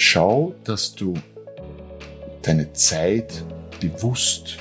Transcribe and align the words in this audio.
schau, 0.00 0.54
dass 0.64 0.94
du 0.94 1.14
deine 2.42 2.72
Zeit 2.72 3.44
bewusst 3.80 4.56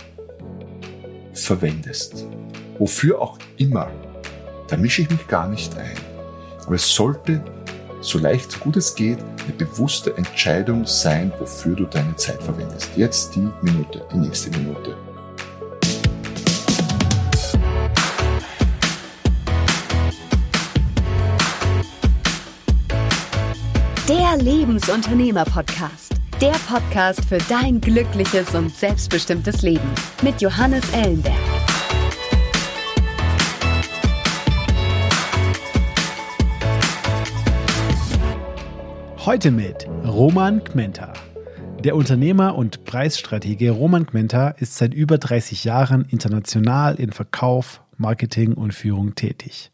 verwendest. 1.33 2.25
Wofür 2.77 3.21
auch 3.21 3.39
immer. 3.57 3.89
Da 4.67 4.75
mische 4.75 5.01
ich 5.01 5.09
mich 5.09 5.27
gar 5.27 5.47
nicht 5.47 5.77
ein. 5.77 5.95
Aber 6.65 6.75
es 6.75 6.93
sollte, 6.93 7.41
so 8.01 8.19
leicht, 8.19 8.51
so 8.51 8.59
gut 8.59 8.75
es 8.75 8.93
geht, 8.93 9.19
eine 9.43 9.53
bewusste 9.53 10.15
Entscheidung 10.17 10.85
sein, 10.85 11.31
wofür 11.39 11.75
du 11.75 11.85
deine 11.85 12.15
Zeit 12.17 12.43
verwendest. 12.43 12.89
Jetzt 12.97 13.35
die 13.35 13.47
Minute, 13.61 14.05
die 14.13 14.17
nächste 14.17 14.49
Minute. 14.51 14.97
Lebensunternehmer-Podcast. 24.39 26.13
Der 26.41 26.55
Podcast 26.67 27.25
für 27.25 27.39
dein 27.49 27.81
glückliches 27.81 28.55
und 28.55 28.73
selbstbestimmtes 28.73 29.61
Leben 29.61 29.89
mit 30.21 30.41
Johannes 30.41 30.83
Ellenberg. 30.93 31.35
Heute 39.25 39.51
mit 39.51 39.85
Roman 40.05 40.63
Kmenta. 40.63 41.13
Der 41.83 41.95
Unternehmer 41.95 42.55
und 42.55 42.83
Preisstratege 42.85 43.71
Roman 43.71 44.05
Kmenta 44.05 44.49
ist 44.49 44.77
seit 44.77 44.93
über 44.93 45.17
30 45.17 45.65
Jahren 45.65 46.05
international 46.09 46.95
in 46.95 47.11
Verkauf, 47.11 47.81
Marketing 47.99 48.53
und 48.53 48.73
Führung 48.73 49.15
tätig. 49.15 49.71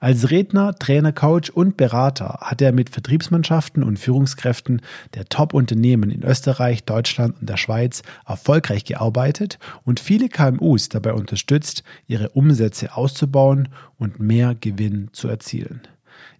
Als 0.00 0.30
Redner, 0.30 0.74
Trainer, 0.74 1.12
Coach 1.12 1.50
und 1.50 1.76
Berater 1.76 2.38
hat 2.40 2.60
er 2.60 2.72
mit 2.72 2.90
Vertriebsmannschaften 2.90 3.82
und 3.82 3.98
Führungskräften 3.98 4.82
der 5.14 5.26
Top-Unternehmen 5.26 6.10
in 6.10 6.22
Österreich, 6.22 6.84
Deutschland 6.84 7.40
und 7.40 7.48
der 7.48 7.56
Schweiz 7.56 8.02
erfolgreich 8.26 8.84
gearbeitet 8.84 9.58
und 9.84 10.00
viele 10.00 10.28
KMUs 10.28 10.88
dabei 10.88 11.12
unterstützt, 11.12 11.82
ihre 12.06 12.30
Umsätze 12.30 12.96
auszubauen 12.96 13.68
und 13.98 14.20
mehr 14.20 14.54
Gewinn 14.54 15.08
zu 15.12 15.28
erzielen. 15.28 15.82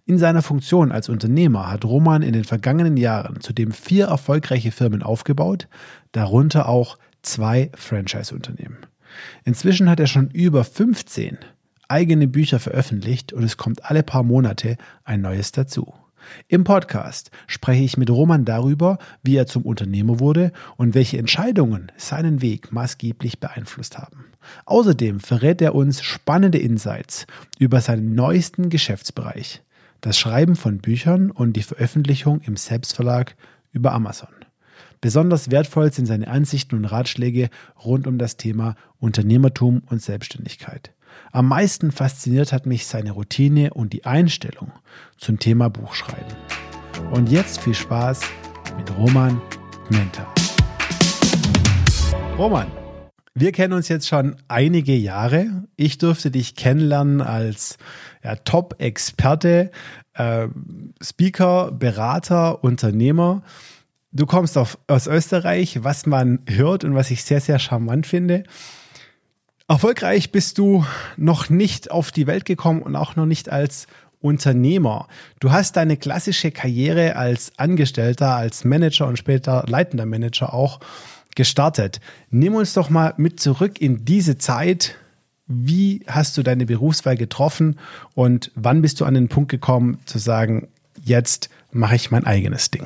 In 0.05 0.17
seiner 0.17 0.41
Funktion 0.41 0.91
als 0.91 1.07
Unternehmer 1.07 1.71
hat 1.71 1.85
Roman 1.85 2.23
in 2.23 2.33
den 2.33 2.43
vergangenen 2.43 2.97
Jahren 2.97 3.41
zudem 3.41 3.71
vier 3.71 4.05
erfolgreiche 4.07 4.71
Firmen 4.71 5.03
aufgebaut, 5.03 5.67
darunter 6.13 6.67
auch 6.67 6.97
zwei 7.21 7.69
Franchise-Unternehmen. 7.75 8.88
Inzwischen 9.43 9.89
hat 9.89 9.99
er 9.99 10.07
schon 10.07 10.29
über 10.31 10.63
15 10.63 11.37
eigene 11.87 12.27
Bücher 12.27 12.59
veröffentlicht 12.59 13.33
und 13.33 13.43
es 13.43 13.57
kommt 13.57 13.85
alle 13.85 14.03
paar 14.03 14.23
Monate 14.23 14.77
ein 15.03 15.21
neues 15.21 15.51
dazu. 15.51 15.93
Im 16.47 16.63
Podcast 16.63 17.31
spreche 17.47 17.83
ich 17.83 17.97
mit 17.97 18.09
Roman 18.09 18.45
darüber, 18.45 18.97
wie 19.23 19.35
er 19.35 19.47
zum 19.47 19.63
Unternehmer 19.63 20.19
wurde 20.19 20.51
und 20.77 20.93
welche 20.93 21.17
Entscheidungen 21.17 21.91
seinen 21.97 22.41
Weg 22.41 22.71
maßgeblich 22.71 23.39
beeinflusst 23.39 23.97
haben. 23.97 24.25
Außerdem 24.65 25.19
verrät 25.19 25.61
er 25.61 25.75
uns 25.75 26.03
spannende 26.03 26.59
Insights 26.59 27.25
über 27.57 27.81
seinen 27.81 28.13
neuesten 28.15 28.69
Geschäftsbereich, 28.69 29.63
das 30.01 30.17
Schreiben 30.17 30.55
von 30.55 30.79
Büchern 30.79 31.31
und 31.31 31.53
die 31.53 31.63
Veröffentlichung 31.63 32.41
im 32.41 32.57
Selbstverlag 32.57 33.35
über 33.71 33.93
Amazon. 33.93 34.29
Besonders 35.01 35.49
wertvoll 35.49 35.93
sind 35.93 36.07
seine 36.07 36.27
Ansichten 36.27 36.75
und 36.75 36.83
Ratschläge 36.83 37.49
rund 37.85 38.05
um 38.05 38.17
das 38.17 38.35
Thema 38.35 38.75
Unternehmertum 38.99 39.81
und 39.85 40.01
Selbstständigkeit. 40.01 40.91
Am 41.31 41.47
meisten 41.47 41.91
fasziniert 41.91 42.51
hat 42.51 42.65
mich 42.65 42.85
seine 42.85 43.11
Routine 43.11 43.73
und 43.73 43.93
die 43.93 44.05
Einstellung 44.05 44.73
zum 45.17 45.39
Thema 45.39 45.69
Buchschreiben. 45.69 46.35
Und 47.11 47.29
jetzt 47.29 47.61
viel 47.61 47.73
Spaß 47.73 48.19
mit 48.77 48.93
Roman 48.97 49.41
Menta. 49.89 50.27
Roman, 52.37 52.67
wir 53.33 53.53
kennen 53.53 53.73
uns 53.73 53.87
jetzt 53.87 54.07
schon 54.09 54.35
einige 54.49 54.95
Jahre. 54.95 55.63
Ich 55.77 55.97
durfte 55.97 56.29
dich 56.29 56.55
kennenlernen 56.55 57.21
als 57.21 57.77
ja, 58.21 58.35
Top-Experte, 58.35 59.71
äh, 60.15 60.49
Speaker, 61.01 61.71
Berater, 61.71 62.65
Unternehmer. 62.65 63.43
Du 64.11 64.25
kommst 64.25 64.57
auf, 64.57 64.77
aus 64.87 65.05
Österreich, 65.05 65.83
was 65.83 66.05
man 66.05 66.39
hört 66.47 66.83
und 66.83 66.95
was 66.95 67.11
ich 67.11 67.23
sehr, 67.23 67.41
sehr 67.41 67.59
charmant 67.59 68.07
finde. 68.07 68.43
Erfolgreich 69.67 70.31
bist 70.31 70.57
du 70.57 70.83
noch 71.15 71.49
nicht 71.49 71.91
auf 71.91 72.11
die 72.11 72.25
Welt 72.25 72.45
gekommen 72.45 72.81
und 72.81 72.95
auch 72.95 73.15
noch 73.15 73.27
nicht 73.27 73.49
als 73.51 73.85
Unternehmer. 74.19 75.07
Du 75.39 75.51
hast 75.51 75.77
deine 75.77 75.95
klassische 75.95 76.49
Karriere 76.49 77.15
als 77.15 77.51
Angestellter, 77.57 78.35
als 78.35 78.65
Manager 78.65 79.07
und 79.07 79.17
später 79.17 79.63
leitender 79.67 80.07
Manager 80.07 80.53
auch 80.53 80.79
gestartet. 81.35 82.01
Nimm 82.31 82.55
uns 82.55 82.73
doch 82.73 82.89
mal 82.89 83.13
mit 83.17 83.39
zurück 83.39 83.79
in 83.79 84.05
diese 84.05 84.39
Zeit. 84.39 84.95
Wie 85.45 86.03
hast 86.07 86.35
du 86.35 86.43
deine 86.43 86.65
Berufswahl 86.65 87.15
getroffen 87.15 87.79
und 88.15 88.51
wann 88.55 88.81
bist 88.81 88.99
du 88.99 89.05
an 89.05 89.13
den 89.13 89.29
Punkt 89.29 89.51
gekommen 89.51 89.99
zu 90.05 90.17
sagen, 90.17 90.67
jetzt 91.03 91.49
mache 91.71 91.95
ich 91.95 92.11
mein 92.11 92.25
eigenes 92.25 92.71
Ding? 92.71 92.85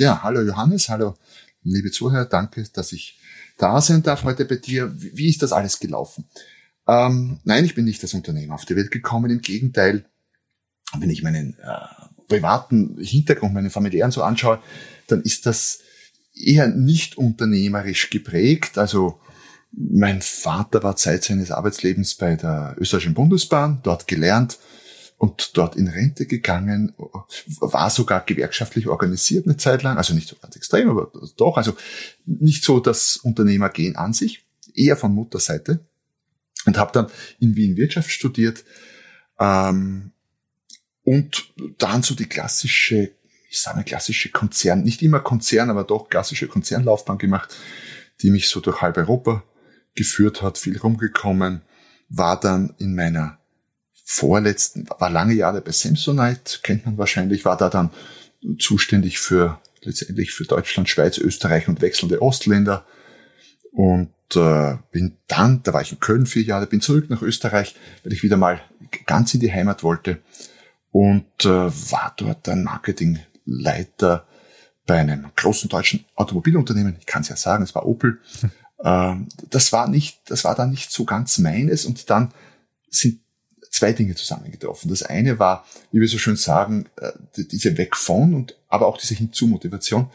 Ja, 0.00 0.22
hallo 0.22 0.42
Johannes, 0.42 0.88
hallo 0.90 1.16
liebe 1.64 1.90
Zuhörer, 1.90 2.24
danke, 2.24 2.64
dass 2.72 2.92
ich 2.92 3.18
da 3.56 3.80
sein 3.80 4.04
darf 4.04 4.22
heute 4.22 4.44
bei 4.44 4.54
dir. 4.54 4.92
Wie 4.94 5.28
ist 5.28 5.42
das 5.42 5.52
alles 5.52 5.80
gelaufen? 5.80 6.24
Ähm, 6.86 7.40
nein, 7.42 7.64
ich 7.64 7.74
bin 7.74 7.84
nicht 7.84 8.00
als 8.04 8.14
Unternehmer 8.14 8.54
auf 8.54 8.64
die 8.64 8.76
Welt 8.76 8.92
gekommen. 8.92 9.28
Im 9.28 9.40
Gegenteil, 9.40 10.04
wenn 10.96 11.10
ich 11.10 11.24
meinen 11.24 11.58
äh, 11.58 11.78
privaten 12.28 12.96
Hintergrund, 13.00 13.54
meinen 13.54 13.70
familiären 13.70 14.12
so 14.12 14.22
anschaue, 14.22 14.62
dann 15.08 15.20
ist 15.22 15.46
das 15.46 15.80
eher 16.32 16.68
nicht 16.68 17.18
unternehmerisch 17.18 18.08
geprägt. 18.08 18.78
Also 18.78 19.18
mein 19.72 20.22
Vater 20.22 20.80
war 20.84 20.94
Zeit 20.94 21.24
seines 21.24 21.50
Arbeitslebens 21.50 22.14
bei 22.14 22.36
der 22.36 22.76
österreichischen 22.78 23.14
Bundesbahn, 23.14 23.80
dort 23.82 24.06
gelernt, 24.06 24.58
und 25.18 25.56
dort 25.56 25.76
in 25.76 25.88
Rente 25.88 26.26
gegangen, 26.26 26.94
war 26.96 27.90
sogar 27.90 28.20
gewerkschaftlich 28.24 28.86
organisiert 28.86 29.46
eine 29.46 29.56
Zeit 29.56 29.82
lang, 29.82 29.98
also 29.98 30.14
nicht 30.14 30.28
so 30.28 30.36
ganz 30.40 30.54
extrem, 30.54 30.88
aber 30.88 31.10
doch, 31.36 31.56
also 31.56 31.76
nicht 32.24 32.64
so 32.64 32.78
das 32.78 33.16
Unternehmergehen 33.16 33.96
an 33.96 34.12
sich, 34.12 34.44
eher 34.74 34.96
von 34.96 35.12
Mutterseite 35.12 35.80
und 36.66 36.78
habe 36.78 36.92
dann 36.92 37.08
in 37.40 37.56
Wien 37.56 37.76
Wirtschaft 37.76 38.10
studiert 38.10 38.64
ähm, 39.40 40.12
und 41.02 41.52
dann 41.78 42.02
so 42.04 42.14
die 42.14 42.26
klassische, 42.26 43.10
ich 43.50 43.60
sage 43.60 43.78
mal 43.78 43.84
klassische 43.84 44.30
Konzern, 44.30 44.84
nicht 44.84 45.02
immer 45.02 45.20
Konzern, 45.20 45.68
aber 45.68 45.82
doch 45.82 46.08
klassische 46.08 46.46
Konzernlaufbahn 46.46 47.18
gemacht, 47.18 47.56
die 48.22 48.30
mich 48.30 48.48
so 48.48 48.60
durch 48.60 48.82
halb 48.82 48.96
Europa 48.96 49.42
geführt 49.96 50.42
hat, 50.42 50.58
viel 50.58 50.78
rumgekommen, 50.78 51.62
war 52.08 52.38
dann 52.38 52.74
in 52.78 52.94
meiner 52.94 53.38
vorletzten, 54.10 54.88
war 54.98 55.10
lange 55.10 55.34
Jahre 55.34 55.60
bei 55.60 55.70
Samsonite, 55.70 56.60
kennt 56.62 56.86
man 56.86 56.96
wahrscheinlich, 56.96 57.44
war 57.44 57.58
da 57.58 57.68
dann 57.68 57.90
zuständig 58.58 59.18
für 59.18 59.60
letztendlich 59.82 60.32
für 60.32 60.44
Deutschland, 60.44 60.88
Schweiz, 60.88 61.18
Österreich 61.18 61.68
und 61.68 61.82
wechselnde 61.82 62.22
Ostländer. 62.22 62.86
Und 63.70 64.08
äh, 64.34 64.78
bin 64.92 65.18
dann, 65.26 65.62
da 65.62 65.74
war 65.74 65.82
ich 65.82 65.92
in 65.92 66.00
Köln 66.00 66.24
vier 66.24 66.42
Jahre, 66.42 66.66
bin 66.66 66.80
zurück 66.80 67.10
nach 67.10 67.20
Österreich, 67.20 67.76
weil 68.02 68.14
ich 68.14 68.22
wieder 68.22 68.38
mal 68.38 68.62
ganz 69.04 69.34
in 69.34 69.40
die 69.40 69.52
Heimat 69.52 69.82
wollte 69.82 70.22
und 70.90 71.44
äh, 71.44 71.48
war 71.48 72.14
dort 72.16 72.48
dann 72.48 72.64
Marketingleiter 72.64 74.26
bei 74.86 75.00
einem 75.00 75.26
großen 75.36 75.68
deutschen 75.68 76.06
Automobilunternehmen. 76.14 76.96
Ich 76.98 77.04
kann 77.04 77.20
es 77.20 77.28
ja 77.28 77.36
sagen, 77.36 77.62
es 77.62 77.74
war 77.74 77.84
Opel. 77.84 78.20
Hm. 78.40 78.50
Ähm, 78.82 79.28
das 79.50 79.70
war 79.70 79.86
nicht, 79.86 80.30
das 80.30 80.44
war 80.44 80.54
dann 80.54 80.70
nicht 80.70 80.90
so 80.90 81.04
ganz 81.04 81.36
meines 81.36 81.84
und 81.84 82.08
dann 82.08 82.32
sind 82.88 83.20
zwei 83.70 83.92
Dinge 83.92 84.14
zusammengetroffen. 84.14 84.90
Das 84.90 85.02
eine 85.02 85.38
war, 85.38 85.64
wie 85.92 86.00
wir 86.00 86.08
so 86.08 86.18
schön 86.18 86.36
sagen, 86.36 86.88
äh, 86.96 87.12
diese 87.36 87.76
Weg 87.76 87.96
von 87.96 88.34
und 88.34 88.56
aber 88.68 88.86
auch 88.86 88.98
diese 88.98 89.14
Hinzu-Motivation. 89.14 90.10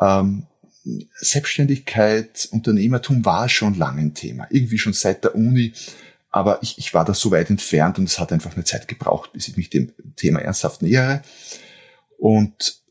Ähm, 0.00 0.46
Selbstständigkeit, 1.20 2.48
Unternehmertum 2.50 3.24
war 3.24 3.48
schon 3.48 3.74
lange 3.74 4.00
ein 4.00 4.14
Thema, 4.14 4.46
irgendwie 4.50 4.78
schon 4.78 4.92
seit 4.92 5.24
der 5.24 5.34
Uni, 5.34 5.74
aber 6.30 6.62
ich, 6.62 6.78
ich 6.78 6.94
war 6.94 7.04
da 7.04 7.14
so 7.14 7.30
weit 7.30 7.50
entfernt 7.50 7.98
und 7.98 8.04
es 8.04 8.18
hat 8.18 8.32
einfach 8.32 8.54
eine 8.54 8.64
Zeit 8.64 8.88
gebraucht, 8.88 9.32
bis 9.32 9.48
ich 9.48 9.56
mich 9.56 9.70
dem 9.70 9.92
Thema 10.16 10.40
ernsthaft 10.40 10.82
nähere. 10.82 11.22
Und 12.18 12.82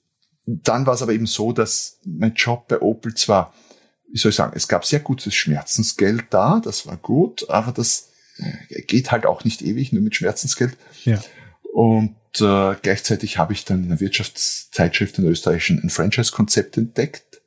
dann 0.45 0.85
war 0.85 0.93
es 0.93 1.01
aber 1.01 1.13
eben 1.13 1.27
so, 1.27 1.51
dass 1.51 1.99
mein 2.05 2.33
Job 2.33 2.67
bei 2.67 2.81
Opel 2.81 3.13
zwar, 3.13 3.53
wie 4.11 4.17
soll 4.17 4.29
ich 4.29 4.35
sagen, 4.35 4.53
es 4.55 4.67
gab 4.67 4.85
sehr 4.85 5.01
gutes 5.01 5.35
Schmerzensgeld 5.35 6.25
da, 6.29 6.61
das 6.63 6.87
war 6.87 6.97
gut, 6.97 7.49
aber 7.49 7.71
das 7.71 8.09
geht 8.87 9.11
halt 9.11 9.25
auch 9.25 9.43
nicht 9.43 9.61
ewig, 9.61 9.91
nur 9.91 10.01
mit 10.01 10.15
Schmerzensgeld. 10.15 10.77
Ja. 11.05 11.19
Und 11.73 12.15
äh, 12.39 12.75
gleichzeitig 12.81 13.37
habe 13.37 13.53
ich 13.53 13.65
dann 13.65 13.83
in 13.83 13.89
der 13.89 13.99
Wirtschaftszeitschrift 13.99 15.17
in 15.17 15.23
der 15.23 15.31
österreichischen 15.31 15.81
ein 15.83 15.89
Franchise-Konzept 15.89 16.77
entdeckt, 16.77 17.41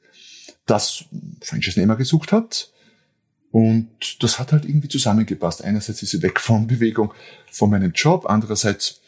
das 0.67 1.05
Franchise-Nehmer 1.43 1.97
gesucht 1.97 2.33
hat. 2.33 2.73
Und 3.51 4.23
das 4.23 4.39
hat 4.39 4.53
halt 4.53 4.65
irgendwie 4.65 4.89
zusammengepasst. 4.89 5.65
Einerseits 5.65 5.99
diese 6.01 6.23
Weg 6.23 6.41
von 6.41 6.67
Bewegung 6.67 7.13
von 7.51 7.71
meinem 7.71 7.93
Job, 7.93 8.27
andererseits 8.29 9.01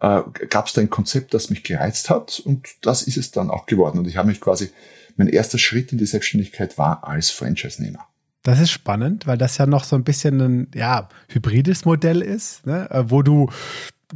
äh, 0.00 0.22
gab 0.48 0.66
es 0.66 0.74
da 0.74 0.80
ein 0.80 0.90
Konzept, 0.90 1.34
das 1.34 1.50
mich 1.50 1.64
gereizt 1.64 2.08
hat 2.10 2.40
und 2.40 2.68
das 2.82 3.02
ist 3.02 3.16
es 3.16 3.32
dann 3.32 3.50
auch 3.50 3.66
geworden. 3.66 3.98
Und 3.98 4.06
ich 4.06 4.16
habe 4.16 4.28
mich 4.28 4.40
quasi, 4.40 4.70
mein 5.16 5.28
erster 5.28 5.58
Schritt 5.58 5.90
in 5.90 5.98
die 5.98 6.06
Selbstständigkeit 6.06 6.78
war 6.78 7.06
als 7.06 7.30
Franchise-Nehmer. 7.30 8.06
Das 8.48 8.60
ist 8.60 8.70
spannend, 8.70 9.26
weil 9.26 9.36
das 9.36 9.58
ja 9.58 9.66
noch 9.66 9.84
so 9.84 9.94
ein 9.94 10.04
bisschen 10.04 10.40
ein 10.40 10.68
ja, 10.74 11.10
hybrides 11.28 11.84
Modell 11.84 12.22
ist, 12.22 12.66
ne? 12.66 12.90
Äh, 12.90 13.04
wo 13.08 13.20
du 13.20 13.50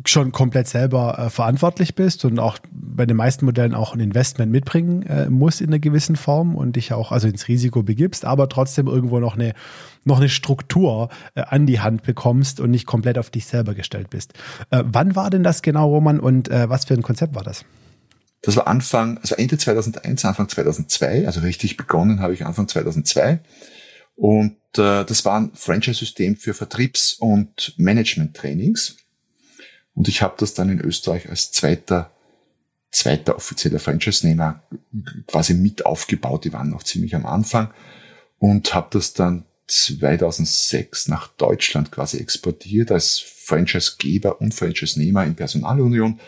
schon 0.06 0.32
komplett 0.32 0.69
selber 0.69 1.19
äh, 1.19 1.29
verantwortlich 1.29 1.94
bist 1.94 2.25
und 2.25 2.38
auch 2.38 2.56
bei 2.70 3.05
den 3.05 3.19
meisten 3.19 3.44
Modellen 3.44 3.75
auch 3.75 3.93
ein 3.93 4.00
Investment 4.00 4.50
mitbringen 4.50 5.02
äh, 5.02 5.29
musst 5.29 5.61
in 5.61 5.67
einer 5.67 5.81
gewissen 5.81 6.17
Form 6.17 6.56
und 6.56 6.76
dich 6.76 6.94
auch 6.94 7.12
also 7.12 7.29
ins 7.29 7.46
Risiko 7.46 7.82
begibst, 7.82 8.25
aber 8.25 8.49
trotzdem 8.49 8.87
irgendwo 8.87 9.20
noch 9.20 9.34
eine 9.34 9.52
noch 10.05 10.17
eine 10.17 10.31
Struktur 10.31 11.11
äh, 11.34 11.43
an 11.43 11.67
die 11.67 11.81
Hand 11.81 12.02
bekommst 12.02 12.58
und 12.58 12.70
nicht 12.70 12.87
komplett 12.87 13.19
auf 13.19 13.29
dich 13.29 13.44
selber 13.44 13.75
gestellt 13.75 14.08
bist. 14.08 14.32
Äh, 14.70 14.82
wann 14.87 15.14
war 15.14 15.29
denn 15.29 15.43
das 15.43 15.61
genau, 15.61 15.90
Roman, 15.90 16.20
und 16.20 16.49
äh, 16.49 16.70
was 16.70 16.87
für 16.87 16.94
ein 16.94 17.02
Konzept 17.02 17.34
war 17.34 17.44
das? 17.44 17.67
Das 18.40 18.56
war 18.56 18.67
Anfang, 18.67 19.19
also 19.19 19.34
Ende 19.34 19.58
2001, 19.58 20.25
Anfang 20.25 20.49
2002, 20.49 21.26
also 21.26 21.40
richtig 21.40 21.76
begonnen 21.76 22.20
habe 22.20 22.32
ich 22.32 22.46
Anfang 22.46 22.67
2002. 22.67 23.40
Und 24.22 24.54
äh, 24.78 25.04
das 25.04 25.24
war 25.24 25.40
ein 25.40 25.50
Franchise-System 25.52 26.36
für 26.36 26.54
Vertriebs- 26.54 27.14
und 27.14 27.74
Management-Trainings. 27.76 28.96
Und 29.94 30.06
ich 30.06 30.22
habe 30.22 30.36
das 30.38 30.54
dann 30.54 30.69
in 30.69 30.80
Österreich 30.80 31.28
als 31.28 31.50
zweiter, 31.50 32.12
zweiter 32.92 33.34
offizieller 33.34 33.80
Franchise-Nehmer 33.80 34.62
quasi 35.26 35.54
mit 35.54 35.86
aufgebaut. 35.86 36.44
Die 36.44 36.52
waren 36.52 36.70
noch 36.70 36.84
ziemlich 36.84 37.16
am 37.16 37.26
Anfang 37.26 37.74
und 38.38 38.72
habe 38.74 38.86
das 38.92 39.12
dann 39.12 39.44
2006 39.66 41.08
nach 41.08 41.26
Deutschland 41.26 41.90
quasi 41.90 42.19
exportiert 42.19 42.92
als 42.92 43.19
Franchise-Geber 43.19 44.40
und 44.40 44.54
Franchise-Nehmer 44.54 45.24
in 45.24 45.34
Personalunion. 45.34 46.20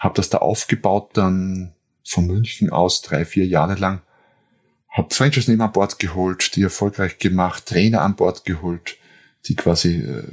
Habe 0.00 0.16
das 0.16 0.30
da 0.30 0.38
aufgebaut 0.38 1.10
dann 1.12 1.74
von 2.04 2.26
München 2.26 2.70
aus 2.70 3.02
drei, 3.02 3.24
vier 3.24 3.46
Jahre 3.46 3.76
lang. 3.76 4.02
Habe 4.90 5.14
Franchise-Nehmer 5.14 5.64
an 5.64 5.72
Bord 5.72 5.98
geholt, 5.98 6.56
die 6.56 6.62
erfolgreich 6.62 7.18
gemacht, 7.18 7.66
Trainer 7.66 8.02
an 8.02 8.16
Bord 8.16 8.44
geholt, 8.44 8.96
die 9.46 9.54
quasi 9.54 9.96
äh, 9.96 10.24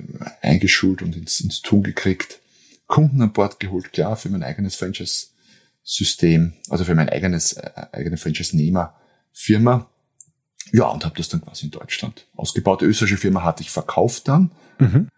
eingeschult 0.42 1.02
und 1.02 1.16
ins, 1.16 1.40
ins 1.42 1.62
Tun 1.62 1.84
gekriegt. 1.84 2.40
Kunden 2.88 3.22
an 3.22 3.34
Bord 3.34 3.60
geholt, 3.60 3.94
klar, 3.94 4.16
für 4.16 4.30
mein 4.30 4.44
eigenes 4.44 4.76
Franchise-System, 4.76 6.54
also 6.70 6.86
für 6.86 6.96
mein 6.96 7.10
eigenes, 7.10 7.54
äh, 7.54 7.70
eigene 7.92 8.18
Franchise-Nehmer-Firma. 8.18 9.90
Ja, 10.74 10.88
und 10.88 11.06
habe 11.06 11.16
das 11.16 11.30
dann 11.30 11.42
quasi 11.42 11.66
in 11.66 11.72
Deutschland 11.72 12.28
ausgebaut. 12.36 12.82
Die 12.82 12.86
österreichische 12.86 13.22
Firma 13.22 13.44
hatte 13.44 13.64
ich 13.64 13.70
verkauft 13.70 14.28
dann. 14.28 14.52
Mhm. 14.80 15.10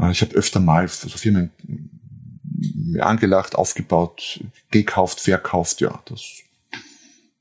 Äh, 0.00 0.10
ich 0.10 0.22
habe 0.22 0.34
öfter 0.34 0.60
mal 0.60 0.88
so 0.88 1.08
Firmen 1.10 1.50
mir 2.74 3.04
angelacht, 3.04 3.54
aufgebaut, 3.54 4.40
gekauft, 4.70 5.20
verkauft. 5.20 5.80
Ja, 5.80 6.02
das 6.06 6.42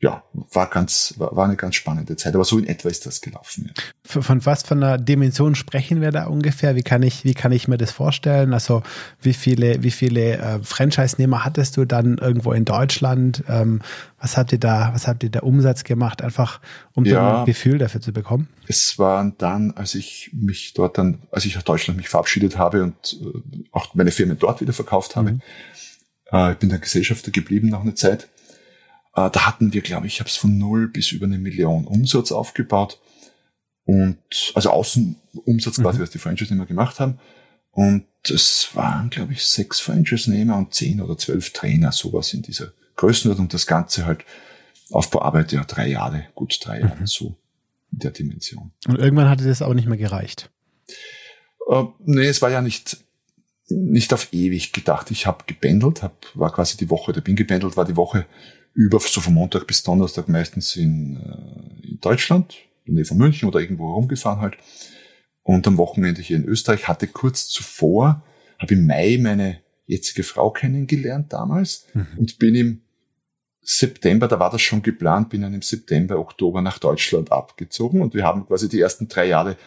ja, 0.02 0.24
war 0.34 0.70
ganz, 0.70 1.14
war, 1.18 1.36
war 1.36 1.46
eine 1.46 1.56
ganz 1.56 1.76
spannende 1.76 2.18
Zeit. 2.18 2.36
Aber 2.36 2.44
so 2.44 2.58
in 2.58 2.68
etwa 2.68 2.90
ist 2.90 3.06
das 3.06 3.22
gelaufen. 3.22 3.72
Ja. 3.74 4.22
Von, 4.22 4.46
was 4.46 4.64
von 4.64 4.84
einer 4.84 4.98
Dimension 4.98 5.56
sprechen 5.56 6.02
wir 6.02 6.12
da 6.12 6.26
ungefähr? 6.26 6.76
Wie 6.76 6.84
kann 6.84 7.02
ich, 7.02 7.24
wie 7.24 7.34
kann 7.34 7.54
ich 7.54 7.70
mir 7.70 7.78
das 7.78 7.92
vorstellen? 7.92 8.54
Also 8.54 8.84
wie 9.22 9.34
viele, 9.34 9.84
wie 9.84 9.92
viele 9.92 10.38
äh, 10.38 10.60
Franchise-Nehmer 10.62 11.46
hattest 11.46 11.78
du 11.78 11.86
dann 11.86 12.18
irgendwo 12.18 12.52
in 12.52 12.66
Deutschland? 12.66 13.44
Ähm, 13.48 13.82
was 14.20 14.36
habt 14.36 14.52
ihr 14.52 14.60
da, 14.60 14.92
was 14.94 15.08
habt 15.08 15.24
ihr 15.24 15.32
da 15.32 15.40
Umsatz 15.40 15.86
gemacht? 15.86 16.22
Einfach 16.22 16.60
um 16.94 17.06
ja, 17.06 17.14
so 17.14 17.38
ein 17.40 17.46
Gefühl 17.46 17.78
dafür 17.78 18.02
zu 18.02 18.12
bekommen? 18.12 18.50
Es 18.68 19.00
waren 19.00 19.36
dann, 19.38 19.72
als 19.72 19.96
ich 19.96 20.30
mich 20.34 20.74
dort 20.74 20.98
dann, 20.98 21.20
als 21.32 21.46
ich 21.46 21.58
aus 21.58 21.64
Deutschland 21.64 21.98
mich 21.98 22.10
verabschiedet 22.10 22.58
habe 22.58 22.84
und 22.84 23.18
äh, 23.22 23.64
auch 23.72 23.96
meine 23.96 24.12
Firmen 24.12 24.38
dort 24.38 24.60
wieder 24.60 24.74
verkauft 24.74 25.16
habe, 25.16 25.34
mhm. 25.34 25.42
äh, 26.34 26.52
ich 26.52 26.58
bin 26.58 26.70
dann 26.70 26.82
Gesellschafter 26.82 27.32
geblieben 27.32 27.70
nach 27.70 27.82
einer 27.82 27.96
Zeit 27.96 28.28
da 29.16 29.46
hatten 29.46 29.74
wir, 29.74 29.82
glaube 29.82 30.08
ich, 30.08 30.16
ich 30.16 30.20
habe 30.20 30.30
es 30.30 30.36
von 30.36 30.58
null 30.58 30.90
bis 30.90 31.12
über 31.12 31.26
eine 31.26 31.40
Million 31.40 31.88
Umsatz 31.88 32.32
aufgebaut. 32.32 33.00
Und 33.86 34.18
also 34.56 34.72
Außenumsatz 34.72 35.80
quasi, 35.80 36.00
mhm. 36.00 36.04
was 36.04 36.10
die 36.10 36.18
Franchise-Nehmer 36.18 36.66
gemacht 36.66 37.00
haben. 37.00 37.20
Und 37.72 38.06
es 38.24 38.70
waren, 38.74 39.10
glaube 39.10 39.34
ich, 39.34 39.46
sechs 39.46 39.80
Franchise-Nehmer 39.80 40.58
und 40.58 40.74
zehn 40.74 41.02
oder 41.02 41.18
zwölf 41.18 41.52
Trainer, 41.52 41.92
sowas 41.92 42.34
in 42.34 42.42
dieser 42.42 42.74
Größenordnung. 42.96 43.48
Das 43.48 43.68
Ganze 43.68 44.06
halt 44.06 44.26
Aufbauarbeit, 44.92 45.52
ja, 45.52 45.64
drei 45.64 45.88
Jahre, 45.88 46.26
gut 46.36 46.60
drei 46.62 46.82
Jahre, 46.82 47.02
mhm. 47.02 47.08
so 47.08 47.36
in 47.92 48.00
der 48.00 48.12
Dimension. 48.12 48.72
Und 48.88 49.00
irgendwann 49.00 49.30
hatte 49.30 49.46
das 49.46 49.62
aber 49.62 49.76
nicht 49.76 49.88
mehr 49.88 49.98
gereicht. 49.98 50.50
Äh, 51.70 51.84
nee, 52.06 52.28
es 52.28 52.42
war 52.42 52.52
ja 52.52 52.62
nicht, 52.62 52.98
nicht 53.70 54.14
auf 54.14 54.34
ewig 54.34 54.74
gedacht. 54.74 55.12
Ich 55.12 55.26
habe 55.26 55.46
gebändelt, 55.48 56.04
hab, 56.04 56.26
war 56.34 56.52
quasi 56.52 56.78
die 56.78 56.90
Woche, 56.90 57.14
der 57.14 57.22
bin 57.22 57.36
gebändelt, 57.36 57.78
war 57.78 57.86
die 57.86 57.96
Woche 57.96 58.26
über, 58.76 59.00
so 59.00 59.22
von 59.22 59.34
Montag 59.34 59.66
bis 59.66 59.84
Donnerstag 59.84 60.28
meistens 60.28 60.76
in, 60.76 61.16
äh, 61.18 61.88
in 61.88 62.00
Deutschland, 62.02 62.56
in 62.84 62.94
der 62.94 63.02
Nähe 63.02 63.06
von 63.06 63.18
München 63.18 63.48
oder 63.48 63.62
irgendwo 63.62 63.94
rumgefahren 63.94 64.42
halt. 64.42 64.58
Und 65.44 65.66
am 65.66 65.78
Wochenende 65.78 66.22
hier 66.22 66.38
in 66.38 66.46
Österreich 66.46 66.88
hatte 66.88 67.08
kurz 67.08 67.48
zuvor, 67.48 68.24
habe 68.60 68.74
im 68.74 68.86
Mai 68.86 69.18
meine 69.20 69.62
jetzige 69.88 70.24
Frau 70.24 70.52
kennengelernt 70.52 71.32
damals 71.32 71.88
mhm. 71.94 72.08
und 72.18 72.38
bin 72.38 72.56
im 72.56 72.82
September, 73.62 74.28
da 74.28 74.40
war 74.40 74.52
das 74.52 74.62
schon 74.62 74.82
geplant, 74.82 75.30
bin 75.30 75.42
dann 75.42 75.54
im 75.54 75.62
September, 75.62 76.20
Oktober 76.20 76.62
nach 76.62 76.78
Deutschland 76.78 77.32
abgezogen 77.32 78.02
und 78.02 78.14
wir 78.14 78.24
haben 78.24 78.46
quasi 78.46 78.70
die 78.70 78.80
ersten 78.80 79.08
drei 79.08 79.28
Jahre 79.28 79.58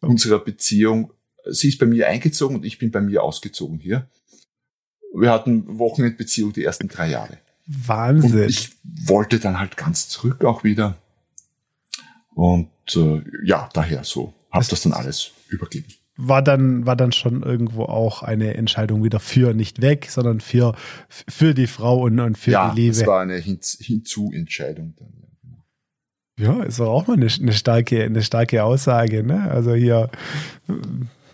unserer 0.00 0.38
Beziehung, 0.38 1.12
sie 1.50 1.68
ist 1.68 1.78
bei 1.78 1.86
mir 1.86 2.08
eingezogen 2.08 2.56
und 2.56 2.64
ich 2.64 2.78
bin 2.78 2.90
bei 2.90 3.00
mir 3.00 3.22
ausgezogen 3.22 3.78
hier. 3.78 4.08
Wir 5.14 5.30
hatten 5.30 5.78
Wochenendbeziehung 5.78 6.52
die 6.52 6.64
ersten 6.64 6.88
drei 6.88 7.10
Jahre. 7.10 7.38
Wahnsinn. 7.86 8.42
Und 8.42 8.48
ich 8.48 8.72
wollte 9.06 9.38
dann 9.38 9.58
halt 9.58 9.76
ganz 9.76 10.08
zurück 10.08 10.44
auch 10.44 10.64
wieder. 10.64 10.96
Und 12.34 12.70
äh, 12.94 13.22
ja, 13.44 13.68
daher 13.72 14.04
so. 14.04 14.34
Hab 14.50 14.66
das 14.68 14.82
dann 14.82 14.92
alles 14.92 15.32
übergeben. 15.48 15.86
War 16.16 16.42
dann, 16.42 16.84
war 16.84 16.94
dann 16.94 17.12
schon 17.12 17.42
irgendwo 17.42 17.84
auch 17.84 18.22
eine 18.22 18.54
Entscheidung 18.54 19.02
wieder 19.02 19.18
für 19.18 19.54
nicht 19.54 19.80
weg, 19.80 20.08
sondern 20.10 20.40
für, 20.40 20.74
für 21.08 21.54
die 21.54 21.66
Frau 21.66 22.02
und, 22.02 22.20
und 22.20 22.36
für 22.36 22.50
ja, 22.50 22.70
die 22.70 22.82
Liebe. 22.82 22.96
Ja, 22.96 23.02
es 23.02 23.06
war 23.06 23.20
eine 23.22 23.36
Hin 23.36 23.58
Hinzu-Entscheidung 23.80 24.94
dann. 24.98 25.22
Ja, 26.38 26.62
ist 26.62 26.80
auch 26.80 27.06
mal 27.06 27.14
eine, 27.14 27.28
eine, 27.28 27.52
starke, 27.52 28.04
eine 28.04 28.22
starke 28.22 28.64
Aussage. 28.64 29.22
Ne? 29.22 29.50
Also 29.50 29.74
hier 29.74 30.10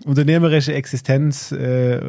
unternehmerische 0.04 0.74
Existenz 0.74 1.52
äh, 1.52 2.00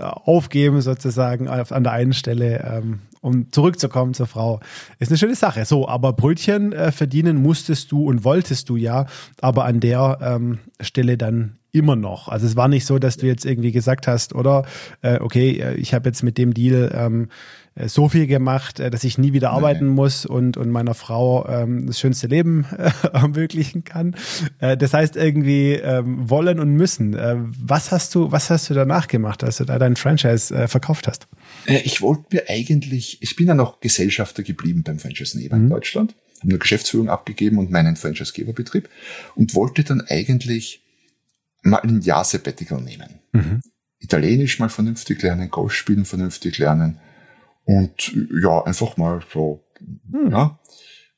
aufgeben 0.00 0.80
sozusagen 0.80 1.48
auf, 1.48 1.72
an 1.72 1.84
der 1.84 1.92
einen 1.92 2.12
Stelle, 2.12 2.62
ähm, 2.64 3.00
um 3.24 3.50
zurückzukommen 3.50 4.14
zur 4.14 4.26
Frau, 4.26 4.60
ist 4.98 5.10
eine 5.10 5.18
schöne 5.18 5.34
Sache. 5.34 5.64
So, 5.64 5.88
aber 5.88 6.12
Brötchen 6.12 6.72
äh, 6.72 6.92
verdienen 6.92 7.42
musstest 7.42 7.90
du 7.90 8.04
und 8.04 8.22
wolltest 8.24 8.68
du 8.68 8.76
ja, 8.76 9.06
aber 9.40 9.64
an 9.64 9.80
der 9.80 10.18
ähm, 10.20 10.58
Stelle 10.80 11.16
dann 11.16 11.56
immer 11.74 11.96
noch. 11.96 12.28
Also 12.28 12.46
es 12.46 12.54
war 12.54 12.68
nicht 12.68 12.86
so, 12.86 12.98
dass 13.00 13.16
du 13.16 13.26
jetzt 13.26 13.44
irgendwie 13.44 13.72
gesagt 13.72 14.06
hast, 14.06 14.34
oder 14.34 14.64
äh, 15.02 15.18
okay, 15.18 15.58
äh, 15.58 15.74
ich 15.74 15.92
habe 15.92 16.08
jetzt 16.08 16.22
mit 16.22 16.38
dem 16.38 16.54
Deal 16.54 16.94
ähm, 16.94 17.28
äh, 17.74 17.88
so 17.88 18.08
viel 18.08 18.28
gemacht, 18.28 18.78
äh, 18.78 18.90
dass 18.90 19.02
ich 19.02 19.18
nie 19.18 19.32
wieder 19.32 19.50
arbeiten 19.50 19.86
Nein. 19.86 19.94
muss 19.94 20.24
und, 20.24 20.56
und 20.56 20.70
meiner 20.70 20.94
Frau 20.94 21.46
ähm, 21.48 21.86
das 21.86 21.98
schönste 21.98 22.28
Leben 22.28 22.64
äh, 22.78 22.90
ermöglichen 23.12 23.82
kann. 23.82 24.14
Äh, 24.60 24.76
das 24.76 24.94
heißt 24.94 25.16
irgendwie 25.16 25.72
ähm, 25.72 26.30
wollen 26.30 26.60
und 26.60 26.70
müssen. 26.74 27.14
Äh, 27.14 27.36
was 27.38 27.90
hast 27.90 28.14
du, 28.14 28.30
was 28.30 28.50
hast 28.50 28.70
du 28.70 28.74
danach 28.74 29.08
gemacht, 29.08 29.42
als 29.42 29.56
du 29.56 29.64
da 29.64 29.78
dein 29.78 29.96
Franchise 29.96 30.54
äh, 30.54 30.68
verkauft 30.68 31.08
hast? 31.08 31.26
Ich 31.66 32.00
wollte 32.00 32.24
mir 32.30 32.44
eigentlich, 32.48 33.13
ich 33.22 33.36
bin 33.36 33.48
ja 33.48 33.54
noch 33.54 33.80
Gesellschafter 33.80 34.42
geblieben 34.42 34.82
beim 34.82 34.98
Franchise-Nehmer 34.98 35.56
mhm. 35.56 35.64
in 35.64 35.70
Deutschland, 35.70 36.14
habe 36.40 36.50
eine 36.50 36.58
Geschäftsführung 36.58 37.08
abgegeben 37.08 37.58
und 37.58 37.70
meinen 37.70 37.96
Franchise-Geberbetrieb 37.96 38.88
und 39.34 39.54
wollte 39.54 39.84
dann 39.84 40.00
eigentlich 40.02 40.82
mal 41.62 41.80
ein 41.80 42.00
Jahr 42.02 42.24
Sabbatical 42.24 42.80
nehmen. 42.80 43.20
Mhm. 43.32 43.62
Italienisch 43.98 44.58
mal 44.58 44.68
vernünftig 44.68 45.22
lernen, 45.22 45.50
Golf 45.50 45.72
spielen 45.72 46.04
vernünftig 46.04 46.58
lernen 46.58 46.98
und 47.64 48.14
ja, 48.42 48.62
einfach 48.64 48.96
mal 48.96 49.22
so, 49.32 49.64
mhm. 49.80 50.30
ja, 50.30 50.58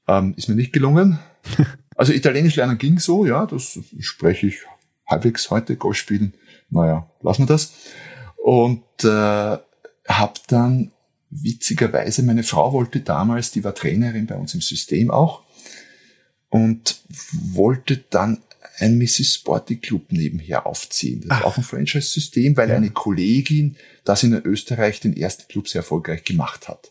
ähm, 0.07 0.35
ist 0.37 0.49
mir 0.49 0.55
nicht 0.55 0.73
gelungen. 0.73 1.19
Also 1.99 2.13
Italienisch 2.13 2.57
lernen 2.57 2.77
ging 2.77 2.99
so, 2.99 3.25
ja, 3.25 3.47
das 3.47 3.79
spreche 4.01 4.49
ich 4.49 4.59
halbwegs 5.07 5.51
heute, 5.51 5.77
Golf 5.77 5.97
spielen, 5.97 6.35
naja, 6.69 7.11
lassen 7.23 7.45
wir 7.45 7.47
das. 7.47 7.73
Und 8.37 8.85
äh, 9.03 9.57
habe 10.09 10.35
dann 10.49 10.93
witzigerweise, 11.43 12.23
meine 12.23 12.43
Frau 12.43 12.73
wollte 12.73 13.01
damals, 13.01 13.51
die 13.51 13.65
war 13.65 13.75
Trainerin 13.75 14.27
bei 14.27 14.37
uns 14.37 14.55
im 14.55 14.61
System 14.61 15.11
auch, 15.11 15.43
und 16.49 17.01
wollte 17.53 18.05
dann 18.11 18.43
ein 18.79 18.99
Mrs. 18.99 19.35
Sporty 19.35 19.77
Club 19.77 20.13
nebenher 20.13 20.67
aufziehen. 20.67 21.23
Das 21.23 21.31
Ach. 21.31 21.41
ist 21.41 21.47
auch 21.47 21.57
ein 21.57 21.65
Franchise-System, 21.65 22.57
weil 22.57 22.69
ja. 22.69 22.77
eine 22.77 22.91
Kollegin 22.91 23.77
das 24.05 24.23
in 24.23 24.35
Österreich 24.35 25.01
den 25.01 25.17
ersten 25.17 25.49
Club 25.49 25.69
sehr 25.69 25.81
erfolgreich 25.81 26.25
gemacht 26.25 26.69
hat. 26.69 26.91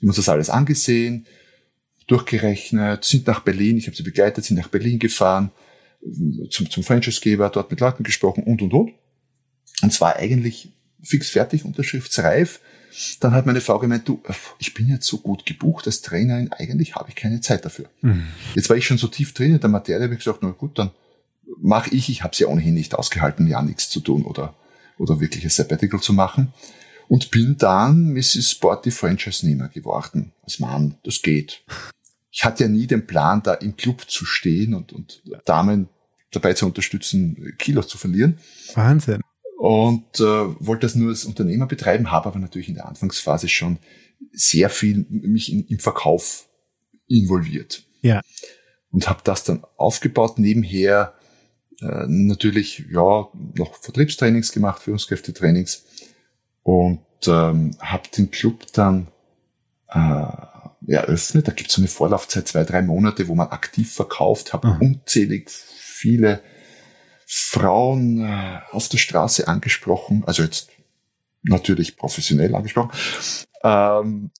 Wir 0.00 0.06
haben 0.06 0.08
uns 0.08 0.16
das 0.16 0.28
alles 0.28 0.50
angesehen, 0.50 1.26
durchgerechnet, 2.06 3.04
sind 3.04 3.26
nach 3.26 3.40
Berlin, 3.40 3.78
ich 3.78 3.86
habe 3.86 3.96
sie 3.96 4.02
begleitet, 4.02 4.44
sind 4.44 4.58
nach 4.58 4.68
Berlin 4.68 4.98
gefahren, 4.98 5.50
zum, 6.50 6.68
zum 6.68 6.82
Franchise-Geber, 6.82 7.48
dort 7.48 7.70
mit 7.70 7.80
Leuten 7.80 8.04
gesprochen 8.04 8.44
und, 8.44 8.60
und, 8.60 8.74
und. 8.74 8.92
Und 9.82 9.92
zwar 9.92 10.16
eigentlich 10.16 10.68
fix 11.02 11.30
fertig, 11.30 11.64
unterschriftsreif. 11.64 12.60
Dann 13.20 13.32
hat 13.32 13.46
meine 13.46 13.60
Frau 13.60 13.78
gemeint, 13.78 14.08
du, 14.08 14.22
ich 14.58 14.74
bin 14.74 14.88
jetzt 14.88 15.06
so 15.06 15.18
gut 15.18 15.46
gebucht 15.46 15.86
als 15.86 16.02
Trainerin, 16.02 16.52
eigentlich 16.52 16.94
habe 16.94 17.08
ich 17.08 17.16
keine 17.16 17.40
Zeit 17.40 17.64
dafür. 17.64 17.86
Mhm. 18.02 18.26
Jetzt 18.54 18.68
war 18.68 18.76
ich 18.76 18.86
schon 18.86 18.98
so 18.98 19.08
tief 19.08 19.34
drin 19.34 19.54
in 19.54 19.60
der 19.60 19.70
Materie, 19.70 20.04
habe 20.04 20.14
ich 20.14 20.20
gesagt, 20.20 20.40
na 20.42 20.50
gut, 20.50 20.78
dann 20.78 20.90
mache 21.60 21.90
ich, 21.94 22.08
ich 22.08 22.22
habe 22.22 22.32
es 22.32 22.38
ja 22.38 22.46
ohnehin 22.46 22.74
nicht 22.74 22.94
ausgehalten, 22.94 23.46
ja 23.46 23.62
nichts 23.62 23.90
zu 23.90 24.00
tun 24.00 24.24
oder, 24.24 24.54
oder 24.98 25.20
wirklich 25.20 25.44
ein 25.44 25.50
Sabbatical 25.50 26.00
zu 26.00 26.12
machen. 26.12 26.52
Und 27.06 27.30
bin 27.30 27.56
dann 27.58 28.14
Mrs. 28.14 28.50
Sporty 28.50 28.90
Franchise-Nehmer 28.90 29.68
geworden. 29.68 30.32
Als 30.42 30.58
Mann, 30.58 30.94
das 31.04 31.20
geht. 31.20 31.62
Ich 32.30 32.44
hatte 32.44 32.64
ja 32.64 32.70
nie 32.70 32.86
den 32.86 33.06
Plan, 33.06 33.42
da 33.42 33.54
im 33.54 33.76
Club 33.76 34.08
zu 34.08 34.24
stehen 34.24 34.72
und, 34.72 34.92
und 34.94 35.22
Damen 35.44 35.88
dabei 36.30 36.54
zu 36.54 36.64
unterstützen, 36.64 37.54
Kilos 37.58 37.88
zu 37.88 37.98
verlieren. 37.98 38.38
Wahnsinn. 38.74 39.20
Und 39.64 40.20
äh, 40.20 40.24
wollte 40.60 40.82
das 40.82 40.94
nur 40.94 41.08
als 41.08 41.24
Unternehmer 41.24 41.66
betreiben, 41.66 42.10
habe 42.10 42.26
aber 42.26 42.38
natürlich 42.38 42.68
in 42.68 42.74
der 42.74 42.84
Anfangsphase 42.84 43.48
schon 43.48 43.78
sehr 44.30 44.68
viel 44.68 45.06
mich 45.08 45.50
in, 45.50 45.66
im 45.68 45.78
Verkauf 45.78 46.50
involviert. 47.08 47.82
Ja. 48.02 48.20
Und 48.90 49.08
habe 49.08 49.22
das 49.24 49.42
dann 49.42 49.64
aufgebaut, 49.78 50.38
nebenher 50.38 51.14
äh, 51.80 52.04
natürlich 52.06 52.84
ja 52.92 53.26
noch 53.54 53.76
Vertriebstrainings 53.80 54.52
gemacht, 54.52 54.82
Führungskräftetrainings 54.82 55.86
und 56.62 57.00
ähm, 57.26 57.70
habe 57.80 58.10
den 58.14 58.30
Club 58.30 58.66
dann 58.74 59.08
äh, 59.88 60.92
eröffnet. 60.92 61.48
Da 61.48 61.52
gibt 61.52 61.70
es 61.70 61.76
so 61.76 61.80
eine 61.80 61.88
Vorlaufzeit, 61.88 62.46
zwei, 62.48 62.64
drei 62.64 62.82
Monate, 62.82 63.28
wo 63.28 63.34
man 63.34 63.48
aktiv 63.48 63.94
verkauft, 63.94 64.52
habe 64.52 64.74
mhm. 64.74 64.80
unzählig 64.82 65.48
viele 65.48 66.42
Frauen 67.26 68.24
äh, 68.24 68.60
auf 68.70 68.88
der 68.88 68.98
Straße 68.98 69.48
angesprochen, 69.48 70.24
also 70.26 70.42
jetzt 70.42 70.70
natürlich 71.42 71.96
professionell 71.96 72.54
angesprochen, 72.54 72.90
ähm, 73.62 74.30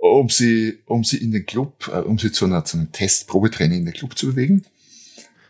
um 0.00 0.28
sie, 0.28 0.78
um 0.86 1.04
sie 1.04 1.18
in 1.18 1.32
den 1.32 1.46
Club, 1.46 1.90
äh, 1.92 1.98
um 1.98 2.18
sie 2.18 2.32
zu, 2.32 2.44
einer, 2.44 2.64
zu 2.64 2.76
einem 2.76 2.92
Test, 2.92 3.28
Probetraining 3.28 3.80
in 3.80 3.84
den 3.86 3.94
Club 3.94 4.16
zu 4.16 4.28
bewegen. 4.28 4.64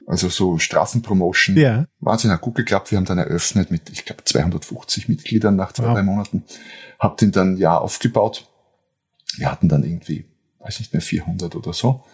Also 0.06 0.30
so 0.30 0.58
Straßenpromotion. 0.58 1.56
Ja. 1.56 1.84
Wahnsinn, 2.00 2.30
hat 2.30 2.40
gut 2.40 2.54
geklappt. 2.54 2.90
Wir 2.90 2.96
haben 2.96 3.04
dann 3.04 3.18
eröffnet 3.18 3.70
mit, 3.70 3.90
ich 3.90 4.06
glaube, 4.06 4.24
250 4.24 5.06
Mitgliedern 5.08 5.54
nach 5.54 5.72
zwei, 5.72 5.84
wow. 5.84 5.94
drei 5.94 6.02
Monaten. 6.02 6.44
Hab 6.98 7.18
den 7.18 7.30
dann 7.30 7.58
ja 7.58 7.76
aufgebaut. 7.76 8.48
Wir 9.36 9.52
hatten 9.52 9.68
dann 9.68 9.84
irgendwie, 9.84 10.24
weiß 10.60 10.80
nicht 10.80 10.94
mehr, 10.94 11.02
400 11.02 11.54
oder 11.54 11.74
so. 11.74 12.04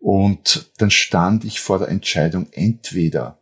Und 0.00 0.70
dann 0.78 0.92
stand 0.92 1.44
ich 1.44 1.58
vor 1.58 1.80
der 1.80 1.88
Entscheidung, 1.88 2.46
entweder 2.52 3.38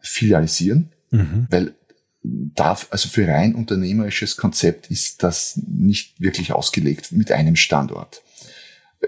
filialisieren, 0.00 0.92
mhm. 1.10 1.46
weil 1.50 1.74
darf, 2.22 2.88
also 2.90 3.08
für 3.08 3.28
rein 3.28 3.54
unternehmerisches 3.54 4.36
Konzept 4.36 4.90
ist 4.90 5.22
das 5.22 5.60
nicht 5.66 6.20
wirklich 6.20 6.52
ausgelegt 6.52 7.12
mit 7.12 7.30
einem 7.30 7.56
Standort. 7.56 8.22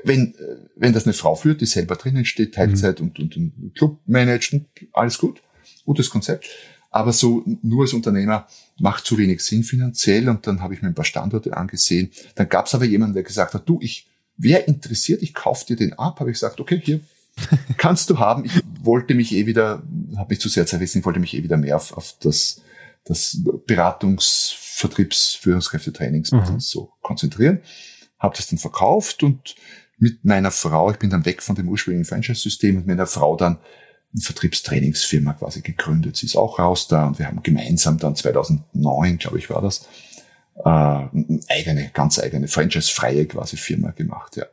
Wenn, 0.04 0.34
äh, 0.34 0.56
wenn 0.76 0.92
das 0.92 1.04
eine 1.04 1.14
Frau 1.14 1.34
führt, 1.34 1.62
die 1.62 1.66
selber 1.66 1.96
drinnen 1.96 2.26
steht, 2.26 2.54
Teilzeit 2.54 3.00
mhm. 3.00 3.06
und, 3.06 3.18
und, 3.18 3.36
und 3.36 3.74
Club 3.74 4.00
managt, 4.06 4.54
alles 4.92 5.18
gut, 5.18 5.40
gutes 5.84 6.10
Konzept. 6.10 6.46
Aber 6.90 7.12
so 7.12 7.42
nur 7.62 7.84
als 7.84 7.94
Unternehmer 7.94 8.46
macht 8.78 9.04
zu 9.06 9.18
wenig 9.18 9.40
Sinn 9.40 9.64
finanziell 9.64 10.28
und 10.28 10.46
dann 10.46 10.60
habe 10.60 10.74
ich 10.74 10.82
mir 10.82 10.88
ein 10.88 10.94
paar 10.94 11.04
Standorte 11.04 11.56
angesehen. 11.56 12.10
Dann 12.34 12.48
gab 12.48 12.66
es 12.66 12.74
aber 12.74 12.84
jemanden, 12.84 13.14
der 13.14 13.22
gesagt 13.22 13.54
hat, 13.54 13.68
du, 13.68 13.78
ich 13.80 14.06
wer 14.36 14.68
interessiert, 14.68 15.22
ich 15.22 15.34
kaufe 15.34 15.66
dir 15.66 15.76
den 15.76 15.94
ab, 15.94 16.20
habe 16.20 16.30
ich 16.30 16.34
gesagt, 16.34 16.60
okay, 16.60 16.80
hier 16.82 17.00
kannst 17.76 18.10
du 18.10 18.18
haben. 18.18 18.44
Ich 18.44 18.60
wollte 18.82 19.14
mich 19.14 19.32
eh 19.32 19.46
wieder, 19.46 19.82
habe 20.16 20.30
mich 20.30 20.40
zu 20.40 20.48
sehr 20.48 20.66
zerrissen, 20.66 21.00
ich 21.00 21.04
wollte 21.04 21.20
mich 21.20 21.34
eh 21.34 21.42
wieder 21.42 21.56
mehr 21.56 21.76
auf, 21.76 21.96
auf 21.96 22.14
das, 22.20 22.62
das 23.04 23.38
Beratungs-, 23.66 24.54
Vertriebs-, 24.58 25.34
Führungskräftetrainings 25.34 26.32
mhm. 26.32 26.60
so 26.60 26.92
konzentrieren. 27.02 27.60
Habe 28.18 28.36
das 28.36 28.46
dann 28.46 28.58
verkauft 28.58 29.22
und 29.22 29.54
mit 29.98 30.24
meiner 30.24 30.50
Frau, 30.50 30.90
ich 30.90 30.98
bin 30.98 31.10
dann 31.10 31.24
weg 31.24 31.42
von 31.42 31.56
dem 31.56 31.68
ursprünglichen 31.68 32.04
Franchise-System 32.04 32.76
und 32.76 32.86
mit 32.86 32.96
meiner 32.96 33.06
Frau 33.06 33.36
dann 33.36 33.58
eine 34.12 34.22
Vertriebstrainingsfirma 34.22 35.34
quasi 35.34 35.62
gegründet. 35.62 36.16
Sie 36.16 36.26
ist 36.26 36.36
auch 36.36 36.58
raus 36.58 36.88
da 36.88 37.06
und 37.06 37.18
wir 37.18 37.26
haben 37.26 37.42
gemeinsam 37.42 37.98
dann 37.98 38.14
2009, 38.14 39.18
glaube 39.18 39.38
ich, 39.38 39.50
war 39.50 39.62
das, 39.62 39.88
äh, 40.64 41.50
eigene, 41.52 41.90
ganz 41.92 42.18
eigene, 42.18 42.48
franchise-freie 42.48 43.26
quasi 43.26 43.56
Firma 43.56 43.90
gemacht, 43.90 44.36
ja. 44.36 44.46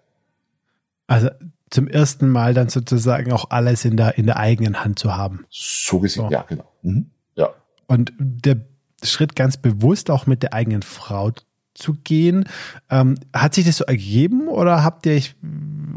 Also 1.07 1.29
zum 1.73 1.87
ersten 1.87 2.29
Mal 2.29 2.53
dann 2.53 2.69
sozusagen 2.69 3.31
auch 3.31 3.49
alles 3.49 3.85
in 3.85 3.97
der, 3.97 4.17
in 4.17 4.25
der 4.25 4.37
eigenen 4.37 4.83
Hand 4.83 4.99
zu 4.99 5.15
haben. 5.15 5.45
So 5.49 5.99
gesehen, 5.99 6.25
so. 6.25 6.31
ja, 6.31 6.43
genau. 6.43 6.69
Mhm. 6.83 7.09
Ja. 7.35 7.53
Und 7.87 8.13
der 8.19 8.57
Schritt 9.03 9.35
ganz 9.35 9.57
bewusst 9.57 10.09
auch 10.09 10.27
mit 10.27 10.43
der 10.43 10.53
eigenen 10.53 10.81
Frau 10.81 11.31
zu 11.73 11.93
gehen, 12.03 12.47
ähm, 12.89 13.15
hat 13.33 13.55
sich 13.55 13.65
das 13.65 13.77
so 13.77 13.85
ergeben 13.85 14.47
oder 14.47 14.83
habt 14.83 15.05
ihr 15.05 15.21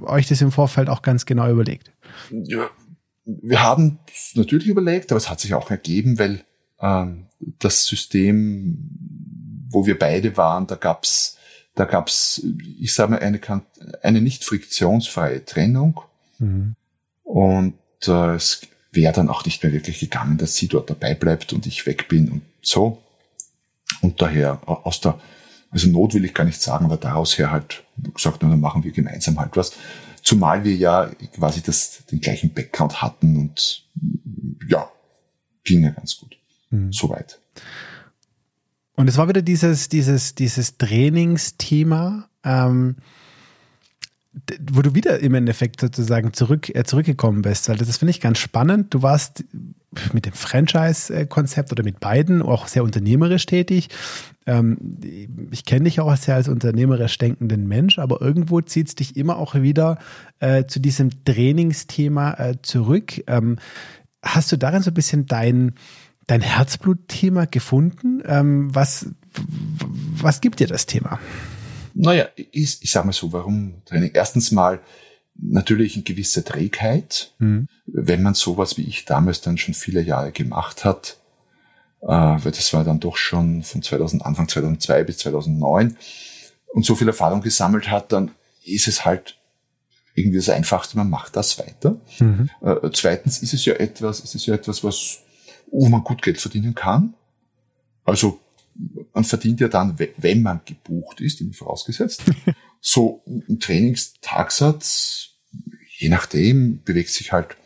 euch 0.02 0.26
das 0.26 0.40
im 0.40 0.50
Vorfeld 0.50 0.88
auch 0.88 1.02
ganz 1.02 1.26
genau 1.26 1.50
überlegt? 1.50 1.92
Ja, 2.30 2.71
wir 3.25 3.62
haben 3.62 3.99
es 4.09 4.35
natürlich 4.35 4.68
überlegt, 4.68 5.12
aber 5.12 5.18
es 5.18 5.28
hat 5.28 5.40
sich 5.40 5.52
auch 5.52 5.71
ergeben, 5.71 6.18
weil 6.18 6.45
ähm, 6.80 7.26
das 7.59 7.85
System 7.85 9.26
wo 9.71 9.87
wir 9.87 9.99
beide 9.99 10.37
waren, 10.37 10.66
da 10.66 10.75
gab's, 10.75 11.36
da 11.76 11.85
gab's, 11.85 12.42
ich 12.80 12.95
sage 12.95 13.12
mal, 13.12 13.21
eine, 13.21 13.40
eine 14.02 14.21
nicht 14.21 14.45
friktionsfreie 14.45 15.45
Trennung. 15.45 16.00
Mhm. 16.38 16.75
Und 17.23 17.75
äh, 18.06 18.35
es 18.35 18.62
wäre 18.92 19.12
dann 19.12 19.28
auch 19.28 19.45
nicht 19.45 19.62
mehr 19.62 19.73
wirklich 19.73 20.00
gegangen, 20.00 20.38
dass 20.38 20.56
sie 20.56 20.68
dort 20.68 20.88
dabei 20.88 21.14
bleibt 21.14 21.52
und 21.52 21.66
ich 21.66 21.87
weg 21.87 22.09
bin 22.09 22.30
und 22.30 22.42
so. 22.62 23.02
Und 24.00 24.23
daher 24.23 24.61
aus 24.66 25.00
der, 25.02 25.21
also 25.71 25.88
Not 25.88 26.14
will 26.14 26.25
ich 26.25 26.35
gar 26.35 26.45
nicht 26.45 26.61
sagen, 26.61 26.87
aber 26.87 26.97
daraus 26.97 27.37
her 27.37 27.50
halt 27.50 27.85
gesagt, 28.14 28.38
na, 28.40 28.49
dann 28.49 28.61
machen 28.61 28.83
wir 28.83 28.92
gemeinsam 28.92 29.38
halt 29.38 29.54
was. 29.56 29.73
Zumal 30.23 30.64
wir 30.64 30.75
ja 30.75 31.11
quasi 31.35 31.62
das, 31.62 32.04
den 32.11 32.21
gleichen 32.21 32.54
Background 32.54 33.02
hatten 33.02 33.37
und 33.37 33.85
ja, 34.66 34.90
ging 35.62 35.85
ja 35.85 35.90
ganz 35.90 36.16
gut. 36.16 36.38
Mhm. 36.71 36.90
Soweit. 36.90 37.38
Und 38.97 39.09
es 39.09 39.19
war 39.19 39.29
wieder 39.29 39.43
dieses, 39.43 39.88
dieses, 39.88 40.35
dieses 40.35 40.79
Trainingsthema, 40.79 42.29
ähm, 42.45 42.97
wo 44.71 44.83
du 44.83 44.95
wieder 44.95 45.21
im 45.21 45.35
Endeffekt 45.35 45.81
sozusagen 45.81 46.33
zurück, 46.33 46.75
äh, 46.75 46.85
zurückgekommen 46.85 47.43
bist. 47.43 47.69
Weil 47.69 47.76
das 47.76 47.97
finde 47.97 48.11
ich 48.11 48.21
ganz 48.21 48.38
spannend. 48.38 48.93
Du 48.93 49.03
warst 49.03 49.45
mit 50.12 50.26
dem 50.26 50.33
Franchise-Konzept 50.33 51.73
oder 51.73 51.83
mit 51.83 52.00
beiden 52.00 52.43
auch 52.43 52.69
sehr 52.69 52.85
unternehmerisch 52.85 53.47
tätig. 53.47 53.88
Ähm, 54.47 54.99
ich 55.50 55.65
kenne 55.65 55.85
dich 55.85 56.00
auch 56.00 56.15
sehr 56.17 56.35
als 56.35 56.49
unternehmerisch 56.49 57.17
denkenden 57.19 57.67
Mensch, 57.67 57.99
aber 57.99 58.21
irgendwo 58.21 58.61
zieht 58.61 58.88
es 58.88 58.95
dich 58.95 59.17
immer 59.17 59.38
auch 59.38 59.55
wieder 59.55 59.99
äh, 60.38 60.65
zu 60.65 60.81
diesem 60.81 61.25
Trainingsthema 61.25 62.35
äh, 62.35 62.55
zurück. 62.62 63.23
Ähm, 63.26 63.59
hast 64.23 64.53
du 64.53 64.57
darin 64.57 64.83
so 64.83 64.91
ein 64.91 64.95
bisschen 64.95 65.26
dein, 65.26 65.75
dein 66.26 66.40
Herzblutthema 66.40 67.45
gefunden? 67.45 68.23
Ähm, 68.26 68.75
was, 68.75 69.06
was 70.16 70.40
gibt 70.40 70.61
dir 70.61 70.66
das 70.66 70.87
Thema? 70.87 71.18
Naja, 71.95 72.28
ich, 72.35 72.83
ich 72.83 72.90
sage 72.90 73.06
mal 73.06 73.12
so, 73.12 73.33
warum 73.33 73.83
Training? 73.87 74.11
Erstens 74.12 74.50
mal 74.52 74.80
natürlich 75.38 75.95
eine 75.95 76.04
gewisse 76.04 76.45
Trägheit, 76.45 77.33
mhm. 77.38 77.68
wenn 77.87 78.23
man 78.23 78.35
sowas 78.35 78.76
wie 78.76 78.83
ich 78.83 79.04
damals 79.04 79.40
dann 79.40 79.59
schon 79.59 79.75
viele 79.75 80.02
Jahre 80.02 80.33
gemacht 80.33 80.85
hat, 80.85 81.18
äh, 82.02 82.09
weil 82.09 82.52
das 82.52 82.73
war 82.73 82.85
dann 82.85 83.00
doch 83.00 83.16
schon 83.16 83.62
von 83.62 83.83
2000, 83.83 84.25
Anfang 84.25 84.49
2002 84.49 85.04
bis 85.04 85.18
2009 85.18 85.97
und 86.68 86.85
so 86.85 86.95
viel 86.95 87.09
Erfahrung 87.09 87.42
gesammelt 87.42 87.90
hat, 87.90 88.12
dann 88.12 88.30
ist 88.64 88.88
es 88.88 89.04
halt 89.04 89.38
irgendwie 90.14 90.38
das 90.38 90.49
Einfachste, 90.49 90.97
man 90.97 91.11
macht 91.11 91.37
das 91.37 91.59
weiter. 91.59 92.00
Mhm. 92.18 92.50
Äh, 92.62 92.90
zweitens 92.92 93.42
ist 93.42 93.52
es 93.52 93.64
ja 93.64 93.75
etwas, 93.75 94.21
ist 94.21 94.35
es 94.35 94.47
ja 94.47 94.54
etwas, 94.54 94.83
was 94.83 95.21
wo 95.70 95.88
man 95.88 96.04
gut 96.04 96.23
Geld 96.23 96.40
verdienen 96.40 96.75
kann. 96.75 97.14
Also 98.04 98.40
man 99.12 99.25
verdient 99.25 99.61
ja 99.61 99.68
dann, 99.68 99.99
wenn 100.16 100.42
man 100.42 100.61
gebucht 100.64 101.20
ist, 101.20 101.40
immer 101.40 101.52
vorausgesetzt. 101.52 102.23
so 102.80 103.23
ein 103.26 103.58
Trainingstagsatz, 103.58 105.30
je 105.99 106.08
nachdem, 106.08 106.82
bewegt 106.85 107.11
sich 107.11 107.32
halt 107.32 107.56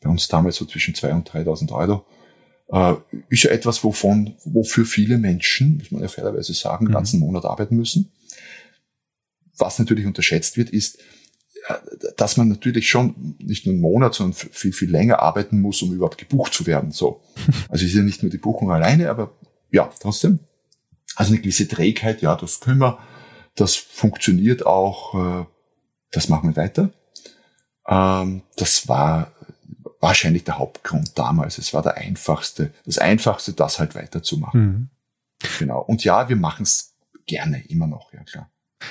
bei 0.00 0.08
uns 0.08 0.28
damals 0.28 0.56
so 0.56 0.64
zwischen 0.64 0.94
2.000 0.94 1.12
und 1.12 1.30
3.000 1.30 1.72
Euro. 1.72 2.06
Äh, 2.72 2.94
ist 3.28 3.42
ja 3.42 3.50
etwas, 3.50 3.82
wovon, 3.82 4.36
wofür 4.44 4.84
viele 4.84 5.18
Menschen, 5.18 5.78
muss 5.78 5.90
man 5.90 6.02
ja 6.02 6.08
fairerweise 6.08 6.54
sagen, 6.54 6.86
den 6.86 6.90
mhm. 6.90 6.94
ganzen 6.94 7.20
Monat 7.20 7.44
arbeiten 7.44 7.76
müssen. 7.76 8.12
Was 9.58 9.78
natürlich 9.78 10.06
unterschätzt 10.06 10.56
wird, 10.56 10.70
ist, 10.70 10.98
dass 12.16 12.36
man 12.36 12.48
natürlich 12.48 12.88
schon 12.88 13.36
nicht 13.38 13.66
nur 13.66 13.74
einen 13.74 13.82
Monat, 13.82 14.14
sondern 14.14 14.34
viel, 14.34 14.72
viel 14.72 14.90
länger 14.90 15.20
arbeiten 15.20 15.60
muss, 15.60 15.82
um 15.82 15.92
überhaupt 15.92 16.18
gebucht 16.18 16.54
zu 16.54 16.66
werden. 16.66 16.90
So. 16.90 17.22
Also 17.68 17.84
ist 17.84 17.94
ja 17.94 18.02
nicht 18.02 18.22
nur 18.22 18.30
die 18.30 18.38
Buchung 18.38 18.70
alleine, 18.70 19.10
aber 19.10 19.32
ja, 19.70 19.90
trotzdem. 20.00 20.40
Also 21.16 21.32
eine 21.32 21.40
gewisse 21.40 21.68
Trägheit, 21.68 22.22
ja, 22.22 22.36
das 22.36 22.60
können 22.60 22.80
wir, 22.80 22.98
das 23.54 23.76
funktioniert 23.76 24.64
auch, 24.64 25.42
äh, 25.42 25.46
das 26.12 26.28
machen 26.28 26.50
wir 26.50 26.56
weiter. 26.56 26.90
Ähm, 27.88 28.42
das 28.56 28.88
war 28.88 29.32
wahrscheinlich 30.00 30.44
der 30.44 30.58
Hauptgrund 30.58 31.18
damals. 31.18 31.58
Es 31.58 31.74
war 31.74 31.82
der 31.82 31.96
einfachste, 31.96 32.72
das 32.84 32.98
einfachste, 32.98 33.52
das 33.52 33.78
halt 33.78 33.94
weiterzumachen. 33.94 34.60
Mhm. 34.60 34.90
Genau. 35.58 35.80
Und 35.80 36.04
ja, 36.04 36.28
wir 36.28 36.36
machen 36.36 36.62
es 36.62 36.94
gerne, 37.26 37.62
immer 37.68 37.86
noch, 37.86 38.12
ja 38.12 38.22
klar. 38.24 38.50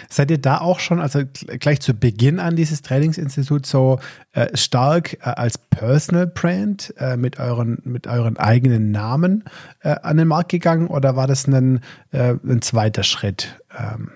Seid 0.09 0.31
ihr 0.31 0.37
da 0.37 0.59
auch 0.59 0.79
schon, 0.79 0.99
also 0.99 1.23
gleich 1.59 1.81
zu 1.81 1.93
Beginn 1.93 2.39
an 2.39 2.55
dieses 2.55 2.81
Trainingsinstitut 2.81 3.65
so 3.65 3.99
äh, 4.33 4.55
stark 4.55 5.13
äh, 5.13 5.29
als 5.29 5.57
Personal 5.57 6.27
Brand 6.27 6.93
äh, 6.97 7.17
mit 7.17 7.39
euren 7.39 7.79
mit 7.83 8.07
euren 8.07 8.37
eigenen 8.37 8.91
Namen 8.91 9.43
äh, 9.81 9.95
an 10.01 10.17
den 10.17 10.27
Markt 10.27 10.49
gegangen 10.49 10.87
oder 10.87 11.15
war 11.15 11.27
das 11.27 11.47
ein, 11.47 11.81
äh, 12.11 12.35
ein 12.43 12.61
zweiter 12.61 13.03
Schritt? 13.03 13.59
Ähm? 13.77 14.11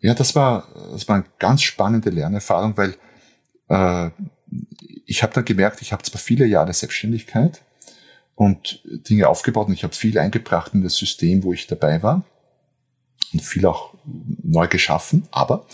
Ja, 0.00 0.14
das 0.14 0.34
war 0.34 0.68
das 0.92 1.08
war 1.08 1.16
eine 1.16 1.24
ganz 1.38 1.62
spannende 1.62 2.10
Lernerfahrung, 2.10 2.76
weil 2.76 2.94
äh, 3.68 4.10
ich 5.06 5.22
habe 5.22 5.32
dann 5.32 5.44
gemerkt, 5.44 5.82
ich 5.82 5.92
habe 5.92 6.02
zwar 6.02 6.20
viele 6.20 6.46
Jahre 6.46 6.72
Selbstständigkeit 6.72 7.62
und 8.34 8.80
Dinge 8.84 9.28
aufgebaut 9.28 9.68
und 9.68 9.74
ich 9.74 9.84
habe 9.84 9.94
viel 9.94 10.18
eingebracht 10.18 10.74
in 10.74 10.82
das 10.82 10.96
System, 10.96 11.42
wo 11.42 11.52
ich 11.52 11.66
dabei 11.66 12.02
war 12.02 12.24
und 13.32 13.42
viel 13.42 13.66
auch 13.66 13.94
neu 14.42 14.66
geschaffen, 14.68 15.26
aber 15.30 15.66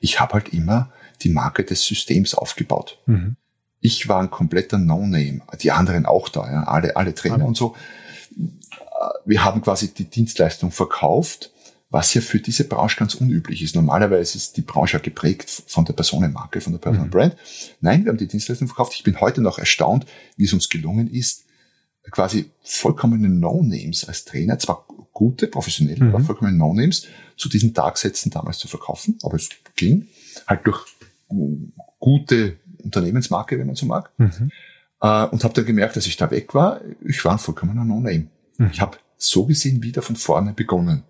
ich 0.00 0.20
habe 0.20 0.34
halt 0.34 0.52
immer 0.52 0.90
die 1.22 1.28
Marke 1.28 1.64
des 1.64 1.84
Systems 1.84 2.34
aufgebaut. 2.34 2.98
Mhm. 3.06 3.36
Ich 3.80 4.08
war 4.08 4.20
ein 4.20 4.30
kompletter 4.30 4.78
No-Name, 4.78 5.42
die 5.62 5.70
anderen 5.70 6.06
auch 6.06 6.28
da, 6.28 6.50
ja, 6.50 6.64
alle, 6.64 6.96
alle 6.96 7.14
Trainer 7.14 7.38
mhm. 7.38 7.46
und 7.46 7.56
so. 7.56 7.76
Wir 9.24 9.44
haben 9.44 9.62
quasi 9.62 9.92
die 9.92 10.04
Dienstleistung 10.04 10.70
verkauft, 10.70 11.50
was 11.88 12.14
ja 12.14 12.20
für 12.20 12.38
diese 12.38 12.64
Branche 12.64 12.98
ganz 12.98 13.14
unüblich 13.14 13.62
ist. 13.62 13.74
Normalerweise 13.74 14.36
ist 14.36 14.56
die 14.56 14.62
Branche 14.62 14.98
ja 14.98 15.02
geprägt 15.02 15.50
von 15.66 15.84
der 15.84 15.94
Personenmarke, 15.94 16.60
von 16.60 16.72
der 16.72 16.78
Personal 16.78 17.06
mhm. 17.06 17.10
Brand. 17.10 17.36
Nein, 17.80 18.04
wir 18.04 18.10
haben 18.10 18.18
die 18.18 18.28
Dienstleistung 18.28 18.68
verkauft. 18.68 18.94
Ich 18.94 19.02
bin 19.02 19.20
heute 19.20 19.40
noch 19.40 19.58
erstaunt, 19.58 20.06
wie 20.36 20.44
es 20.44 20.52
uns 20.52 20.68
gelungen 20.68 21.10
ist, 21.10 21.44
quasi 22.10 22.50
vollkommene 22.62 23.28
No-Names 23.28 24.04
als 24.06 24.24
Trainer, 24.24 24.58
zwar 24.58 24.86
gute, 25.20 25.48
professionelle, 25.48 26.02
mhm. 26.02 26.14
aber 26.14 26.24
vollkommene 26.24 26.56
No-Names 26.56 27.06
zu 27.36 27.50
diesen 27.50 27.74
Tagsätzen 27.74 28.30
damals 28.30 28.56
zu 28.56 28.68
verkaufen, 28.68 29.18
aber 29.22 29.36
es 29.36 29.50
ging 29.76 30.08
halt 30.46 30.66
durch 30.66 30.86
gute 31.98 32.56
Unternehmensmarke, 32.82 33.58
wenn 33.58 33.66
man 33.66 33.76
so 33.76 33.84
mag. 33.84 34.10
Mhm. 34.16 34.50
Äh, 35.02 35.26
und 35.26 35.44
habe 35.44 35.52
dann 35.52 35.66
gemerkt, 35.66 35.96
dass 35.96 36.06
ich 36.06 36.16
da 36.16 36.30
weg 36.30 36.54
war, 36.54 36.80
ich 37.04 37.22
war 37.22 37.32
ein 37.32 37.38
vollkommener 37.38 37.84
No-Name. 37.84 38.28
Mhm. 38.56 38.70
Ich 38.72 38.80
habe 38.80 38.96
so 39.18 39.44
gesehen 39.44 39.82
wieder 39.82 40.00
von 40.00 40.16
vorne 40.16 40.54
begonnen 40.54 41.02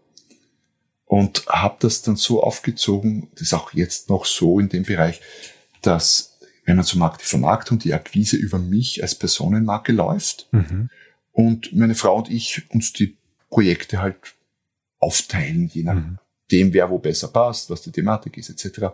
und 1.04 1.46
habe 1.46 1.76
das 1.78 2.02
dann 2.02 2.16
so 2.16 2.42
aufgezogen, 2.42 3.28
das 3.34 3.42
ist 3.42 3.54
auch 3.54 3.72
jetzt 3.74 4.10
noch 4.10 4.24
so 4.24 4.58
in 4.58 4.68
dem 4.70 4.82
Bereich, 4.82 5.20
dass 5.82 6.40
wenn 6.64 6.74
man 6.74 6.84
so 6.84 6.98
mag, 6.98 7.18
die 7.18 7.24
Vermarktung, 7.24 7.78
die 7.78 7.94
Akquise 7.94 8.36
über 8.36 8.58
mich 8.58 9.04
als 9.04 9.14
Personenmarke 9.14 9.92
läuft. 9.92 10.48
Mhm. 10.50 10.90
Und 11.30 11.72
meine 11.72 11.94
Frau 11.94 12.16
und 12.16 12.28
ich 12.28 12.68
uns 12.70 12.92
die 12.92 13.19
Projekte 13.50 14.00
halt 14.00 14.16
aufteilen, 14.98 15.68
je 15.68 15.82
nachdem, 15.82 16.68
mhm. 16.68 16.72
wer 16.72 16.90
wo 16.90 16.98
besser 16.98 17.28
passt, 17.28 17.70
was 17.70 17.82
die 17.82 17.92
Thematik 17.92 18.36
ist, 18.36 18.50
etc. 18.50 18.86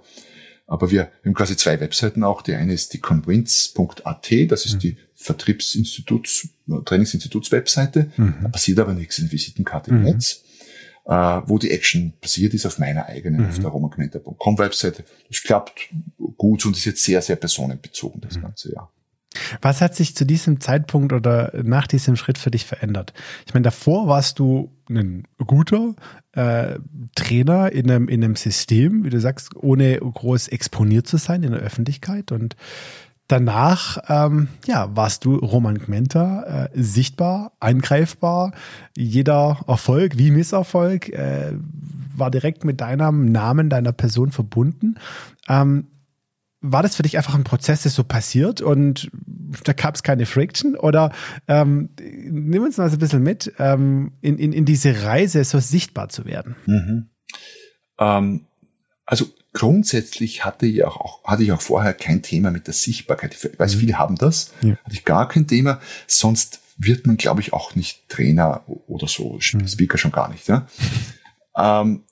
Aber 0.67 0.91
wir 0.91 1.11
haben 1.25 1.35
quasi 1.35 1.57
zwei 1.57 1.79
Webseiten 1.79 2.25
auch. 2.25 2.43
Die 2.43 2.55
eine 2.55 2.73
ist 2.73 2.93
die 2.93 2.99
convince.at, 2.99 4.31
das 4.49 4.67
ist 4.67 4.75
mhm. 4.75 4.79
die 4.81 4.97
Vertriebsinstituts, 5.15 6.49
Trainingsinstituts-Webseite. 6.85 8.11
Mhm. 8.17 8.37
Da 8.43 8.49
passiert 8.49 8.79
aber 8.81 8.95
nichts 8.95 9.19
in 9.19 9.31
Visitenkarte 9.31 9.91
im 9.91 9.99
mhm. 9.99 10.05
Netz 10.05 10.43
äh, 11.07 11.43
wo 11.47 11.59
die 11.59 11.71
Action 11.71 12.13
passiert 12.21 12.53
ist 12.55 12.67
auf 12.67 12.79
meiner 12.79 13.07
eigenen, 13.07 13.43
mhm. 13.43 13.49
auf 13.49 13.59
der 13.59 13.69
romagmenta.com 13.69 14.59
Webseite. 14.59 15.05
Das 15.29 15.43
klappt 15.43 15.89
gut 16.37 16.67
und 16.67 16.77
ist 16.77 16.85
jetzt 16.85 17.03
sehr, 17.03 17.23
sehr 17.23 17.37
personenbezogen, 17.37 18.21
das 18.21 18.41
ganze 18.41 18.73
Jahr. 18.73 18.93
Was 19.61 19.81
hat 19.81 19.95
sich 19.95 20.14
zu 20.14 20.25
diesem 20.25 20.61
Zeitpunkt 20.61 21.12
oder 21.12 21.52
nach 21.62 21.87
diesem 21.87 22.16
Schritt 22.16 22.38
für 22.38 22.50
dich 22.50 22.64
verändert? 22.64 23.12
Ich 23.47 23.55
meine, 23.55 23.64
davor 23.64 24.09
warst 24.09 24.38
du 24.38 24.73
ein 24.88 25.25
guter 25.45 25.95
äh, 26.33 26.78
Trainer 27.14 27.73
in 27.73 27.90
einem, 27.90 28.09
in 28.09 28.23
einem 28.23 28.37
System, 28.37 29.05
wie 29.05 29.11
du 29.11 29.21
sagst, 29.21 29.57
ohne 29.57 29.99
groß 29.99 30.49
exponiert 30.49 31.07
zu 31.07 31.16
sein 31.16 31.43
in 31.43 31.52
der 31.52 31.61
Öffentlichkeit 31.61 32.33
und 32.33 32.57
Danach 33.28 33.99
ähm, 34.09 34.49
ja, 34.66 34.95
warst 34.95 35.25
du 35.25 35.35
Roman 35.35 35.78
Gmenta, 35.78 36.69
äh, 36.73 36.80
sichtbar, 36.80 37.52
eingreifbar. 37.58 38.52
Jeder 38.97 39.58
Erfolg 39.67 40.17
wie 40.17 40.30
Misserfolg 40.30 41.08
äh, 41.08 41.54
war 42.15 42.30
direkt 42.30 42.65
mit 42.65 42.80
deinem 42.80 43.32
Namen, 43.32 43.69
deiner 43.69 43.91
Person 43.91 44.30
verbunden. 44.30 44.97
Ähm, 45.49 45.89
war 46.73 46.83
das 46.83 46.97
für 46.97 47.02
dich 47.02 47.17
einfach 47.17 47.35
ein 47.35 47.45
Prozess, 47.45 47.83
der 47.83 47.91
so 47.91 48.05
passiert 48.05 48.61
und 48.61 49.11
da 49.65 49.73
gab 49.73 49.95
es 49.95 50.02
keine 50.02 50.26
Friction? 50.26 50.76
Oder 50.76 51.13
ähm, 51.49 51.91
nimm 51.99 52.63
uns 52.63 52.76
mal 52.76 52.89
so 52.91 52.97
ein 52.97 52.99
bisschen 52.99 53.23
mit, 53.23 53.52
ähm, 53.59 54.13
in, 54.21 54.39
in, 54.39 54.52
in 54.52 54.65
diese 54.65 55.05
Reise 55.05 55.45
so 55.45 55.61
sichtbar 55.61 56.09
zu 56.09 56.25
werden. 56.25 56.57
Mhm. 56.67 57.09
Ähm, 57.99 58.47
also 59.05 59.26
grundsätzlich 59.52 60.45
hatte 60.45 60.67
ich 60.67 60.85
auch, 60.85 61.25
hatte 61.25 61.43
ich 61.43 61.52
auch 61.52 61.61
vorher 61.61 61.95
kein 61.95 62.23
Thema 62.23 62.50
mit 62.50 62.67
der 62.67 62.75
Sichtbarkeit. 62.75 63.35
Ich 63.35 63.59
weiß, 63.59 63.76
mhm. 63.76 63.81
viele 63.81 63.99
haben 63.99 64.17
das. 64.17 64.52
Ja. 64.63 64.76
Hatte 64.85 64.95
ich 64.95 65.05
gar 65.05 65.29
kein 65.29 65.47
Thema. 65.47 65.81
Sonst 66.07 66.61
wird 66.76 67.07
man, 67.07 67.17
glaube 67.17 67.41
ich, 67.41 67.52
auch 67.52 67.75
nicht 67.75 68.09
Trainer 68.09 68.65
oder 68.87 69.09
so. 69.09 69.39
Mhm. 69.52 69.67
Speaker 69.67 69.99
schon 69.99 70.13
gar 70.13 70.29
nicht. 70.29 70.49
Ja? 70.49 70.67
ähm, 71.57 72.02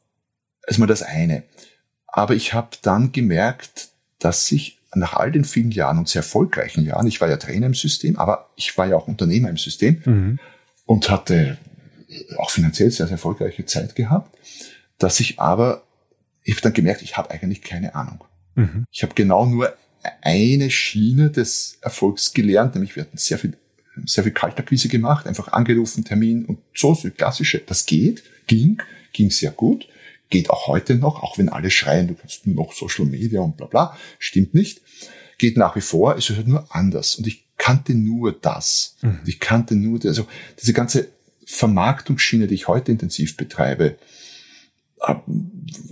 ist 0.67 0.79
mal 0.79 0.87
das 0.87 1.03
eine. 1.03 1.43
Aber 2.07 2.35
ich 2.35 2.55
habe 2.55 2.71
dann 2.83 3.11
gemerkt, 3.11 3.88
dass 4.25 4.51
ich 4.51 4.79
nach 4.95 5.15
all 5.15 5.31
den 5.33 5.45
vielen 5.45 5.71
Jahren 5.71 5.99
und 5.99 6.09
sehr 6.09 6.21
erfolgreichen 6.21 6.85
Jahren, 6.85 7.07
ich 7.07 7.21
war 7.21 7.29
ja 7.29 7.37
Trainer 7.37 7.67
im 7.67 7.75
System, 7.75 8.17
aber 8.17 8.51
ich 8.57 8.77
war 8.79 8.87
ja 8.87 8.97
auch 8.97 9.09
Unternehmer 9.09 9.51
im 9.51 9.57
System 9.57 10.01
mhm. 10.05 10.39
und 10.87 11.11
hatte 11.11 11.59
auch 12.39 12.51
finanziell 12.51 12.91
sehr, 12.91 13.07
sehr 13.07 13.15
erfolgreiche 13.15 13.67
Zeit 13.67 13.97
gehabt, 13.97 14.37
dass 14.99 15.21
ich 15.21 15.41
aber 15.41 15.83
ich 16.45 16.55
habe 16.55 16.63
dann 16.63 16.73
gemerkt, 16.75 17.03
ich 17.03 17.17
habe 17.17 17.31
eigentlich 17.31 17.63
keine 17.63 17.95
Ahnung. 17.95 18.23
Mhm. 18.55 18.85
Ich 18.91 19.03
habe 19.03 19.15
genau 19.15 19.47
nur 19.47 19.75
eine 20.21 20.71
Schiene 20.71 21.31
des 21.31 21.79
Erfolgs 21.81 22.33
gelernt, 22.33 22.75
nämlich 22.75 22.95
wir 22.95 23.05
hatten 23.05 23.17
sehr 23.17 23.39
viel, 23.39 23.57
sehr 24.05 24.25
viel 24.25 24.33
Kaltakquise 24.33 24.89
gemacht, 24.89 25.27
einfach 25.27 25.49
angerufen, 25.49 26.05
Termin 26.05 26.45
und 26.45 26.59
so, 26.75 26.95
so 26.95 27.11
klassische. 27.11 27.63
Das 27.67 27.87
geht, 27.87 28.23
ging, 28.47 28.81
ging 29.13 29.31
sehr 29.31 29.51
gut, 29.51 29.89
geht 30.31 30.51
auch 30.51 30.67
heute 30.67 30.97
noch, 30.97 31.23
auch 31.23 31.39
wenn 31.39 31.49
alle 31.49 31.71
schreien, 31.71 32.09
du 32.09 32.15
kannst 32.15 32.47
nur 32.47 32.57
noch 32.57 32.73
Social 32.73 33.07
Media 33.07 33.41
und 33.41 33.57
bla 33.57 33.67
bla, 33.67 33.97
stimmt 34.19 34.55
nicht. 34.55 34.83
Geht 35.39 35.57
nach 35.57 35.77
wie 35.77 35.81
vor, 35.81 36.17
es 36.17 36.31
ist 36.31 36.37
halt 36.37 36.49
nur 36.49 36.67
anders. 36.75 37.17
Und 37.17 37.27
ich 37.27 37.45
kannte 37.57 37.95
nur 37.95 38.33
das. 38.33 38.97
Mhm. 39.03 39.21
Ich 39.27 39.41
kannte 39.41 39.75
nur, 39.75 40.01
also 40.05 40.27
diese 40.61 40.73
ganze 40.73 41.09
Vermarktungsschiene, 41.47 42.47
die 42.47 42.55
ich 42.55 42.69
heute 42.69 42.93
intensiv 42.93 43.37
betreibe, 43.37 43.97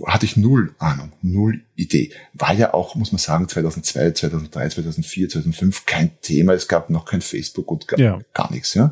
hatte 0.05 0.25
ich 0.25 0.37
null 0.37 0.73
Ahnung, 0.79 1.11
null 1.21 1.61
Idee. 1.75 2.11
War 2.33 2.53
ja 2.53 2.73
auch, 2.73 2.95
muss 2.95 3.11
man 3.11 3.19
sagen, 3.19 3.47
2002, 3.47 4.11
2003, 4.11 4.69
2004, 4.69 5.29
2005 5.29 5.85
kein 5.85 6.11
Thema. 6.21 6.53
Es 6.53 6.67
gab 6.67 6.89
noch 6.89 7.05
kein 7.05 7.21
Facebook 7.21 7.69
und 7.69 7.87
gar, 7.87 7.99
ja. 7.99 8.19
gar 8.33 8.51
nichts. 8.51 8.73
Ja. 8.73 8.91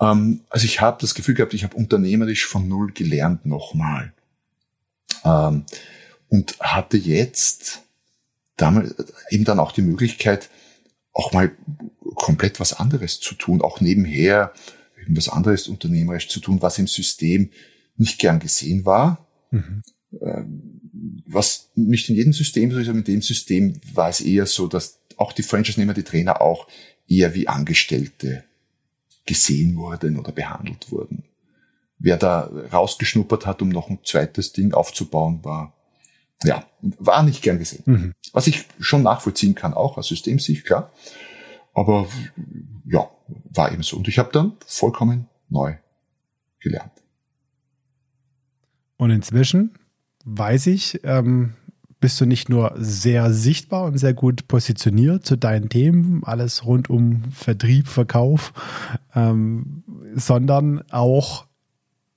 Ähm, 0.00 0.40
also 0.50 0.66
ich 0.66 0.80
habe 0.80 0.98
das 1.00 1.14
Gefühl 1.14 1.34
gehabt, 1.34 1.54
ich 1.54 1.64
habe 1.64 1.76
unternehmerisch 1.76 2.46
von 2.46 2.68
null 2.68 2.92
gelernt 2.92 3.46
nochmal. 3.46 4.12
Ähm, 5.26 5.64
und 6.28 6.58
hatte 6.60 6.96
jetzt 6.96 7.82
damals 8.56 8.94
eben 9.30 9.44
dann 9.44 9.60
auch 9.60 9.72
die 9.72 9.82
Möglichkeit, 9.82 10.50
auch 11.12 11.32
mal 11.32 11.52
komplett 12.14 12.60
was 12.60 12.72
anderes 12.72 13.20
zu 13.20 13.34
tun, 13.34 13.62
auch 13.62 13.80
nebenher 13.80 14.52
was 15.08 15.28
anderes 15.28 15.68
unternehmerisch 15.68 16.28
zu 16.28 16.40
tun, 16.40 16.60
was 16.62 16.78
im 16.78 16.86
System 16.86 17.50
nicht 17.96 18.18
gern 18.18 18.40
gesehen 18.40 18.84
war. 18.84 19.26
Mhm. 19.50 19.82
Was 21.26 21.70
nicht 21.74 22.08
in 22.08 22.16
jedem 22.16 22.32
System 22.32 22.70
so 22.72 22.78
ist, 22.78 22.88
aber 22.88 22.98
in 22.98 23.04
dem 23.04 23.22
System 23.22 23.80
war 23.92 24.08
es 24.08 24.20
eher 24.20 24.46
so, 24.46 24.66
dass 24.66 24.98
auch 25.16 25.32
die 25.32 25.42
Franchise-Nehmer, 25.42 25.94
die 25.94 26.02
Trainer 26.02 26.40
auch 26.40 26.66
eher 27.06 27.34
wie 27.34 27.48
Angestellte 27.48 28.44
gesehen 29.26 29.76
wurden 29.76 30.18
oder 30.18 30.32
behandelt 30.32 30.90
wurden. 30.90 31.24
Wer 31.98 32.16
da 32.16 32.50
rausgeschnuppert 32.72 33.46
hat, 33.46 33.62
um 33.62 33.68
noch 33.68 33.88
ein 33.88 33.98
zweites 34.04 34.52
Ding 34.52 34.74
aufzubauen, 34.74 35.44
war, 35.44 35.72
ja, 36.44 36.64
war 36.80 37.22
nicht 37.22 37.42
gern 37.42 37.58
gesehen. 37.58 37.82
Mhm. 37.86 38.14
Was 38.32 38.46
ich 38.46 38.66
schon 38.80 39.02
nachvollziehen 39.02 39.54
kann, 39.54 39.72
auch 39.74 39.96
aus 39.96 40.08
Systemsicht, 40.08 40.66
klar. 40.66 40.92
Aber 41.72 42.06
ja, 42.86 43.08
war 43.50 43.72
eben 43.72 43.82
so. 43.82 43.96
Und 43.96 44.08
ich 44.08 44.18
habe 44.18 44.30
dann 44.32 44.52
vollkommen 44.66 45.28
neu 45.48 45.74
gelernt. 46.60 46.92
Und 48.96 49.10
inzwischen 49.10 49.74
weiß 50.24 50.66
ich, 50.68 51.00
ähm, 51.04 51.54
bist 52.00 52.20
du 52.20 52.26
nicht 52.26 52.48
nur 52.48 52.74
sehr 52.76 53.32
sichtbar 53.32 53.84
und 53.84 53.98
sehr 53.98 54.14
gut 54.14 54.48
positioniert 54.48 55.24
zu 55.24 55.36
deinen 55.36 55.68
Themen, 55.68 56.22
alles 56.24 56.64
rund 56.66 56.90
um 56.90 57.24
Vertrieb, 57.30 57.88
Verkauf, 57.88 58.52
ähm, 59.14 59.82
sondern 60.14 60.82
auch 60.90 61.45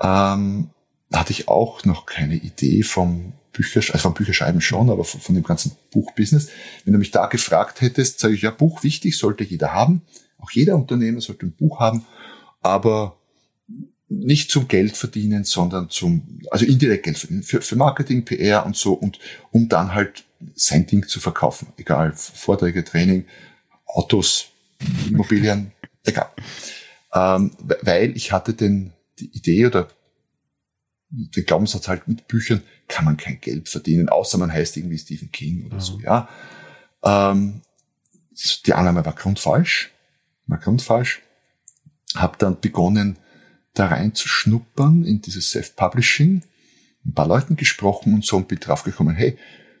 Ähm, 0.00 0.70
da 1.10 1.20
hatte 1.20 1.32
ich 1.32 1.48
auch 1.48 1.84
noch 1.84 2.06
keine 2.06 2.34
Idee 2.34 2.82
vom 2.82 3.34
Bücher, 3.52 3.80
also 3.80 3.98
vom 3.98 4.14
Bücherschreiben 4.14 4.60
schon, 4.60 4.90
aber 4.90 5.04
von, 5.04 5.20
von 5.20 5.34
dem 5.34 5.44
ganzen 5.44 5.72
Buchbusiness. 5.92 6.48
Wenn 6.84 6.92
du 6.92 6.98
mich 6.98 7.10
da 7.10 7.26
gefragt 7.26 7.80
hättest, 7.80 8.20
sage 8.20 8.34
ich, 8.34 8.42
ja, 8.42 8.50
Buch 8.50 8.82
wichtig, 8.82 9.16
sollte 9.16 9.44
jeder 9.44 9.72
haben. 9.72 10.02
Auch 10.44 10.50
jeder 10.50 10.76
Unternehmer 10.76 11.22
sollte 11.22 11.46
ein 11.46 11.52
Buch 11.52 11.80
haben, 11.80 12.04
aber 12.60 13.16
nicht 14.08 14.50
zum 14.50 14.68
Geld 14.68 14.94
verdienen, 14.94 15.44
sondern 15.44 15.88
zum, 15.88 16.40
also 16.50 16.66
indirekt 16.66 17.04
Geld 17.04 17.16
verdienen, 17.16 17.42
für, 17.42 17.62
für 17.62 17.76
Marketing, 17.76 18.26
PR 18.26 18.66
und 18.66 18.76
so 18.76 18.92
und 18.92 19.18
um 19.52 19.70
dann 19.70 19.94
halt 19.94 20.24
sein 20.54 20.86
Ding 20.86 21.08
zu 21.08 21.18
verkaufen. 21.18 21.68
Egal, 21.78 22.12
Vorträge, 22.12 22.84
Training, 22.84 23.24
Autos, 23.86 24.48
Immobilien, 25.08 25.72
egal. 26.04 26.28
Ähm, 27.14 27.52
weil 27.80 28.14
ich 28.14 28.30
hatte 28.30 28.52
den, 28.52 28.92
die 29.18 29.30
Idee 29.34 29.66
oder 29.66 29.88
den 31.08 31.46
Glaubenssatz 31.46 31.88
halt 31.88 32.06
mit 32.06 32.28
Büchern 32.28 32.62
kann 32.86 33.06
man 33.06 33.16
kein 33.16 33.40
Geld 33.40 33.70
verdienen, 33.70 34.10
außer 34.10 34.36
man 34.36 34.52
heißt 34.52 34.76
irgendwie 34.76 34.98
Stephen 34.98 35.32
King 35.32 35.64
oder 35.64 35.76
mhm. 35.76 35.80
so, 35.80 36.00
ja. 36.00 36.28
Ähm, 37.02 37.62
die 38.66 38.74
Annahme 38.74 39.06
war 39.06 39.14
grundfalsch 39.14 39.93
war 40.46 40.58
grundfalsch. 40.58 41.22
Habe 42.14 42.36
dann 42.38 42.60
begonnen, 42.60 43.18
da 43.74 43.88
rein 43.88 44.14
zu 44.14 44.28
schnuppern 44.28 45.04
in 45.04 45.20
dieses 45.20 45.50
Self-Publishing, 45.50 46.42
ein 47.04 47.12
paar 47.12 47.26
Leuten 47.26 47.56
gesprochen 47.56 48.14
und 48.14 48.24
so 48.24 48.36
und 48.36 48.48
bin 48.48 48.60
draufgekommen, 48.60 49.14
hey, 49.14 49.36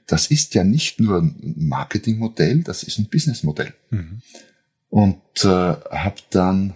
das 0.06 0.26
ist 0.26 0.54
ja 0.54 0.64
nicht 0.64 1.00
nur 1.00 1.22
ein 1.22 1.54
Marketingmodell, 1.56 2.62
das 2.62 2.82
ist 2.82 2.98
ein 2.98 3.08
Businessmodell. 3.08 3.72
Mhm. 3.90 4.20
Und 4.90 5.44
äh, 5.44 5.48
habe 5.48 6.16
dann 6.30 6.74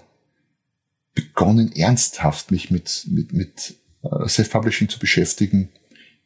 begonnen, 1.15 1.73
ernsthaft 1.73 2.51
mich 2.51 2.71
mit, 2.71 3.07
mit, 3.09 3.33
mit 3.33 3.75
äh, 4.03 4.29
Self-Publishing 4.29 4.89
zu 4.89 4.99
beschäftigen. 4.99 5.71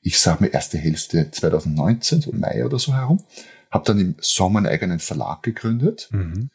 Ich 0.00 0.20
sage 0.20 0.44
mir 0.44 0.50
erste 0.50 0.78
Hälfte 0.78 1.30
2019, 1.30 2.20
so 2.20 2.32
Mai 2.32 2.64
oder 2.64 2.78
so 2.78 2.94
herum. 2.94 3.24
Habe 3.70 3.84
dann 3.86 3.98
im 3.98 4.14
Sommer 4.20 4.58
einen 4.58 4.66
eigenen 4.66 4.98
Verlag 5.00 5.42
gegründet. 5.42 6.08
Mhm 6.12 6.50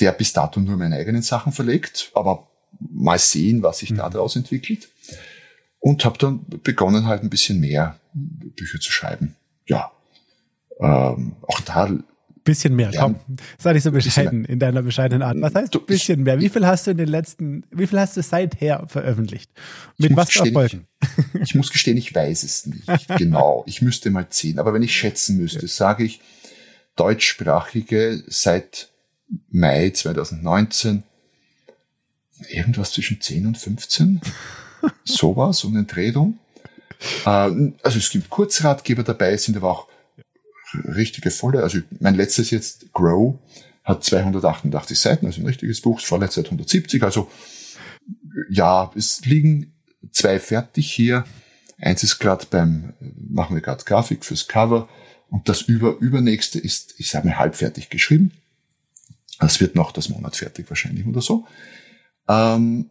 der 0.00 0.12
bis 0.12 0.32
dato 0.32 0.60
nur 0.60 0.76
meine 0.76 0.96
eigenen 0.96 1.22
Sachen 1.22 1.52
verlegt, 1.52 2.10
aber 2.14 2.48
mal 2.78 3.18
sehen, 3.18 3.62
was 3.62 3.78
sich 3.78 3.90
mhm. 3.90 3.96
da 3.96 4.10
daraus 4.10 4.36
entwickelt. 4.36 4.88
Und 5.78 6.04
habe 6.04 6.18
dann 6.18 6.44
begonnen, 6.62 7.06
halt 7.06 7.22
ein 7.22 7.30
bisschen 7.30 7.58
mehr 7.58 7.98
Bücher 8.12 8.80
zu 8.80 8.92
schreiben. 8.92 9.34
Ja, 9.66 9.90
ähm, 10.78 11.32
auch 11.42 11.60
da 11.60 11.88
bisschen 12.44 12.74
mehr, 12.74 12.90
komm, 12.96 13.16
sei 13.58 13.74
nicht 13.74 13.82
so 13.82 13.92
bescheiden 13.92 14.44
in 14.44 14.58
deiner 14.58 14.82
bescheidenen 14.82 15.22
Art. 15.22 15.36
Was 15.40 15.54
heißt 15.54 15.74
du, 15.74 15.80
bisschen 15.80 16.22
mehr? 16.22 16.40
Wie 16.40 16.48
viel 16.48 16.66
hast 16.66 16.86
du 16.86 16.90
in 16.90 16.96
den 16.96 17.08
letzten, 17.08 17.64
wie 17.70 17.86
viel 17.86 18.00
hast 18.00 18.16
du 18.16 18.22
seither 18.22 18.86
veröffentlicht? 18.88 19.50
Mit 19.98 20.16
was 20.16 20.30
für 20.30 20.46
Erfolgen? 20.46 20.86
Ich, 21.34 21.40
ich, 21.42 21.54
muss 21.54 21.70
gestehen, 21.70 21.96
ich 21.96 22.14
weiß 22.14 22.42
es 22.42 22.66
nicht 22.66 22.86
genau. 23.18 23.64
Ich 23.66 23.82
müsste 23.82 24.10
mal 24.10 24.28
zählen. 24.28 24.58
Aber 24.58 24.72
wenn 24.74 24.82
ich 24.82 24.94
schätzen 24.94 25.36
müsste, 25.36 25.66
sage 25.68 26.04
ich 26.04 26.20
deutschsprachige 26.96 28.22
seit 28.26 28.90
Mai 29.50 29.90
2019 29.90 31.02
irgendwas 32.48 32.92
zwischen 32.92 33.20
10 33.20 33.46
und 33.46 33.58
15. 33.58 34.20
Sowas 35.04 35.64
um 35.64 35.74
den 35.74 35.86
Dreh 35.86 36.10
rum. 36.10 36.38
Äh, 37.24 37.72
also 37.82 37.98
es 37.98 38.10
gibt 38.10 38.30
Kurzratgeber 38.30 39.02
dabei, 39.02 39.36
sind 39.36 39.56
aber 39.56 39.70
auch 39.70 39.88
richtige 40.74 41.30
volle. 41.30 41.62
Also 41.62 41.80
mein 41.98 42.14
letztes 42.14 42.50
jetzt, 42.50 42.92
Grow, 42.92 43.38
hat 43.84 44.04
288 44.04 44.98
Seiten, 44.98 45.26
also 45.26 45.40
ein 45.40 45.46
richtiges 45.46 45.80
Buch, 45.80 46.00
das 46.00 46.08
vorletzte 46.08 46.40
hat 46.40 46.46
170. 46.46 47.02
Also 47.02 47.30
ja, 48.48 48.90
es 48.94 49.24
liegen 49.24 49.72
zwei 50.12 50.38
fertig 50.38 50.90
hier. 50.90 51.24
Eins 51.78 52.02
ist 52.02 52.18
gerade 52.18 52.46
beim, 52.50 52.92
machen 53.16 53.56
wir 53.56 53.62
gerade 53.62 53.84
Grafik 53.84 54.24
fürs 54.24 54.48
Cover 54.48 54.88
und 55.30 55.48
das 55.48 55.62
über, 55.62 55.96
übernächste 55.98 56.58
ist, 56.58 56.94
ich 56.98 57.10
sage 57.10 57.28
mal, 57.28 57.38
halbfertig 57.38 57.88
geschrieben. 57.88 58.32
Das 59.40 59.60
wird 59.60 59.74
noch 59.74 59.90
das 59.90 60.08
Monat 60.08 60.36
fertig 60.36 60.68
wahrscheinlich 60.68 61.06
oder 61.06 61.22
so. 61.22 61.46
Ähm, 62.28 62.90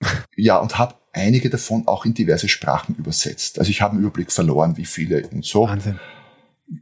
ja, 0.36 0.58
und 0.58 0.78
habe 0.78 0.96
einige 1.12 1.50
davon 1.50 1.86
auch 1.86 2.04
in 2.04 2.14
diverse 2.14 2.48
Sprachen 2.48 2.96
übersetzt. 2.96 3.58
Also 3.58 3.70
ich 3.70 3.82
habe 3.82 3.94
einen 3.94 4.02
Überblick 4.02 4.32
verloren, 4.32 4.76
wie 4.76 4.84
viele 4.84 5.28
und 5.28 5.44
so. 5.44 5.68
Wahnsinn. 5.68 6.00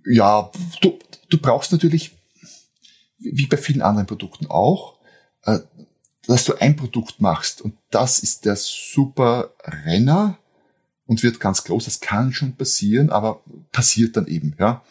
Ja, 0.06 0.50
du, 0.80 0.98
du 1.28 1.38
brauchst 1.38 1.72
natürlich, 1.72 2.16
wie 3.18 3.46
bei 3.46 3.56
vielen 3.56 3.82
anderen 3.82 4.06
Produkten 4.06 4.46
auch, 4.46 4.98
äh, 5.44 5.58
dass 6.26 6.44
du 6.44 6.54
ein 6.60 6.76
Produkt 6.76 7.20
machst 7.20 7.62
und 7.62 7.74
das 7.90 8.18
ist 8.18 8.44
der 8.44 8.54
super 8.56 9.54
Renner 9.64 10.38
und 11.06 11.22
wird 11.22 11.40
ganz 11.40 11.64
groß. 11.64 11.86
Das 11.86 12.00
kann 12.00 12.32
schon 12.32 12.54
passieren, 12.54 13.08
aber 13.10 13.40
passiert 13.72 14.16
dann 14.16 14.26
eben, 14.26 14.54
ja. 14.58 14.82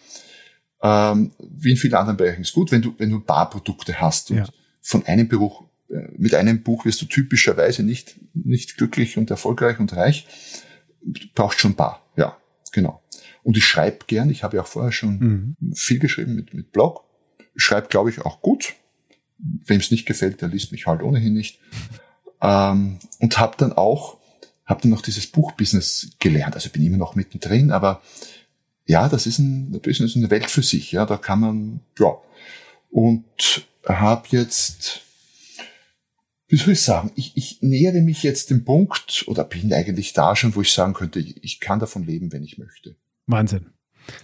Ähm, 0.81 1.31
wie 1.39 1.71
in 1.71 1.77
vielen 1.77 1.95
anderen 1.95 2.17
Bereichen 2.17 2.41
ist 2.41 2.53
gut, 2.53 2.71
wenn 2.71 2.81
du, 2.81 2.93
wenn 2.97 3.09
du 3.09 3.17
ein 3.17 3.25
paar 3.25 3.49
Produkte 3.49 3.99
hast 3.99 4.29
und 4.31 4.37
ja. 4.37 4.47
von 4.81 5.05
einem 5.05 5.27
Buch, 5.27 5.63
äh, 5.89 6.07
mit 6.17 6.35
einem 6.35 6.61
Buch 6.61 6.85
wirst 6.85 7.01
du 7.01 7.05
typischerweise 7.05 7.83
nicht, 7.83 8.15
nicht 8.33 8.77
glücklich 8.77 9.17
und 9.17 9.31
erfolgreich 9.31 9.79
und 9.79 9.95
reich. 9.95 10.27
Du 11.01 11.27
brauchst 11.33 11.59
schon 11.59 11.71
ein 11.71 11.75
paar, 11.75 12.05
ja, 12.15 12.37
genau. 12.71 13.01
Und 13.43 13.57
ich 13.57 13.65
schreibe 13.65 13.99
gern, 14.07 14.29
ich 14.29 14.43
habe 14.43 14.57
ja 14.57 14.63
auch 14.63 14.67
vorher 14.67 14.91
schon 14.91 15.55
mhm. 15.59 15.73
viel 15.73 15.99
geschrieben 15.99 16.35
mit, 16.35 16.53
mit 16.53 16.71
Blog. 16.73 17.05
Ich 17.55 17.63
schreibe, 17.63 17.87
glaube 17.87 18.09
ich, 18.09 18.19
auch 18.19 18.41
gut. 18.41 18.73
Wem 19.39 19.79
es 19.79 19.89
nicht 19.89 20.05
gefällt, 20.05 20.41
der 20.41 20.49
liest 20.49 20.71
mich 20.71 20.85
halt 20.85 21.01
ohnehin 21.01 21.33
nicht. 21.33 21.59
Ähm, 22.41 22.99
und 23.19 23.39
habe 23.39 23.55
dann 23.57 23.71
auch, 23.73 24.17
habe 24.65 24.81
dann 24.81 24.91
noch 24.91 25.01
dieses 25.01 25.27
Buchbusiness 25.27 26.11
gelernt. 26.19 26.55
Also 26.55 26.69
bin 26.69 26.83
immer 26.83 26.97
noch 26.97 27.15
mittendrin, 27.15 27.71
aber 27.71 28.01
ja, 28.87 29.09
das 29.09 29.27
ist 29.27 29.39
ein 29.39 29.71
Business, 29.81 30.15
eine 30.15 30.31
Welt 30.31 30.49
für 30.49 30.63
sich. 30.63 30.93
Ja, 30.93 31.05
da 31.05 31.17
kann 31.17 31.41
man, 31.41 31.79
ja. 31.99 32.15
Und 32.89 33.67
habe 33.85 34.27
jetzt, 34.31 35.01
wie 36.47 36.55
soll 36.55 36.73
ich 36.73 36.81
sagen, 36.81 37.11
ich, 37.15 37.35
ich 37.35 37.61
nähere 37.61 38.01
mich 38.01 38.23
jetzt 38.23 38.49
dem 38.49 38.63
Punkt 38.63 39.25
oder 39.27 39.43
bin 39.43 39.71
eigentlich 39.73 40.13
da 40.13 40.35
schon, 40.35 40.55
wo 40.55 40.61
ich 40.61 40.71
sagen 40.71 40.93
könnte, 40.93 41.19
ich 41.19 41.59
kann 41.59 41.79
davon 41.79 42.05
leben, 42.05 42.31
wenn 42.31 42.43
ich 42.43 42.57
möchte. 42.57 42.95
Wahnsinn. 43.27 43.67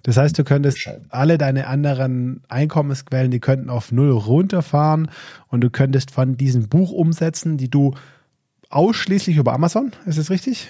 Das 0.03 0.15
heißt, 0.15 0.39
du 0.39 0.45
könntest 0.45 0.89
alle 1.09 1.37
deine 1.37 1.67
anderen 1.67 2.41
Einkommensquellen, 2.47 3.31
die 3.31 3.41
könnten 3.41 3.69
auf 3.69 3.91
null 3.91 4.11
runterfahren 4.11 5.11
und 5.49 5.59
du 5.59 5.69
könntest 5.69 6.11
von 6.11 6.37
diesem 6.37 6.69
Buch 6.69 6.91
umsetzen, 6.91 7.57
die 7.57 7.69
du 7.69 7.93
ausschließlich 8.69 9.35
über 9.35 9.51
Amazon, 9.51 9.91
ist 10.05 10.17
das 10.17 10.29
richtig? 10.29 10.69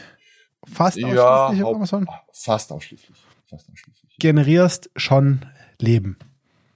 Fast 0.66 0.98
ausschließlich 0.98 1.16
ja, 1.16 1.54
über 1.54 1.76
Amazon? 1.76 2.08
Fast 2.32 2.72
ausschließlich 2.72 3.16
fast 3.54 3.70
ausschließlich. 3.70 4.18
Generierst 4.20 4.90
schon 4.96 5.46
Leben. 5.80 6.18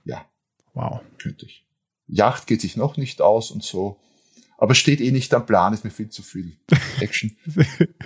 Ja. 0.06 0.26
Wow. 0.74 1.02
Könnte 1.18 1.46
ich. 1.46 1.66
Yacht 2.08 2.48
geht 2.48 2.62
sich 2.62 2.78
noch 2.78 2.98
nicht 2.98 3.22
aus 3.22 3.52
und 3.52 3.64
so. 3.64 4.00
Aber 4.60 4.74
steht 4.74 5.02
eh 5.02 5.12
nicht 5.12 5.34
am 5.34 5.46
Plan, 5.46 5.74
ist 5.74 5.84
mir 5.84 5.92
viel 5.92 6.10
zu 6.10 6.24
viel 6.24 6.58
Action. 7.00 7.36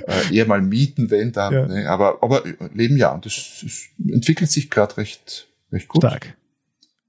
äh, 0.08 0.36
eher 0.36 0.46
mal 0.46 0.62
mieten, 0.62 1.10
wenn 1.10 1.32
dann. 1.32 1.54
Ja. 1.54 1.68
Ne? 1.68 1.90
Aber, 1.90 2.22
aber 2.22 2.44
leben 2.74 2.98
ja. 2.98 3.14
Und 3.14 3.26
das, 3.26 3.62
das 3.64 3.88
entwickelt 4.06 4.52
sich 4.52 4.70
gerade 4.70 4.98
recht, 4.98 5.48
recht 5.72 5.88
gut. 5.88 6.02
Stark. 6.02 6.36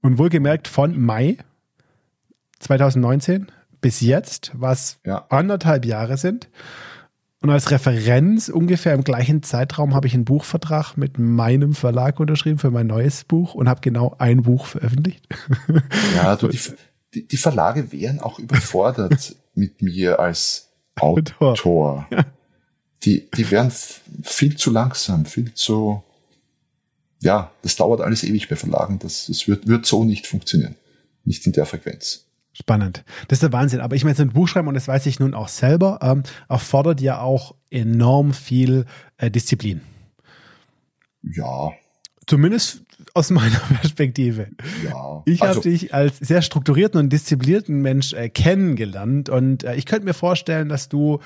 Und 0.01 0.17
wohlgemerkt 0.17 0.67
von 0.67 0.99
Mai 0.99 1.37
2019 2.59 3.47
bis 3.81 3.99
jetzt, 4.01 4.51
was 4.53 4.99
ja. 5.05 5.25
anderthalb 5.29 5.85
Jahre 5.85 6.17
sind. 6.17 6.49
Und 7.43 7.49
als 7.49 7.71
Referenz 7.71 8.47
ungefähr 8.47 8.93
im 8.93 9.03
gleichen 9.03 9.43
Zeitraum 9.43 9.93
habe 9.93 10.07
ich 10.07 10.13
einen 10.13 10.23
Buchvertrag 10.23 10.95
mit 10.95 11.19
meinem 11.19 11.73
Verlag 11.73 12.21
unterschrieben 12.21 12.57
für 12.57 12.71
mein 12.71 12.87
neues 12.87 13.25
Buch 13.25 13.53
und 13.53 13.67
habe 13.67 13.81
genau 13.81 14.15
ein 14.17 14.43
Buch 14.43 14.65
veröffentlicht. 14.65 15.27
Ja, 16.15 16.35
du, 16.37 16.47
die, 17.13 17.27
die 17.27 17.37
Verlage 17.37 17.91
wären 17.91 18.21
auch 18.21 18.39
überfordert 18.39 19.35
mit 19.55 19.81
mir 19.81 20.21
als 20.21 20.69
Autor. 20.95 22.07
Die, 23.03 23.29
die 23.35 23.51
wären 23.51 23.73
viel 24.21 24.55
zu 24.55 24.71
langsam, 24.71 25.25
viel 25.25 25.53
zu, 25.53 26.01
ja, 27.19 27.51
das 27.61 27.75
dauert 27.75 27.99
alles 27.99 28.23
ewig 28.23 28.47
bei 28.47 28.55
Verlagen. 28.55 28.99
Das, 28.99 29.25
das 29.27 29.49
wird, 29.49 29.67
wird 29.67 29.85
so 29.85 30.05
nicht 30.05 30.27
funktionieren. 30.27 30.75
Nicht 31.25 31.45
in 31.45 31.51
der 31.51 31.65
Frequenz. 31.65 32.25
Spannend. 32.53 33.03
Das 33.27 33.37
ist 33.37 33.43
der 33.43 33.51
Wahnsinn. 33.51 33.81
Aber 33.81 33.95
ich 33.95 34.03
meine, 34.03 34.15
so 34.15 34.21
ein 34.21 34.31
Buch 34.31 34.47
schreiben, 34.47 34.67
und 34.67 34.75
das 34.75 34.87
weiß 34.87 35.07
ich 35.07 35.19
nun 35.19 35.33
auch 35.33 35.47
selber, 35.47 35.99
ähm, 36.03 36.23
erfordert 36.47 37.01
ja 37.01 37.19
auch 37.19 37.55
enorm 37.71 38.31
viel 38.31 38.85
äh, 39.17 39.31
Disziplin. 39.31 39.81
Ja. 41.23 41.71
Zumindest 42.27 42.83
aus 43.15 43.29
meiner 43.31 43.59
Perspektive. 43.59 44.49
Ja. 44.83 45.23
Ich 45.25 45.41
also, 45.41 45.59
habe 45.59 45.69
dich 45.69 45.93
als 45.95 46.19
sehr 46.19 46.43
strukturierten 46.43 46.99
und 46.99 47.11
disziplinierten 47.11 47.81
Mensch 47.81 48.13
äh, 48.13 48.29
kennengelernt 48.29 49.29
und 49.29 49.63
äh, 49.63 49.75
ich 49.75 49.87
könnte 49.87 50.05
mir 50.05 50.13
vorstellen, 50.13 50.69
dass 50.69 50.89
du 50.89 51.19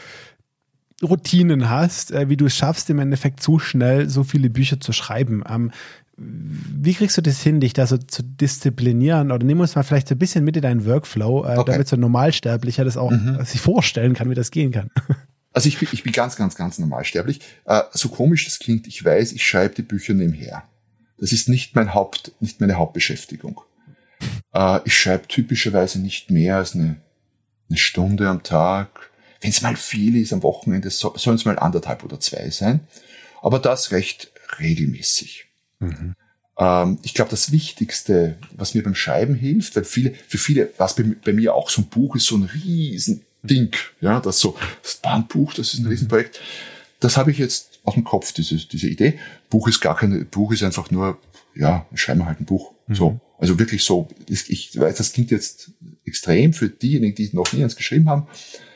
Routinen 1.03 1.69
hast, 1.69 2.11
äh, 2.11 2.29
wie 2.29 2.37
du 2.37 2.45
es 2.45 2.55
schaffst, 2.55 2.89
im 2.89 2.99
Endeffekt 2.99 3.41
zu 3.41 3.59
schnell 3.59 4.09
so 4.09 4.23
viele 4.23 4.49
Bücher 4.49 4.79
zu 4.79 4.93
schreiben. 4.93 5.43
Ähm, 5.47 5.71
wie 6.17 6.93
kriegst 6.95 7.15
du 7.17 7.21
das 7.21 7.41
hin, 7.41 7.60
dich 7.60 7.73
da 7.73 7.86
so 7.86 7.97
zu 7.97 8.23
disziplinieren? 8.23 9.32
Oder 9.32 9.45
nimm 9.45 9.60
uns 9.60 9.75
mal 9.75 9.84
vielleicht 9.84 10.08
so 10.08 10.15
ein 10.15 10.19
bisschen 10.19 10.43
mit 10.43 10.56
in 10.56 10.63
deinen 10.63 10.86
Workflow, 10.86 11.45
äh, 11.45 11.58
okay. 11.58 11.71
damit 11.71 11.88
so 11.88 11.95
ein 11.95 11.99
Normalsterblicher 11.99 12.84
das 12.84 12.97
auch 12.97 13.12
mhm. 13.12 13.43
sich 13.45 13.62
vorstellen 13.62 14.15
kann, 14.15 14.30
wie 14.30 14.36
das 14.36 14.51
gehen 14.51 14.71
kann. 14.71 14.89
Also 15.53 15.69
ich 15.69 15.80
bin, 15.80 15.89
ich 15.91 16.03
bin 16.03 16.13
ganz, 16.13 16.36
ganz, 16.36 16.53
ganz 16.53 16.77
normalsterblich. 16.77 17.39
Äh, 17.65 17.82
so 17.91 18.10
komisch 18.10 18.45
das 18.45 18.60
klingt, 18.60 18.86
ich 18.86 19.03
weiß, 19.03 19.32
ich 19.32 19.43
schreibe 19.43 19.73
die 19.73 19.82
Bücher 19.82 20.13
nebenher. 20.13 20.65
Das 21.17 21.32
ist 21.32 21.49
nicht 21.49 21.73
mein 21.73 21.95
Haupt, 21.95 22.32
nicht 22.39 22.62
meine 22.62 22.75
Hauptbeschäftigung. 22.75 23.62
Äh, 24.53 24.82
ich 24.86 24.95
schreibe 24.95 25.27
typischerweise 25.27 25.99
nicht 25.99 26.30
mehr 26.30 26.58
als 26.58 26.75
eine, 26.75 26.97
eine 27.69 27.77
Stunde 27.80 28.30
am 28.30 28.43
Tag. 28.43 29.10
Wenn 29.41 29.49
es 29.49 29.63
mal 29.63 29.75
viel 29.75 30.21
ist 30.21 30.32
am 30.32 30.43
Wochenende, 30.43 30.91
so, 30.91 31.15
sollen 31.17 31.38
es 31.38 31.45
mal 31.45 31.58
anderthalb 31.58 32.03
oder 32.03 32.19
zwei 32.19 32.51
sein. 32.51 32.82
Aber 33.41 33.58
das 33.58 33.91
recht 33.91 34.32
regelmäßig. 34.60 35.46
Mhm. 35.79 36.15
Ähm, 36.57 36.99
ich 37.03 37.13
glaube, 37.13 37.31
das 37.31 37.51
Wichtigste, 37.51 38.37
was 38.55 38.73
mir 38.73 38.83
beim 38.83 38.95
Schreiben 38.95 39.35
hilft, 39.35 39.75
weil 39.75 39.83
viele, 39.83 40.13
für 40.27 40.37
viele, 40.37 40.71
was 40.77 40.95
bei, 40.95 41.03
bei 41.03 41.33
mir 41.33 41.53
auch 41.53 41.69
so 41.69 41.81
ein 41.81 41.87
Buch 41.87 42.15
ist, 42.15 42.25
so 42.25 42.37
ein 42.37 42.43
Riesending, 42.43 43.71
ja, 44.01 44.19
das 44.19 44.39
so, 44.39 44.57
das 44.81 44.95
Bandbuch, 44.95 45.53
das 45.53 45.73
ist 45.73 45.79
ein 45.79 45.83
mhm. 45.83 45.89
Riesenprojekt. 45.89 46.41
Das 46.99 47.17
habe 47.17 47.31
ich 47.31 47.37
jetzt 47.37 47.79
aus 47.83 47.93
dem 47.93 48.03
Kopf, 48.03 48.33
diese, 48.33 48.55
diese 48.55 48.87
Idee. 48.87 49.19
Buch 49.49 49.67
ist 49.67 49.81
gar 49.81 49.95
kein, 49.95 50.27
Buch 50.27 50.51
ist 50.51 50.63
einfach 50.63 50.89
nur, 50.89 51.19
ja, 51.55 51.85
schreiben 51.93 52.21
wir 52.21 52.25
halt 52.25 52.41
ein 52.41 52.45
Buch. 52.45 52.73
Mhm. 52.87 52.95
So. 52.95 53.19
Also 53.39 53.59
wirklich 53.59 53.83
so, 53.83 54.07
ich 54.27 54.79
weiß, 54.79 54.97
das 54.97 55.13
klingt 55.13 55.29
jetzt 55.29 55.71
extrem 56.05 56.53
für 56.53 56.69
diejenigen, 56.69 57.13
die 57.13 57.29
noch 57.33 57.53
nie 57.53 57.63
eins 57.63 57.75
geschrieben 57.75 58.09
haben, 58.09 58.27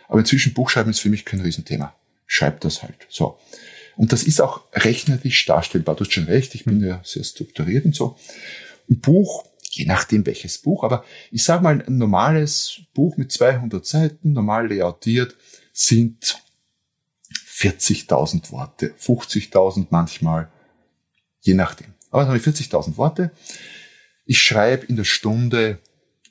aber 0.08 0.20
inzwischen 0.20 0.54
Buchschreiben 0.54 0.92
ist 0.92 1.00
für 1.00 1.10
mich 1.10 1.26
kein 1.26 1.42
Riesenthema. 1.42 1.96
Schreibt 2.28 2.64
das 2.64 2.84
halt. 2.84 3.08
So. 3.10 3.40
Und 3.96 4.14
das 4.14 4.24
ist 4.24 4.42
auch 4.42 4.62
rechnerisch 4.74 5.46
darstellbar. 5.46 5.96
Du 5.96 6.04
hast 6.04 6.14
schon 6.14 6.26
recht, 6.26 6.56
ich 6.56 6.66
bin 6.66 6.82
hm. 6.82 6.88
ja 6.88 7.02
sehr 7.04 7.24
strukturiert 7.24 7.86
und 7.86 7.96
so. 7.96 8.18
Ein 8.90 9.00
Buch, 9.00 9.46
je 9.70 9.86
nachdem 9.86 10.26
welches 10.26 10.58
Buch, 10.58 10.84
aber 10.84 11.04
ich 11.32 11.44
sage 11.44 11.64
mal, 11.64 11.82
ein 11.82 11.98
normales 11.98 12.82
Buch 12.94 13.18
mit 13.18 13.32
200 13.32 13.86
Seiten, 13.86 14.34
normal 14.34 14.68
layoutiert, 14.68 15.36
sind 15.74 16.42
40.000 17.48 18.52
Worte, 18.52 18.94
50.000 19.00 19.88
manchmal, 19.90 20.50
je 21.42 21.54
nachdem. 21.54 21.94
Aber 22.10 22.24
dann 22.24 22.30
habe 22.30 22.38
ich 22.38 22.44
40.000 22.44 22.98
Worte. 22.98 23.32
Ich 24.26 24.42
schreibe 24.42 24.86
in 24.86 24.96
der 24.96 25.04
Stunde, 25.04 25.80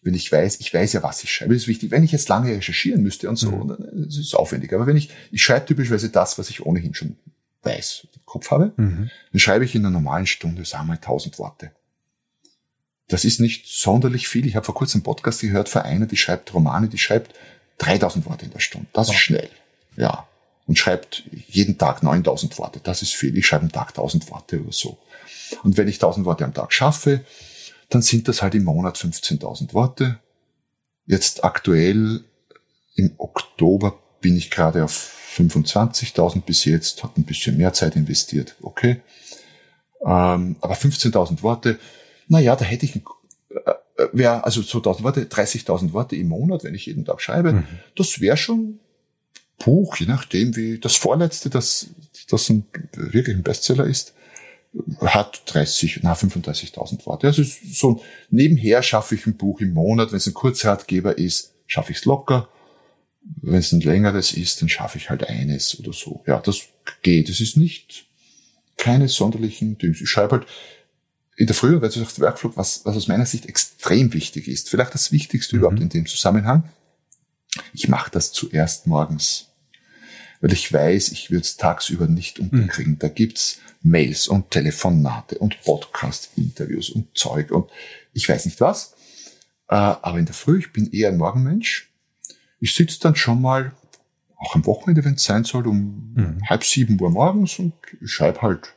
wenn 0.03 0.15
ich 0.15 0.31
weiß, 0.31 0.61
ich 0.61 0.73
weiß 0.73 0.95
ja, 0.95 1.03
was 1.03 1.23
ich 1.23 1.33
schreibe, 1.33 1.55
das 1.55 1.63
ist 1.63 1.69
wichtig. 1.69 1.91
Wenn 1.91 2.05
ich 2.05 2.13
jetzt 2.13 2.29
lange 2.29 2.51
recherchieren 2.51 3.03
müsste 3.03 3.29
und 3.29 3.37
so, 3.37 3.51
mhm. 3.51 3.69
dann 3.69 4.07
ist 4.09 4.19
es 4.19 4.35
aufwendig. 4.35 4.73
Aber 4.73 4.87
wenn 4.87 4.97
ich, 4.97 5.11
ich 5.31 5.43
schreibe 5.43 5.67
typischerweise 5.67 6.11
das, 6.11 6.39
was 6.39 6.51
ich 6.51 6.65
ohnehin 6.65 6.95
schon 6.95 7.17
weiß, 7.63 8.09
im 8.15 8.25
Kopf 8.25 8.51
habe, 8.51 8.73
mhm. 8.77 9.11
dann 9.33 9.41
schreibe 9.41 9.65
ich 9.65 9.75
in 9.75 9.85
einer 9.85 9.91
normalen 9.91 10.27
Stunde, 10.27 10.65
sagen 10.65 10.85
wir 10.85 10.95
mal, 10.95 10.97
1000 10.97 11.39
Worte. 11.39 11.73
Das 13.09 13.25
ist 13.25 13.41
nicht 13.41 13.67
sonderlich 13.67 14.29
viel. 14.29 14.47
Ich 14.47 14.55
habe 14.55 14.65
vor 14.65 14.75
kurzem 14.75 14.99
einen 14.99 15.05
Podcast 15.05 15.41
gehört 15.41 15.69
für 15.69 15.85
eine, 15.85 16.07
die 16.07 16.17
schreibt 16.17 16.55
Romane, 16.55 16.89
die 16.89 16.99
schreibt 16.99 17.35
3000 17.79 18.27
Worte 18.27 18.45
in 18.45 18.53
der 18.53 18.61
Stunde. 18.61 18.87
Das 18.93 19.09
ist 19.09 19.17
schnell. 19.17 19.51
Ja. 19.97 20.29
Und 20.67 20.79
schreibt 20.79 21.25
jeden 21.49 21.77
Tag 21.77 22.05
9000 22.05 22.57
Worte. 22.59 22.81
Das 22.83 23.03
ist 23.03 23.13
viel. 23.15 23.37
Ich 23.37 23.47
schreibe 23.47 23.65
am 23.65 23.73
Tag 23.73 23.89
1000 23.89 24.31
Worte 24.31 24.63
oder 24.63 24.73
so. 24.73 24.99
Und 25.65 25.77
wenn 25.77 25.89
ich 25.89 25.97
1000 25.97 26.25
Worte 26.25 26.45
am 26.45 26.55
Tag 26.55 26.73
schaffe, 26.73 27.25
dann 27.89 28.03
sind 28.03 28.29
das 28.29 28.43
halt 28.43 28.55
im 28.55 28.65
Monat 28.65 28.97
15.000 28.97 29.75
Worte. 29.75 30.21
Jetzt 31.07 31.43
aktuell 31.43 32.23
im 32.95 33.15
Oktober 33.19 33.99
bin 34.21 34.37
ich 34.37 34.51
gerade 34.51 34.85
auf 34.85 35.17
25.000 35.37 36.43
bis 36.43 36.65
jetzt, 36.65 37.03
hat 37.03 37.17
ein 37.17 37.25
bisschen 37.25 37.57
mehr 37.57 37.73
Zeit 37.73 37.97
investiert, 37.97 38.57
okay. 38.63 39.01
Ähm, 40.03 40.57
aber 40.61 40.75
15.000 40.75 41.43
Worte, 41.43 41.79
na 42.29 42.41
ja, 42.41 42.57
da 42.57 42.65
hätte 42.65 42.87
ich, 42.87 42.97
äh, 42.97 43.01
äh 43.97 44.09
wäre 44.13 44.45
also 44.45 44.63
so 44.63 44.79
1.000 44.79 45.03
Worte, 45.03 45.25
30.000 45.25 45.93
Worte 45.93 46.17
im 46.17 46.29
Monat, 46.29 46.65
wenn 46.65 46.75
ich 46.75 46.87
jeden 46.87 47.05
Tag 47.05 47.21
schreibe, 47.21 47.53
mhm. 47.53 47.67
das 47.97 48.21
wäre 48.21 48.37
schon 48.37 48.81
Buch, 49.59 49.97
je 49.97 50.07
nachdem 50.07 50.57
wie 50.57 50.79
das 50.79 50.97
vorletzte, 50.97 51.51
das, 51.51 51.89
das 52.31 52.49
ein, 52.49 52.65
wirklich 52.95 53.37
ein 53.37 53.43
Bestseller 53.43 53.85
ist, 53.85 54.15
hat 55.01 55.43
30, 55.47 56.01
na 56.03 56.15
35.000 56.15 57.05
Worte. 57.07 57.27
Also 57.27 57.43
so 57.43 58.01
nebenher 58.31 58.83
schaffe 58.83 59.17
ich 59.17 59.27
ein 59.27 59.37
Buch 59.37 59.61
im 59.61 59.75
Monat, 59.75 60.13
wenn 60.13 60.17
es 60.17 60.27
ein 60.27 60.35
Kurzratgeber 60.35 61.19
ist, 61.19 61.53
schaffe 61.67 61.93
ich 61.93 61.99
es 61.99 62.05
locker 62.05 62.49
wenn 63.23 63.59
es 63.59 63.73
ein 63.73 63.81
längeres 63.81 64.33
ist, 64.33 64.61
dann 64.61 64.69
schaffe 64.69 64.99
ich 64.99 65.11
halt 65.11 65.29
eines 65.29 65.79
oder 65.79 65.93
so. 65.93 66.23
Ja, 66.27 66.41
das 66.41 66.63
geht. 67.03 67.29
Es 67.29 67.41
ist 67.41 67.57
nicht 67.57 68.07
keine 68.77 69.09
sonderlichen 69.09 69.79
Dinge. 69.79 69.97
Ich 70.01 70.09
schreibe 70.09 70.39
halt 70.39 70.47
in 71.37 71.47
der 71.47 71.55
Früh, 71.55 71.81
weil 71.81 71.91
du 71.91 71.99
sagst, 71.99 72.21
Workflow, 72.21 72.53
was, 72.57 72.85
was 72.85 72.97
aus 72.97 73.09
meiner 73.09 73.27
Sicht 73.27 73.47
extrem 73.47 74.13
wichtig 74.13 74.49
ist, 74.49 74.69
vielleicht 74.69 74.95
das 74.95 75.13
Wichtigste 75.13 75.57
mhm. 75.57 75.61
überhaupt 75.61 75.81
in 75.81 75.89
dem 75.89 76.07
Zusammenhang. 76.07 76.65
Ich 77.73 77.89
mache 77.89 78.11
das 78.11 78.33
zuerst 78.33 78.87
morgens, 78.87 79.49
weil 80.41 80.53
ich 80.53 80.73
weiß, 80.73 81.09
ich 81.13 81.31
würde 81.31 81.43
es 81.43 81.57
tagsüber 81.57 82.07
nicht 82.07 82.39
unterkriegen. 82.39 82.93
Mhm. 82.93 82.99
Da 82.99 83.09
gibt's 83.09 83.59
Mails 83.83 84.29
und 84.29 84.51
Telefonate 84.51 85.39
und 85.39 85.61
Podcast-Interviews 85.63 86.91
und 86.91 87.17
Zeug 87.17 87.51
und 87.51 87.71
ich 88.13 88.29
weiß 88.29 88.45
nicht 88.45 88.61
was. 88.61 88.95
Äh, 89.69 89.75
aber 89.77 90.19
in 90.19 90.27
der 90.27 90.35
Früh, 90.35 90.59
ich 90.59 90.73
bin 90.73 90.91
eher 90.91 91.09
ein 91.09 91.17
Morgenmensch 91.17 91.90
ich 92.61 92.75
sitze 92.75 93.01
dann 93.01 93.17
schon 93.17 93.41
mal, 93.41 93.73
auch 94.37 94.55
am 94.55 94.65
Wochenende, 94.65 95.05
wenn 95.05 95.15
es 95.15 95.25
sein 95.25 95.45
soll, 95.45 95.67
um 95.67 96.13
mhm. 96.15 96.49
halb 96.49 96.65
sieben 96.65 96.99
Uhr 97.01 97.11
morgens 97.11 97.59
und 97.59 97.75
schreibe 98.05 98.41
halt, 98.41 98.75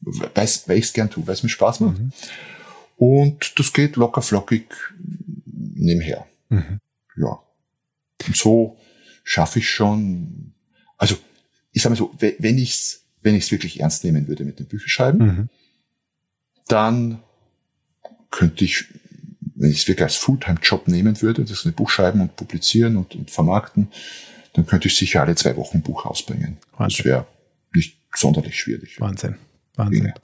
weiß, 0.00 0.68
weil 0.68 0.78
ich 0.78 0.86
es 0.86 0.92
gern 0.92 1.10
tue, 1.10 1.26
weil 1.26 1.34
es 1.34 1.42
mir 1.42 1.48
Spaß 1.48 1.80
macht. 1.80 1.98
Mhm. 1.98 2.12
Und 2.96 3.58
das 3.58 3.72
geht 3.72 3.96
locker 3.96 4.22
flockig 4.22 4.66
nebenher. 5.46 6.26
Mhm. 6.48 6.80
Ja. 7.16 7.38
Und 8.26 8.36
so 8.36 8.76
schaffe 9.22 9.60
ich 9.60 9.70
schon, 9.70 10.52
also 10.96 11.16
ich 11.72 11.82
sage 11.82 11.94
mal 11.94 11.98
so, 11.98 12.14
wenn 12.18 12.58
ich 12.58 12.74
es 12.74 13.06
wenn 13.26 13.34
ich's 13.34 13.50
wirklich 13.50 13.80
ernst 13.80 14.04
nehmen 14.04 14.28
würde 14.28 14.44
mit 14.44 14.60
dem 14.60 14.66
Bücherschreiben, 14.66 15.26
mhm. 15.26 15.48
dann 16.68 17.22
könnte 18.30 18.64
ich 18.64 18.84
wenn 19.56 19.70
ich 19.70 19.82
es 19.82 19.88
wirklich 19.88 20.04
als 20.04 20.16
Fulltime-Job 20.16 20.86
nehmen 20.86 21.20
würde, 21.22 21.44
das 21.44 21.64
eine 21.64 21.72
Buch 21.72 21.90
schreiben 21.90 22.20
und 22.20 22.36
publizieren 22.36 22.96
und, 22.96 23.14
und, 23.14 23.30
vermarkten, 23.30 23.88
dann 24.52 24.66
könnte 24.66 24.88
ich 24.88 24.96
sicher 24.96 25.22
alle 25.22 25.34
zwei 25.34 25.56
Wochen 25.56 25.78
ein 25.78 25.82
Buch 25.82 26.06
rausbringen. 26.06 26.58
Wahnsinn. 26.76 26.96
Das 26.98 27.04
wäre 27.04 27.26
nicht 27.74 27.98
sonderlich 28.14 28.58
schwierig. 28.58 29.00
Wahnsinn. 29.00 29.36
Wahnsinn. 29.74 30.04
Dinge. 30.04 30.14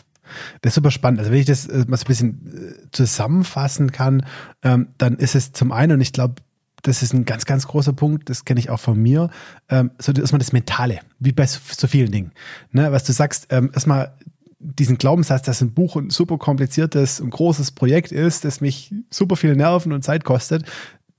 Das 0.60 0.70
ist 0.70 0.74
super 0.76 0.90
spannend. 0.90 1.20
Also 1.20 1.32
wenn 1.32 1.40
ich 1.40 1.46
das 1.46 1.66
äh, 1.66 1.84
mal 1.88 1.96
so 1.96 2.04
ein 2.04 2.08
bisschen 2.08 2.78
äh, 2.86 2.90
zusammenfassen 2.92 3.92
kann, 3.92 4.24
ähm, 4.62 4.88
dann 4.98 5.16
ist 5.16 5.34
es 5.34 5.52
zum 5.52 5.72
einen, 5.72 5.92
und 5.92 6.00
ich 6.00 6.12
glaube, 6.12 6.36
das 6.82 7.02
ist 7.02 7.12
ein 7.12 7.24
ganz, 7.24 7.44
ganz 7.44 7.66
großer 7.66 7.92
Punkt, 7.92 8.28
das 8.28 8.44
kenne 8.44 8.58
ich 8.60 8.70
auch 8.70 8.80
von 8.80 9.00
mir, 9.00 9.30
ähm, 9.68 9.92
so 9.98 10.12
erstmal 10.12 10.40
das 10.40 10.52
Mentale, 10.52 11.00
wie 11.18 11.32
bei 11.32 11.46
so, 11.46 11.60
so 11.76 11.86
vielen 11.86 12.10
Dingen. 12.10 12.32
Ne, 12.70 12.90
was 12.92 13.04
du 13.04 13.12
sagst, 13.12 13.46
ähm, 13.50 13.70
erstmal 13.72 14.16
diesen 14.62 14.98
Glaubenssatz, 14.98 15.42
dass 15.42 15.60
ein 15.60 15.74
Buch 15.74 15.96
ein 15.96 16.10
super 16.10 16.38
kompliziertes 16.38 17.20
und 17.20 17.30
großes 17.30 17.72
Projekt 17.72 18.12
ist, 18.12 18.44
das 18.44 18.60
mich 18.60 18.94
super 19.10 19.36
viel 19.36 19.56
Nerven 19.56 19.92
und 19.92 20.02
Zeit 20.02 20.24
kostet, 20.24 20.64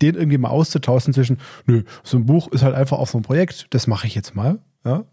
den 0.02 0.16
irgendwie 0.16 0.38
mal 0.38 0.50
auszutauschen 0.50 1.14
zwischen, 1.14 1.40
nö, 1.66 1.84
so 2.04 2.18
ein 2.18 2.26
Buch 2.26 2.48
ist 2.50 2.64
halt 2.64 2.76
einfach 2.76 2.98
auf 2.98 3.12
so 3.12 3.20
ein 3.20 3.24
Projekt, 3.24 3.68
das 3.72 3.88
mache 3.88 4.08
ich 4.08 4.16
jetzt 4.16 4.36
mal. 4.36 4.60
Ja, 4.86 5.06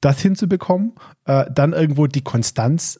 das 0.00 0.20
hinzubekommen, 0.20 0.92
äh, 1.24 1.46
dann 1.52 1.72
irgendwo 1.72 2.06
die 2.06 2.20
Konstanz 2.20 2.96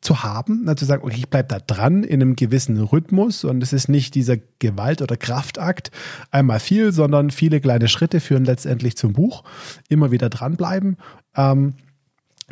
zu 0.00 0.22
haben, 0.24 0.62
na, 0.64 0.74
zu 0.74 0.84
sagen, 0.84 1.04
okay, 1.04 1.16
ich 1.16 1.30
bleibe 1.30 1.48
da 1.48 1.60
dran 1.60 2.02
in 2.02 2.20
einem 2.20 2.34
gewissen 2.34 2.80
Rhythmus 2.80 3.44
und 3.44 3.62
es 3.62 3.72
ist 3.72 3.88
nicht 3.88 4.16
dieser 4.16 4.36
Gewalt- 4.58 5.02
oder 5.02 5.16
Kraftakt 5.16 5.92
einmal 6.32 6.58
viel, 6.58 6.92
sondern 6.92 7.30
viele 7.30 7.60
kleine 7.60 7.86
Schritte 7.86 8.18
führen 8.18 8.44
letztendlich 8.44 8.96
zum 8.96 9.12
Buch. 9.12 9.44
Immer 9.88 10.10
wieder 10.10 10.28
dranbleiben. 10.30 10.96
Ähm, 11.36 11.74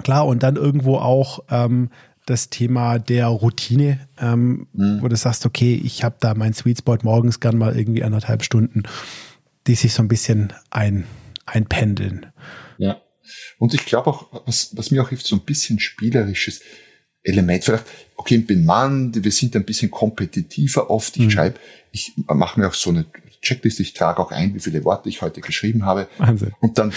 klar, 0.02 0.26
und 0.26 0.42
dann 0.42 0.56
irgendwo 0.56 0.96
auch 0.96 1.44
ähm, 1.50 1.90
das 2.26 2.50
Thema 2.50 2.98
der 2.98 3.26
Routine, 3.28 4.00
ähm, 4.20 4.66
mhm. 4.72 5.00
wo 5.00 5.08
du 5.08 5.16
sagst, 5.16 5.46
okay, 5.46 5.80
ich 5.82 6.02
habe 6.02 6.16
da 6.20 6.34
mein 6.34 6.54
Sweet 6.54 6.78
Spot 6.78 6.98
morgens 7.02 7.40
gern 7.40 7.56
mal 7.56 7.78
irgendwie 7.78 8.02
anderthalb 8.02 8.42
Stunden, 8.42 8.82
die 9.66 9.76
sich 9.76 9.94
so 9.94 10.02
ein 10.02 10.08
bisschen 10.08 10.52
ein, 10.70 11.06
einpendeln. 11.46 12.26
Ja. 12.78 13.00
Und 13.58 13.74
ich 13.74 13.86
glaube 13.86 14.10
auch, 14.10 14.42
was, 14.46 14.76
was 14.76 14.90
mir 14.90 15.02
auch 15.02 15.08
hilft, 15.08 15.26
so 15.26 15.36
ein 15.36 15.44
bisschen 15.44 15.78
spielerisches 15.78 16.60
Element. 17.22 17.64
Vielleicht, 17.64 17.84
okay, 18.16 18.36
ich 18.36 18.46
bin 18.46 18.64
Mann, 18.64 19.12
wir 19.14 19.32
sind 19.32 19.54
ein 19.56 19.64
bisschen 19.64 19.90
kompetitiver 19.90 20.90
oft. 20.90 21.16
Ich 21.16 21.24
mhm. 21.24 21.30
schreibe, 21.30 21.60
ich 21.92 22.12
mache 22.26 22.60
mir 22.60 22.68
auch 22.68 22.74
so 22.74 22.90
eine 22.90 23.06
Checkliste, 23.40 23.82
ich 23.82 23.94
trage 23.94 24.20
auch 24.20 24.32
ein, 24.32 24.54
wie 24.54 24.60
viele 24.60 24.84
Worte 24.84 25.08
ich 25.08 25.22
heute 25.22 25.40
geschrieben 25.40 25.84
habe. 25.84 26.08
Wahnsinn. 26.18 26.52
Und 26.60 26.78
dann, 26.78 26.92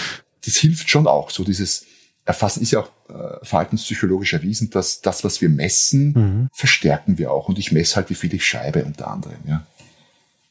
das 0.45 0.57
hilft 0.57 0.89
schon 0.89 1.07
auch, 1.07 1.29
so 1.29 1.43
dieses 1.43 1.85
Erfassen 2.29 2.61
ist 2.61 2.69
ja 2.69 2.81
auch 2.81 2.91
äh, 3.09 3.43
verhaltenspsychologisch 3.43 4.33
erwiesen, 4.33 4.69
dass 4.69 5.01
das, 5.01 5.23
was 5.23 5.41
wir 5.41 5.49
messen, 5.49 6.13
mhm. 6.13 6.49
verstärken 6.53 7.17
wir 7.17 7.31
auch. 7.31 7.49
Und 7.49 7.57
ich 7.57 7.71
messe 7.71 7.95
halt, 7.95 8.11
wie 8.11 8.13
viel 8.13 8.31
ich 8.35 8.47
schreibe 8.47 8.85
unter 8.85 9.07
anderem. 9.07 9.39
Ja. 9.47 9.65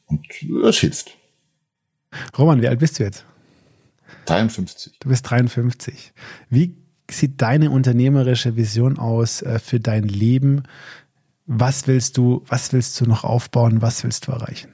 Und 0.07 0.27
das 0.65 0.79
hilft. 0.79 1.17
Roman, 2.37 2.61
wie 2.63 2.67
alt 2.67 2.81
bist 2.81 2.99
du 2.99 3.05
jetzt? 3.05 3.25
53. 4.25 4.99
Du 4.99 5.09
bist 5.09 5.31
53. 5.31 6.13
Wie 6.51 6.75
sieht 7.09 7.41
deine 7.41 7.71
unternehmerische 7.71 8.57
Vision 8.57 8.99
aus 8.99 9.43
äh, 9.43 9.61
für 9.61 9.79
dein 9.79 10.03
Leben? 10.03 10.65
Was 11.47 11.87
willst 11.87 12.17
du, 12.17 12.45
was 12.49 12.73
willst 12.73 13.01
du 13.01 13.05
noch 13.05 13.23
aufbauen? 13.23 13.83
Was 13.83 14.03
willst 14.03 14.27
du 14.27 14.33
erreichen? 14.33 14.73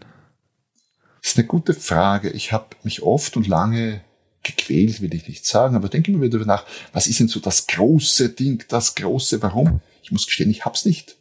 Das 1.21 1.33
ist 1.33 1.39
eine 1.39 1.47
gute 1.49 1.75
Frage. 1.75 2.31
Ich 2.31 2.51
habe 2.53 2.77
mich 2.83 3.03
oft 3.03 3.37
und 3.37 3.47
lange 3.47 4.01
gequält, 4.45 5.01
will 5.01 5.15
ich 5.15 5.27
nicht 5.27 5.47
sagen, 5.47 5.75
aber 5.75 5.89
denke 5.89 6.13
immer 6.13 6.23
wieder 6.23 6.45
nach, 6.45 6.65
was 6.93 7.07
ist 7.07 7.21
denn 7.21 7.29
so 7.29 7.41
das 7.41 7.67
große 7.67 8.29
Ding, 8.31 8.63
das 8.69 8.95
große 8.95 9.43
Warum? 9.43 9.81
Ich 10.03 10.13
muss 10.13 10.27
gestehen, 10.27 10.51
ich 10.51 10.65
hab's 10.65 10.85
nicht. 10.85 11.17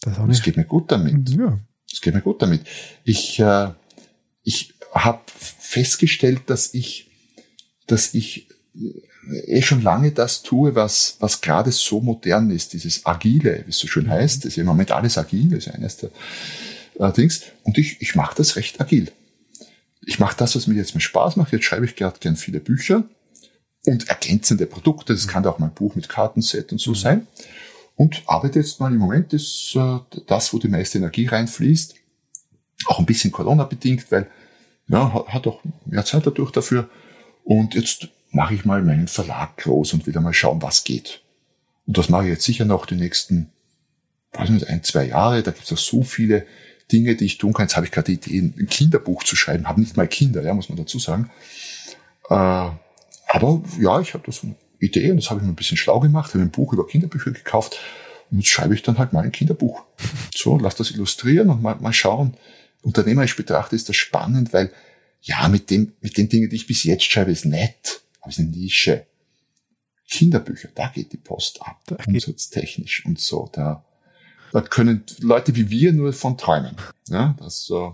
Das 0.00 0.18
auch 0.18 0.26
nicht. 0.26 0.38
Es 0.38 0.42
geht 0.42 0.56
mir 0.56 0.64
gut 0.64 0.90
damit. 0.90 1.28
Ja. 1.30 1.58
Es 1.92 2.00
geht 2.00 2.14
mir 2.14 2.22
gut 2.22 2.42
damit. 2.42 2.62
Ich, 3.04 3.38
äh, 3.38 3.70
ich 4.42 4.74
habe 4.92 5.20
festgestellt, 5.26 6.42
dass 6.46 6.74
ich, 6.74 7.10
dass 7.86 8.14
ich 8.14 8.48
äh, 8.74 9.58
eh 9.58 9.62
schon 9.62 9.82
lange 9.82 10.12
das 10.12 10.42
tue, 10.42 10.74
was, 10.74 11.16
was 11.20 11.40
gerade 11.40 11.72
so 11.72 12.00
modern 12.00 12.50
ist, 12.50 12.72
dieses 12.72 13.04
Agile, 13.04 13.62
wie 13.66 13.70
es 13.70 13.78
so 13.78 13.86
schön 13.86 14.08
heißt. 14.08 14.44
Das 14.44 14.52
ist 14.52 14.58
im 14.58 14.66
Moment 14.66 14.92
alles 14.92 15.18
agil, 15.18 15.50
das 15.50 15.66
ist 15.66 15.74
eines 15.74 15.96
der 15.98 16.10
äh, 16.98 17.12
Dings. 17.12 17.42
Und 17.62 17.78
ich, 17.78 18.00
ich 18.00 18.14
mache 18.14 18.36
das 18.36 18.56
recht 18.56 18.80
agil 18.80 19.12
ich 20.06 20.20
mache 20.20 20.36
das, 20.38 20.54
was 20.54 20.68
mir 20.68 20.76
jetzt 20.76 20.94
mir 20.94 21.00
Spaß 21.00 21.36
macht. 21.36 21.52
Jetzt 21.52 21.64
schreibe 21.64 21.84
ich 21.84 21.96
gerade 21.96 22.18
gern 22.20 22.36
viele 22.36 22.60
Bücher 22.60 23.02
und 23.84 24.08
ergänzende 24.08 24.66
Produkte. 24.66 25.12
Das 25.12 25.26
kann 25.26 25.44
auch 25.44 25.58
mal 25.58 25.66
ein 25.66 25.74
Buch 25.74 25.96
mit 25.96 26.08
Kartenset 26.08 26.70
und 26.70 26.80
so 26.80 26.92
mhm. 26.92 26.94
sein. 26.94 27.26
Und 27.96 28.22
arbeite 28.26 28.60
jetzt 28.60 28.78
mal 28.78 28.92
im 28.92 28.98
Moment 28.98 29.32
ist 29.32 29.74
äh, 29.74 29.98
das, 30.26 30.52
wo 30.52 30.58
die 30.58 30.68
meiste 30.68 30.98
Energie 30.98 31.26
reinfließt. 31.26 31.96
Auch 32.86 33.00
ein 33.00 33.06
bisschen 33.06 33.32
Corona-bedingt, 33.32 34.12
weil 34.12 34.28
ja, 34.86 35.26
hat 35.26 35.46
auch 35.48 35.60
mehr 35.86 36.04
Zeit 36.04 36.24
dadurch 36.24 36.52
dafür. 36.52 36.88
Und 37.42 37.74
jetzt 37.74 38.08
mache 38.30 38.54
ich 38.54 38.64
mal 38.64 38.82
meinen 38.82 39.08
Verlag 39.08 39.56
groß 39.56 39.94
und 39.94 40.06
will 40.06 40.20
mal 40.20 40.32
schauen, 40.32 40.62
was 40.62 40.84
geht. 40.84 41.22
Und 41.86 41.98
das 41.98 42.08
mache 42.08 42.24
ich 42.24 42.30
jetzt 42.30 42.44
sicher 42.44 42.64
noch 42.64 42.86
die 42.86 42.94
nächsten, 42.94 43.50
weiß 44.34 44.50
nicht, 44.50 44.68
ein, 44.68 44.84
zwei 44.84 45.06
Jahre. 45.06 45.42
Da 45.42 45.50
gibt 45.50 45.64
es 45.64 45.72
auch 45.72 45.78
so 45.78 46.04
viele 46.04 46.46
Dinge, 46.92 47.16
die 47.16 47.24
ich 47.24 47.38
tun 47.38 47.52
kann. 47.52 47.66
Jetzt 47.66 47.76
habe 47.76 47.86
ich 47.86 47.92
gerade 47.92 48.14
die 48.14 48.32
Idee, 48.32 48.52
ein 48.58 48.68
Kinderbuch 48.68 49.24
zu 49.24 49.36
schreiben, 49.36 49.68
habe 49.68 49.80
nicht 49.80 49.96
mal 49.96 50.06
Kinder, 50.06 50.42
ja, 50.42 50.54
muss 50.54 50.68
man 50.68 50.78
dazu 50.78 50.98
sagen. 50.98 51.30
Äh, 52.28 52.34
aber 52.34 53.62
ja, 53.80 54.00
ich 54.00 54.14
habe 54.14 54.24
da 54.24 54.32
so 54.32 54.46
eine 54.46 54.56
Idee 54.78 55.10
und 55.10 55.16
das 55.16 55.30
habe 55.30 55.40
ich 55.40 55.46
mir 55.46 55.52
ein 55.52 55.56
bisschen 55.56 55.76
schlau 55.76 56.00
gemacht, 56.00 56.34
habe 56.34 56.42
ein 56.42 56.50
Buch 56.50 56.72
über 56.72 56.86
Kinderbücher 56.86 57.32
gekauft 57.32 57.78
und 58.30 58.38
jetzt 58.38 58.48
schreibe 58.48 58.74
ich 58.74 58.82
dann 58.82 58.98
halt 58.98 59.12
mal 59.12 59.24
ein 59.24 59.32
Kinderbuch. 59.32 59.84
So, 60.34 60.58
lass 60.58 60.76
das 60.76 60.90
illustrieren 60.90 61.50
und 61.50 61.62
mal, 61.62 61.76
mal 61.76 61.92
schauen. 61.92 62.36
Unternehmerisch 62.82 63.36
betrachtet 63.36 63.74
ist 63.74 63.88
das 63.88 63.96
spannend, 63.96 64.52
weil 64.52 64.72
ja, 65.22 65.48
mit 65.48 65.70
dem, 65.70 65.92
mit 66.00 66.16
den 66.16 66.28
Dingen, 66.28 66.50
die 66.50 66.56
ich 66.56 66.66
bis 66.66 66.84
jetzt 66.84 67.04
schreibe, 67.04 67.32
ist 67.32 67.46
nett, 67.46 68.02
aber 68.20 68.30
ist 68.30 68.38
eine 68.38 68.48
Nische. 68.48 69.06
Kinderbücher, 70.08 70.68
da 70.74 70.88
geht 70.88 71.12
die 71.12 71.16
Post 71.16 71.60
ab, 71.62 71.80
umsatztechnisch 72.06 73.04
und 73.06 73.18
so. 73.18 73.50
Da, 73.52 73.84
da 74.56 74.62
können 74.62 75.04
Leute 75.20 75.54
wie 75.54 75.68
wir 75.68 75.92
nur 75.92 76.14
von 76.14 76.38
träumen. 76.38 76.76
Ja, 77.08 77.36
das, 77.38 77.70
äh, 77.70 77.90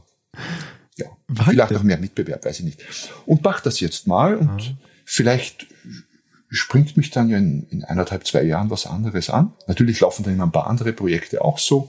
ja. 0.96 1.06
vielleicht 1.34 1.72
noch 1.72 1.82
mehr 1.82 1.98
Mitbewerb, 1.98 2.44
weiß 2.44 2.60
ich 2.60 2.64
nicht. 2.64 2.80
Und 3.26 3.42
mach 3.42 3.60
das 3.60 3.80
jetzt 3.80 4.06
mal 4.06 4.36
und 4.36 4.62
ja. 4.62 4.72
vielleicht 5.04 5.66
springt 6.50 6.96
mich 6.96 7.10
dann 7.10 7.28
ja 7.30 7.38
in, 7.38 7.66
in 7.70 7.82
eineinhalb, 7.82 8.24
zwei 8.28 8.44
Jahren 8.44 8.70
was 8.70 8.86
anderes 8.86 9.28
an. 9.28 9.52
Natürlich 9.66 9.98
laufen 9.98 10.22
dann 10.22 10.34
immer 10.34 10.44
ein 10.44 10.52
paar 10.52 10.68
andere 10.68 10.92
Projekte 10.92 11.42
auch 11.42 11.58
so. 11.58 11.88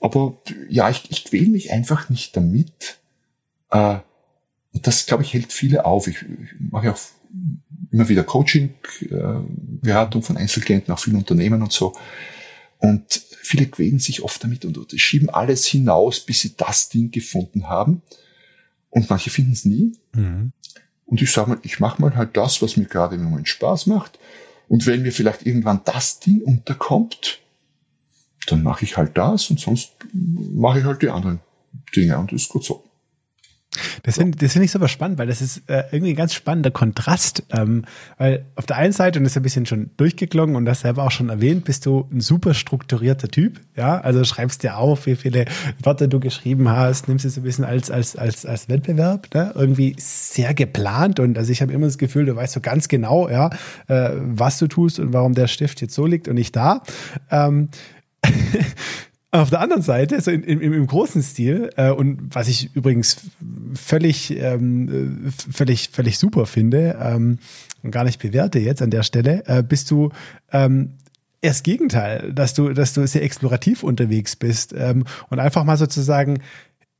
Aber 0.00 0.38
ja, 0.70 0.88
ich, 0.88 1.10
ich 1.10 1.26
quäle 1.26 1.48
mich 1.48 1.70
einfach 1.70 2.08
nicht 2.08 2.34
damit. 2.34 2.96
Äh, 3.70 3.98
und 4.72 4.86
das, 4.86 5.04
glaube 5.04 5.22
ich, 5.22 5.34
hält 5.34 5.52
viele 5.52 5.84
auf. 5.84 6.06
Ich, 6.06 6.22
ich 6.22 6.54
mache 6.60 6.92
auch 6.92 6.98
immer 7.90 8.08
wieder 8.08 8.24
Coaching, 8.24 8.74
äh, 9.02 9.40
Beratung 9.82 10.22
von 10.22 10.38
Einzelklienten, 10.38 10.94
auch 10.94 10.98
vielen 10.98 11.16
Unternehmen 11.16 11.62
und 11.62 11.72
so. 11.72 11.94
Und 12.78 13.20
viele 13.46 13.66
quälen 13.66 13.98
sich 13.98 14.22
oft 14.22 14.42
damit 14.42 14.64
und, 14.64 14.78
schieben 15.00 15.30
alles 15.30 15.66
hinaus, 15.66 16.20
bis 16.20 16.40
sie 16.40 16.56
das 16.56 16.88
Ding 16.88 17.10
gefunden 17.10 17.68
haben. 17.68 18.02
Und 18.90 19.08
manche 19.08 19.30
finden 19.30 19.52
es 19.52 19.64
nie. 19.64 19.92
Mhm. 20.14 20.52
Und 21.04 21.22
ich 21.22 21.30
sage 21.30 21.50
mal, 21.50 21.58
ich 21.62 21.78
mache 21.78 22.02
mal 22.02 22.16
halt 22.16 22.36
das, 22.36 22.60
was 22.62 22.76
mir 22.76 22.86
gerade 22.86 23.14
im 23.14 23.22
Moment 23.22 23.48
Spaß 23.48 23.86
macht. 23.86 24.18
Und 24.68 24.86
wenn 24.86 25.02
mir 25.02 25.12
vielleicht 25.12 25.46
irgendwann 25.46 25.82
das 25.84 26.18
Ding 26.18 26.42
unterkommt, 26.42 27.40
dann 28.48 28.62
mache 28.62 28.84
ich 28.84 28.96
halt 28.96 29.16
das 29.16 29.50
und 29.50 29.60
sonst 29.60 29.92
mache 30.12 30.80
ich 30.80 30.84
halt 30.84 31.02
die 31.02 31.10
anderen 31.10 31.40
Dinge 31.94 32.18
und 32.18 32.32
das 32.32 32.42
ist 32.42 32.48
gut 32.48 32.64
so. 32.64 32.84
Das 34.02 34.16
finde 34.16 34.48
find 34.48 34.64
ich 34.64 34.70
super 34.70 34.88
spannend, 34.88 35.18
weil 35.18 35.26
das 35.26 35.40
ist 35.40 35.68
äh, 35.68 35.84
irgendwie 35.90 36.12
ein 36.12 36.16
ganz 36.16 36.34
spannender 36.34 36.70
Kontrast. 36.70 37.44
Ähm, 37.50 37.84
weil 38.18 38.44
auf 38.54 38.66
der 38.66 38.76
einen 38.76 38.92
Seite, 38.92 39.18
und 39.18 39.24
das 39.24 39.32
ist 39.32 39.36
ein 39.36 39.42
bisschen 39.42 39.66
schon 39.66 39.90
durchgeklungen 39.96 40.56
und 40.56 40.64
das 40.64 40.80
selber 40.80 41.04
auch 41.04 41.10
schon 41.10 41.28
erwähnt, 41.28 41.64
bist 41.64 41.86
du 41.86 42.08
ein 42.12 42.20
super 42.20 42.54
strukturierter 42.54 43.28
Typ. 43.28 43.60
Ja, 43.76 44.00
also 44.00 44.24
schreibst 44.24 44.62
dir 44.62 44.76
auf, 44.76 45.06
wie 45.06 45.16
viele 45.16 45.46
Wörter 45.82 46.08
du 46.08 46.20
geschrieben 46.20 46.68
hast, 46.68 47.08
nimmst 47.08 47.24
es 47.24 47.36
ein 47.36 47.42
bisschen 47.42 47.64
als, 47.64 47.90
als, 47.90 48.16
als, 48.16 48.46
als 48.46 48.68
Wettbewerb, 48.68 49.34
ne? 49.34 49.52
irgendwie 49.54 49.94
sehr 49.98 50.54
geplant. 50.54 51.20
Und 51.20 51.38
also 51.38 51.52
ich 51.52 51.62
habe 51.62 51.72
immer 51.72 51.86
das 51.86 51.98
Gefühl, 51.98 52.26
du 52.26 52.36
weißt 52.36 52.54
so 52.54 52.60
ganz 52.60 52.88
genau, 52.88 53.28
ja, 53.28 53.50
äh, 53.88 54.10
was 54.14 54.58
du 54.58 54.66
tust 54.66 54.98
und 54.98 55.12
warum 55.12 55.34
der 55.34 55.46
Stift 55.46 55.80
jetzt 55.80 55.94
so 55.94 56.06
liegt 56.06 56.28
und 56.28 56.34
nicht 56.34 56.54
da. 56.56 56.82
Ähm, 57.30 57.68
Auf 59.32 59.50
der 59.50 59.60
anderen 59.60 59.82
Seite, 59.82 60.20
so 60.20 60.30
in, 60.30 60.42
in, 60.44 60.60
im 60.60 60.86
großen 60.86 61.22
Stil, 61.22 61.70
äh, 61.76 61.90
und 61.90 62.34
was 62.34 62.48
ich 62.48 62.74
übrigens 62.74 63.18
völlig, 63.74 64.30
ähm, 64.38 65.32
völlig, 65.52 65.90
völlig 65.90 66.18
super 66.18 66.46
finde 66.46 66.96
ähm, 67.02 67.38
und 67.82 67.90
gar 67.90 68.04
nicht 68.04 68.20
bewerte 68.20 68.58
jetzt 68.60 68.82
an 68.82 68.90
der 68.90 69.02
Stelle, 69.02 69.42
äh, 69.46 69.62
bist 69.62 69.90
du 69.90 70.10
ähm, 70.52 70.92
erst 71.42 71.64
Gegenteil, 71.64 72.32
dass 72.32 72.54
du, 72.54 72.72
dass 72.72 72.94
du 72.94 73.06
sehr 73.06 73.24
explorativ 73.24 73.82
unterwegs 73.82 74.36
bist 74.36 74.72
ähm, 74.76 75.04
und 75.28 75.40
einfach 75.40 75.64
mal 75.64 75.76
sozusagen 75.76 76.38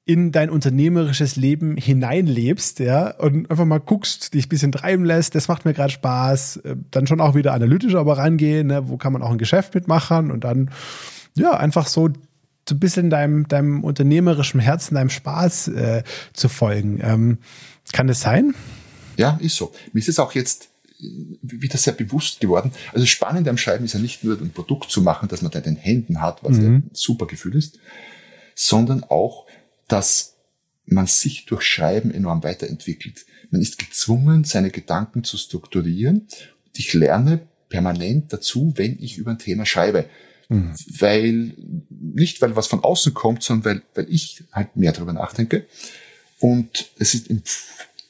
in 0.05 0.31
dein 0.31 0.51
unternehmerisches 0.51 1.35
Leben 1.35 1.77
hineinlebst, 1.77 2.79
ja, 2.79 3.11
und 3.19 3.51
einfach 3.51 3.65
mal 3.65 3.81
guckst, 3.81 4.35
dich 4.35 4.47
ein 4.47 4.49
bisschen 4.49 4.73
treiben 4.73 5.05
lässt, 5.05 5.35
das 5.35 5.49
macht 5.49 5.65
mir 5.65 5.75
gerade 5.75 5.93
Spaß, 5.93 6.59
äh, 6.59 6.77
dann 6.91 7.07
schon 7.07 7.21
auch 7.21 7.35
wieder 7.35 7.55
analytisch 7.55 7.95
aber 7.95 8.19
rangehen, 8.19 8.69
ne, 8.69 8.89
wo 8.89 8.97
kann 8.97 9.13
man 9.13 9.23
auch 9.23 9.31
ein 9.31 9.39
Geschäft 9.39 9.75
mitmachen? 9.75 10.31
Und 10.31 10.45
dann 10.45 10.71
ja, 11.37 11.57
einfach 11.57 11.87
so 11.87 12.11
so 12.69 12.75
ein 12.75 12.81
bisschen 12.81 13.11
deinem, 13.11 13.47
deinem 13.49 13.85
unternehmerischen 13.85 14.61
Herzen, 14.61 14.97
deinem 14.97 15.11
Spaß 15.11 15.69
äh, 15.69 16.03
zu 16.33 16.49
folgen. 16.49 17.01
Ähm, 17.03 17.39
kann 17.93 18.09
das 18.09 18.21
sein? 18.21 18.55
Ja, 19.17 19.39
ist 19.41 19.57
so. 19.57 19.73
Mir 19.93 20.01
ist 20.01 20.09
es 20.09 20.19
auch 20.19 20.33
jetzt 20.33 20.69
wieder 21.43 21.79
sehr 21.79 21.93
bewusst 21.93 22.41
geworden. 22.41 22.73
Also 22.93 23.07
spannend 23.07 23.47
am 23.49 23.59
Schreiben 23.59 23.85
ist 23.85 23.93
ja 23.93 24.01
nicht 24.01 24.25
nur 24.25 24.41
ein 24.41 24.51
Produkt 24.51 24.91
zu 24.91 25.03
machen, 25.03 25.29
das 25.29 25.43
man 25.43 25.53
da 25.53 25.59
in 25.59 25.65
den 25.65 25.77
Händen 25.77 26.21
hat, 26.21 26.43
was 26.43 26.57
mhm. 26.57 26.67
ein 26.67 26.91
super 26.93 27.27
Gefühl 27.27 27.55
ist, 27.55 27.79
sondern 28.55 29.05
auch, 29.05 29.47
dass 29.89 30.35
man 30.87 31.07
sich 31.07 31.47
durch 31.47 31.63
Schreiben 31.63 32.11
enorm 32.13 32.43
weiterentwickelt. 32.43 33.27
Man 33.51 33.61
ist 33.61 33.79
gezwungen, 33.79 34.45
seine 34.45 34.71
Gedanken 34.71 35.23
zu 35.23 35.37
strukturieren. 35.37 36.27
Ich 36.75 36.95
lerne 36.95 37.41
permanent 37.69 38.33
dazu, 38.33 38.73
wenn 38.77 38.99
ich 39.01 39.19
über 39.19 39.33
ein 39.33 39.39
Thema 39.39 39.67
schreibe. 39.67 40.07
Mhm. 40.49 40.75
Weil 40.99 41.55
nicht, 41.91 42.41
weil 42.41 42.57
was 42.57 42.67
von 42.67 42.85
außen 42.85 43.15
kommt, 43.15 43.43
sondern 43.43 43.65
weil, 43.65 43.83
weil 43.95 44.13
ich 44.13 44.45
halt 44.53 44.77
mehr 44.77 44.93
darüber 44.93 45.13
nachdenke. 45.13 45.67
Und 46.39 46.91
es 46.99 47.15
ist 47.15 47.29
im, 47.29 47.43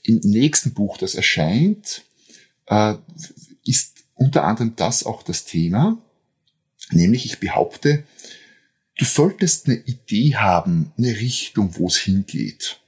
im 0.02 0.20
nächsten 0.22 0.74
Buch, 0.74 0.98
das 0.98 1.14
erscheint, 1.14 2.02
äh, 2.66 2.94
ist 3.64 4.04
unter 4.14 4.44
anderem 4.44 4.74
das 4.76 5.04
auch 5.04 5.22
das 5.22 5.44
Thema. 5.44 5.98
Nämlich, 6.90 7.24
ich 7.26 7.40
behaupte, 7.40 8.04
du 8.98 9.04
solltest 9.04 9.66
eine 9.66 9.76
Idee 9.76 10.36
haben, 10.36 10.92
eine 10.96 11.16
Richtung, 11.16 11.76
wo 11.78 11.88
es 11.88 11.96
hingeht. 11.96 12.80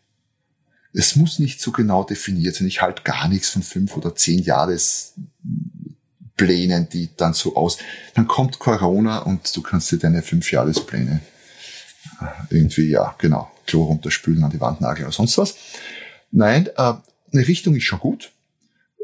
Es 0.92 1.16
muss 1.16 1.38
nicht 1.38 1.60
so 1.60 1.70
genau 1.70 2.02
definiert 2.02 2.56
sein. 2.56 2.66
Ich 2.66 2.80
halte 2.80 3.02
gar 3.02 3.28
nichts 3.28 3.50
von 3.50 3.62
fünf 3.62 3.96
oder 3.96 4.14
zehn 4.14 4.42
Jahresplänen, 6.38 6.88
die 6.88 7.10
dann 7.16 7.34
so 7.34 7.56
aus. 7.56 7.78
Dann 8.14 8.26
kommt 8.26 8.58
Corona 8.58 9.20
und 9.20 9.54
du 9.56 9.62
kannst 9.62 9.90
dir 9.92 9.98
deine 9.98 10.22
fünf 10.22 10.50
Jahrespläne 10.50 11.20
äh, 12.20 12.54
irgendwie, 12.54 12.88
ja, 12.88 13.14
genau, 13.18 13.50
Klo 13.66 13.84
runterspülen, 13.84 14.42
an 14.44 14.50
die 14.50 14.60
Wand 14.60 14.80
nageln 14.80 15.06
oder 15.06 15.12
sonst 15.12 15.38
was. 15.38 15.56
Nein, 16.30 16.68
äh, 16.76 16.94
eine 17.32 17.48
Richtung 17.48 17.74
ist 17.76 17.84
schon 17.84 18.00
gut. 18.00 18.30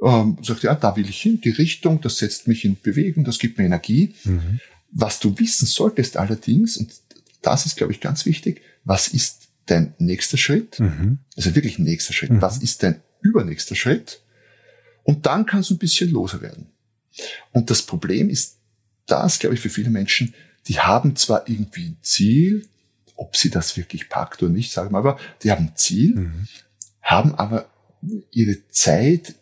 Ähm, 0.02 0.38
sagt, 0.42 0.62
ja, 0.62 0.74
da 0.74 0.96
will 0.96 1.08
ich 1.08 1.20
hin, 1.22 1.40
die 1.40 1.50
Richtung, 1.50 2.00
das 2.00 2.18
setzt 2.18 2.46
mich 2.48 2.64
in 2.64 2.76
Bewegung, 2.80 3.24
das 3.24 3.38
gibt 3.38 3.58
mir 3.58 3.64
Energie. 3.64 4.14
Mhm. 4.24 4.60
Was 4.90 5.18
du 5.18 5.38
wissen 5.38 5.66
solltest 5.66 6.16
allerdings, 6.16 6.76
und 6.76 6.92
das 7.42 7.66
ist, 7.66 7.76
glaube 7.76 7.92
ich, 7.92 8.00
ganz 8.00 8.26
wichtig, 8.26 8.62
was 8.84 9.08
ist 9.08 9.48
dein 9.66 9.94
nächster 9.98 10.36
Schritt? 10.36 10.78
Mhm. 10.78 11.18
Also 11.36 11.54
wirklich 11.54 11.78
nächster 11.78 12.12
Schritt. 12.12 12.30
Mhm. 12.30 12.42
Was 12.42 12.58
ist 12.58 12.82
dein 12.82 13.00
übernächster 13.22 13.74
Schritt? 13.74 14.20
Und 15.04 15.26
dann 15.26 15.46
kannst 15.46 15.70
du 15.70 15.74
ein 15.74 15.78
bisschen 15.78 16.10
loser 16.10 16.40
werden. 16.42 16.73
Und 17.52 17.70
das 17.70 17.82
Problem 17.82 18.28
ist 18.28 18.58
das, 19.06 19.38
glaube 19.38 19.54
ich, 19.54 19.60
für 19.60 19.70
viele 19.70 19.90
Menschen, 19.90 20.34
die 20.66 20.80
haben 20.80 21.16
zwar 21.16 21.48
irgendwie 21.48 21.86
ein 21.86 21.96
Ziel, 22.02 22.66
ob 23.16 23.36
sie 23.36 23.50
das 23.50 23.76
wirklich 23.76 24.08
packt 24.08 24.42
oder 24.42 24.52
nicht, 24.52 24.72
sagen 24.72 24.92
wir 24.92 24.98
aber, 24.98 25.18
die 25.42 25.50
haben 25.50 25.66
ein 25.66 25.76
Ziel, 25.76 26.14
mhm. 26.16 26.48
haben 27.02 27.34
aber 27.34 27.70
ihre 28.30 28.66
Zeit 28.68 29.34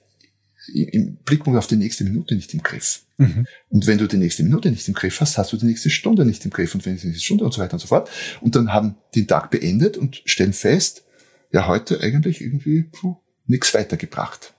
im 0.73 1.17
Blickpunkt 1.25 1.59
auf 1.59 1.67
die 1.67 1.77
nächste 1.77 2.05
Minute 2.05 2.35
nicht 2.35 2.55
im 2.55 2.63
Griff. 2.63 3.03
Mhm. 3.19 3.47
Und 3.69 3.87
wenn 3.87 3.99
du 3.99 4.07
die 4.07 4.17
nächste 4.17 4.43
Minute 4.43 4.71
nicht 4.71 4.87
im 4.87 4.95
Griff 4.95 5.21
hast, 5.21 5.39
hast 5.39 5.53
du 5.53 5.57
die 5.57 5.67
nächste 5.67 5.91
Stunde 5.91 6.25
nicht 6.25 6.45
im 6.45 6.51
Griff 6.51 6.75
und 6.75 6.85
wenn 6.87 6.97
die 6.97 7.07
nächste 7.07 7.25
Stunde 7.25 7.45
und 7.45 7.53
so 7.53 7.61
weiter 7.61 7.75
und 7.75 7.81
so 7.81 7.89
fort. 7.89 8.11
Und 8.41 8.55
dann 8.55 8.73
haben 8.73 8.97
den 9.15 9.27
Tag 9.27 9.51
beendet 9.51 9.97
und 9.97 10.23
stellen 10.25 10.53
fest, 10.53 11.05
ja, 11.51 11.67
heute 11.67 12.01
eigentlich 12.01 12.41
irgendwie 12.41 12.85
puh, 12.85 13.17
nichts 13.47 13.75
weitergebracht. 13.75 14.55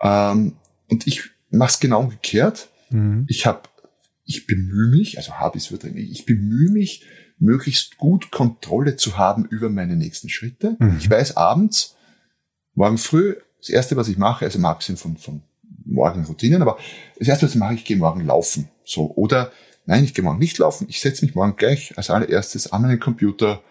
Ähm, 0.00 0.56
und 0.88 1.06
ich 1.06 1.30
mache 1.50 1.70
es 1.70 1.80
genau 1.80 2.00
umgekehrt. 2.00 2.68
Mhm. 2.90 3.26
Ich 3.28 3.46
habe, 3.46 3.62
ich 4.24 4.46
bemühe 4.46 4.88
mich, 4.88 5.18
also 5.18 5.34
habe 5.34 5.58
ich 5.58 5.70
es 5.70 5.84
ich 5.94 6.26
bemühe 6.26 6.70
mich, 6.70 7.04
möglichst 7.38 7.98
gut 7.98 8.30
Kontrolle 8.30 8.96
zu 8.96 9.18
haben 9.18 9.44
über 9.44 9.68
meine 9.68 9.96
nächsten 9.96 10.28
Schritte. 10.28 10.76
Mhm. 10.78 10.96
Ich 10.98 11.10
weiß 11.10 11.36
abends, 11.36 11.96
morgen 12.74 12.98
früh, 12.98 13.36
das 13.58 13.68
erste, 13.68 13.96
was 13.96 14.08
ich 14.08 14.16
mache, 14.16 14.44
also 14.44 14.58
im 14.58 14.64
Absinn 14.64 14.96
von, 14.96 15.16
von 15.16 15.42
Morgenroutinen, 15.84 16.62
aber 16.62 16.78
das 17.18 17.28
erste, 17.28 17.46
was 17.46 17.54
ich 17.54 17.60
mache, 17.60 17.74
ich 17.74 17.84
gehe 17.84 17.96
morgen 17.96 18.24
laufen. 18.24 18.68
So, 18.84 19.12
oder 19.14 19.52
nein, 19.86 20.04
ich 20.04 20.14
gehe 20.14 20.24
morgen 20.24 20.38
nicht 20.38 20.58
laufen, 20.58 20.86
ich 20.88 21.00
setze 21.00 21.24
mich 21.24 21.34
morgen 21.34 21.56
gleich 21.56 21.96
als 21.96 22.10
allererstes 22.10 22.72
an 22.72 22.82
meinen 22.82 23.00
Computer 23.00 23.62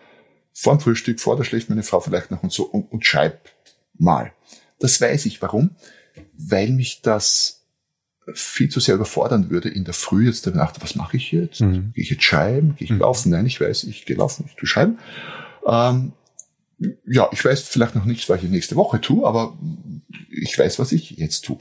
vor 0.53 0.75
dem 0.75 0.79
Frühstück, 0.79 1.19
vor 1.19 1.35
der 1.35 1.43
schläft 1.43 1.69
meine 1.69 1.83
Frau 1.83 1.99
vielleicht 1.99 2.31
noch 2.31 2.43
und 2.43 2.51
so 2.51 2.63
und, 2.63 2.91
und 2.91 3.05
schreib 3.05 3.49
mal. 3.97 4.31
Das 4.79 4.99
weiß 4.99 5.25
ich. 5.25 5.41
Warum? 5.41 5.71
Weil 6.37 6.69
mich 6.69 7.01
das 7.01 7.64
viel 8.33 8.69
zu 8.69 8.79
sehr 8.79 8.95
überfordern 8.95 9.49
würde 9.49 9.69
in 9.69 9.83
der 9.83 9.93
Früh 9.93 10.25
jetzt 10.25 10.45
der 10.45 10.55
Nacht, 10.55 10.81
was 10.81 10.95
mache 10.95 11.17
ich 11.17 11.31
jetzt? 11.31 11.61
Mhm. 11.61 11.91
Gehe 11.93 12.03
ich 12.03 12.09
jetzt 12.09 12.23
schreiben? 12.23 12.75
Gehe 12.75 12.85
ich 12.85 12.91
mhm. 12.91 12.99
laufen? 12.99 13.29
Nein, 13.29 13.45
ich 13.45 13.61
weiß, 13.61 13.83
ich 13.83 14.05
gehe 14.05 14.15
laufen, 14.15 14.45
ich 14.47 14.55
tue 14.55 14.67
schreiben. 14.67 14.97
Ähm, 15.67 16.13
ja, 17.05 17.29
ich 17.31 17.43
weiß 17.43 17.61
vielleicht 17.67 17.95
noch 17.95 18.05
nicht, 18.05 18.27
was 18.27 18.43
ich 18.43 18.49
nächste 18.49 18.75
Woche 18.75 18.99
tue, 18.99 19.25
aber 19.25 19.57
ich 20.29 20.57
weiß, 20.57 20.79
was 20.79 20.91
ich 20.91 21.11
jetzt 21.11 21.45
tue. 21.45 21.57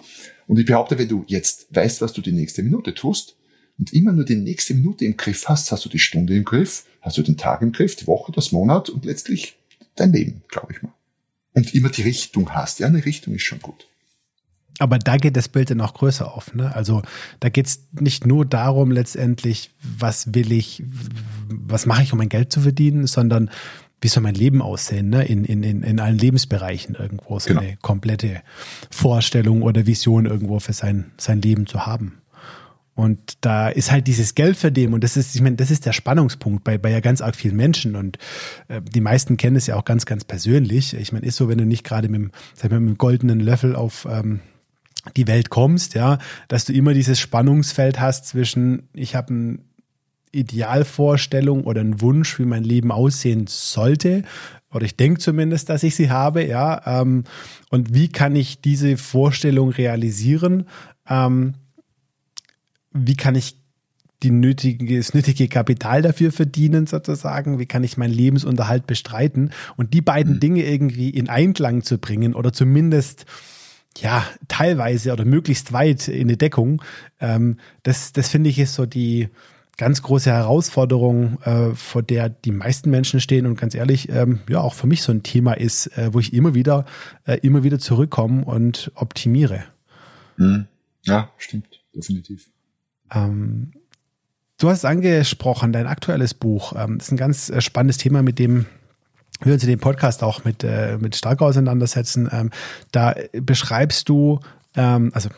Und 0.46 0.58
ich 0.58 0.66
behaupte, 0.66 0.98
wenn 0.98 1.08
du 1.08 1.24
jetzt 1.26 1.66
weißt, 1.74 2.00
was 2.00 2.12
du 2.12 2.20
die 2.20 2.32
nächste 2.32 2.62
Minute 2.62 2.94
tust 2.94 3.36
und 3.78 3.92
immer 3.92 4.12
nur 4.12 4.24
die 4.24 4.36
nächste 4.36 4.74
Minute 4.74 5.04
im 5.04 5.16
Griff 5.16 5.48
hast, 5.48 5.70
hast 5.70 5.84
du 5.84 5.88
die 5.88 5.98
Stunde 5.98 6.34
im 6.36 6.44
Griff, 6.44 6.84
hast 7.00 7.16
du 7.18 7.22
den 7.22 7.36
Tag 7.36 7.62
im 7.62 7.72
Griff, 7.72 7.96
die 7.96 8.06
Woche, 8.06 8.32
das 8.32 8.52
Monat 8.52 8.88
und 8.88 9.04
letztlich 9.04 9.56
dein 9.94 10.12
Leben, 10.12 10.42
glaube 10.48 10.72
ich 10.72 10.82
mal. 10.82 10.92
Und 11.52 11.74
immer 11.74 11.88
die 11.88 12.02
Richtung 12.02 12.52
hast. 12.52 12.80
Ja, 12.80 12.88
eine 12.88 13.04
Richtung 13.04 13.34
ist 13.34 13.44
schon 13.44 13.60
gut. 13.60 13.86
Aber 14.78 14.98
da 14.98 15.16
geht 15.16 15.36
das 15.36 15.48
Bild 15.48 15.70
dann 15.70 15.80
auch 15.80 15.94
größer 15.94 16.34
auf. 16.34 16.54
Ne? 16.54 16.74
Also 16.74 17.02
da 17.40 17.48
geht 17.48 17.66
es 17.66 17.86
nicht 17.92 18.26
nur 18.26 18.44
darum, 18.44 18.90
letztendlich, 18.90 19.70
was 19.98 20.34
will 20.34 20.50
ich, 20.52 20.82
was 21.48 21.86
mache 21.86 22.02
ich, 22.02 22.12
um 22.12 22.18
mein 22.18 22.28
Geld 22.28 22.52
zu 22.52 22.60
verdienen, 22.60 23.06
sondern 23.06 23.50
wie 24.00 24.08
soll 24.08 24.22
mein 24.22 24.34
Leben 24.34 24.60
aussehen, 24.60 25.08
ne? 25.08 25.24
in, 25.24 25.44
in, 25.44 25.62
in, 25.62 25.82
in 25.82 26.00
allen 26.00 26.18
Lebensbereichen 26.18 26.94
irgendwo 26.94 27.38
so 27.38 27.48
genau. 27.48 27.60
eine 27.60 27.76
komplette 27.80 28.42
Vorstellung 28.90 29.62
oder 29.62 29.86
Vision 29.86 30.26
irgendwo 30.26 30.58
für 30.58 30.74
sein, 30.74 31.12
sein 31.16 31.40
Leben 31.40 31.66
zu 31.66 31.86
haben. 31.86 32.20
Und 32.94 33.38
da 33.40 33.68
ist 33.68 33.90
halt 33.90 34.06
dieses 34.06 34.34
Geld 34.34 34.56
verdienen 34.56 34.94
und 34.94 35.02
das 35.02 35.16
ist, 35.16 35.34
ich 35.34 35.40
meine, 35.40 35.56
das 35.56 35.72
ist 35.72 35.84
der 35.84 35.92
Spannungspunkt 35.92 36.62
bei, 36.62 36.78
bei 36.78 36.90
ja 36.90 37.00
ganz 37.00 37.22
arg 37.22 37.34
vielen 37.34 37.56
Menschen 37.56 37.96
und 37.96 38.18
äh, 38.68 38.80
die 38.82 39.00
meisten 39.00 39.36
kennen 39.36 39.56
es 39.56 39.66
ja 39.66 39.74
auch 39.74 39.84
ganz, 39.84 40.06
ganz 40.06 40.22
persönlich. 40.24 40.94
Ich 40.94 41.12
meine, 41.12 41.26
ist 41.26 41.36
so, 41.36 41.48
wenn 41.48 41.58
du 41.58 41.66
nicht 41.66 41.82
gerade 41.82 42.08
mit, 42.08 42.30
mit 42.62 42.72
dem 42.72 42.96
goldenen 42.96 43.40
Löffel 43.40 43.74
auf 43.74 44.06
ähm, 44.08 44.40
die 45.16 45.26
Welt 45.26 45.50
kommst, 45.50 45.94
ja, 45.94 46.18
dass 46.48 46.64
du 46.64 46.72
immer 46.72 46.94
dieses 46.94 47.20
Spannungsfeld 47.20 48.00
hast 48.00 48.26
zwischen, 48.26 48.88
ich 48.94 49.14
habe 49.14 49.34
ein 49.34 49.64
Idealvorstellung 50.34 51.64
oder 51.64 51.80
ein 51.80 52.00
Wunsch, 52.00 52.38
wie 52.38 52.44
mein 52.44 52.64
Leben 52.64 52.90
aussehen 52.90 53.46
sollte. 53.46 54.24
Oder 54.72 54.84
ich 54.86 54.96
denke 54.96 55.20
zumindest, 55.20 55.68
dass 55.68 55.84
ich 55.84 55.94
sie 55.94 56.10
habe, 56.10 56.44
ja. 56.44 57.00
Ähm, 57.00 57.24
und 57.70 57.94
wie 57.94 58.08
kann 58.08 58.34
ich 58.34 58.60
diese 58.60 58.96
Vorstellung 58.96 59.70
realisieren? 59.70 60.66
Ähm, 61.08 61.54
wie 62.92 63.14
kann 63.14 63.36
ich 63.36 63.56
die 64.24 64.30
nötige, 64.30 64.96
das 64.96 65.14
nötige 65.14 65.48
Kapital 65.48 66.02
dafür 66.02 66.32
verdienen, 66.32 66.86
sozusagen? 66.86 67.58
Wie 67.58 67.66
kann 67.66 67.84
ich 67.84 67.96
meinen 67.96 68.14
Lebensunterhalt 68.14 68.86
bestreiten? 68.86 69.50
Und 69.76 69.94
die 69.94 70.00
beiden 70.00 70.34
mhm. 70.34 70.40
Dinge 70.40 70.64
irgendwie 70.64 71.10
in 71.10 71.28
Einklang 71.28 71.82
zu 71.82 71.98
bringen 71.98 72.34
oder 72.34 72.52
zumindest 72.52 73.26
ja, 73.98 74.26
teilweise 74.48 75.12
oder 75.12 75.24
möglichst 75.24 75.72
weit 75.72 76.08
in 76.08 76.28
die 76.28 76.38
Deckung, 76.38 76.82
ähm, 77.20 77.58
das, 77.82 78.12
das 78.12 78.28
finde 78.28 78.50
ich 78.50 78.58
ist 78.58 78.74
so 78.74 78.86
die, 78.86 79.28
ganz 79.76 80.02
große 80.02 80.30
Herausforderung, 80.30 81.40
äh, 81.42 81.74
vor 81.74 82.02
der 82.02 82.28
die 82.28 82.52
meisten 82.52 82.90
Menschen 82.90 83.20
stehen 83.20 83.46
und 83.46 83.58
ganz 83.58 83.74
ehrlich, 83.74 84.08
ähm, 84.08 84.40
ja, 84.48 84.60
auch 84.60 84.74
für 84.74 84.86
mich 84.86 85.02
so 85.02 85.12
ein 85.12 85.22
Thema 85.22 85.54
ist, 85.54 85.86
äh, 85.98 86.12
wo 86.12 86.20
ich 86.20 86.32
immer 86.32 86.54
wieder, 86.54 86.84
äh, 87.24 87.38
immer 87.42 87.64
wieder 87.64 87.78
zurückkomme 87.78 88.44
und 88.44 88.92
optimiere. 88.94 89.64
Mhm. 90.36 90.66
Ja, 91.02 91.30
stimmt, 91.38 91.82
definitiv. 91.94 92.48
Ähm, 93.12 93.72
du 94.58 94.68
hast 94.68 94.78
es 94.78 94.84
angesprochen, 94.84 95.72
dein 95.72 95.86
aktuelles 95.86 96.34
Buch. 96.34 96.72
Ähm, 96.76 96.98
ist 96.98 97.10
ein 97.10 97.16
ganz 97.16 97.50
äh, 97.50 97.60
spannendes 97.60 97.98
Thema, 97.98 98.22
mit 98.22 98.38
dem 98.38 98.66
wir 99.42 99.52
uns 99.52 99.62
in 99.62 99.70
dem 99.70 99.80
Podcast 99.80 100.22
auch 100.22 100.44
mit, 100.44 100.64
äh, 100.64 100.98
mit 100.98 101.16
stark 101.16 101.42
auseinandersetzen. 101.42 102.28
Ähm, 102.32 102.50
da 102.92 103.14
beschreibst 103.32 104.08
du, 104.08 104.40
ähm, 104.76 105.10
also 105.14 105.28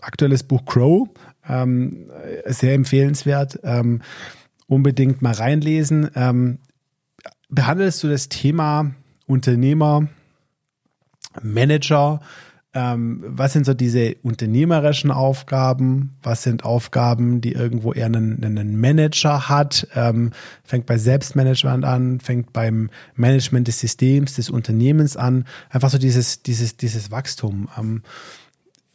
aktuelles 0.00 0.42
Buch 0.42 0.64
Crow, 0.64 1.08
ähm, 1.48 2.10
sehr 2.46 2.74
empfehlenswert. 2.74 3.58
Ähm, 3.62 4.02
unbedingt 4.66 5.22
mal 5.22 5.32
reinlesen. 5.32 6.10
Ähm, 6.14 6.58
behandelst 7.48 8.02
du 8.02 8.08
das 8.08 8.28
Thema 8.28 8.92
Unternehmer, 9.26 10.08
Manager? 11.42 12.20
Ähm, 12.78 13.24
was 13.26 13.54
sind 13.54 13.64
so 13.64 13.72
diese 13.72 14.16
unternehmerischen 14.22 15.10
Aufgaben? 15.10 16.14
Was 16.22 16.42
sind 16.42 16.62
Aufgaben, 16.62 17.40
die 17.40 17.52
irgendwo 17.52 17.94
eher 17.94 18.04
einen, 18.04 18.44
einen 18.44 18.78
Manager 18.78 19.48
hat? 19.48 19.88
Ähm, 19.94 20.32
fängt 20.62 20.84
bei 20.84 20.98
Selbstmanagement 20.98 21.86
an, 21.86 22.20
fängt 22.20 22.52
beim 22.52 22.90
Management 23.14 23.66
des 23.66 23.80
Systems, 23.80 24.34
des 24.34 24.50
Unternehmens 24.50 25.16
an. 25.16 25.46
Einfach 25.70 25.88
so 25.88 25.96
dieses, 25.96 26.42
dieses, 26.42 26.76
dieses 26.76 27.10
Wachstum. 27.10 27.68
Ähm, 27.78 28.02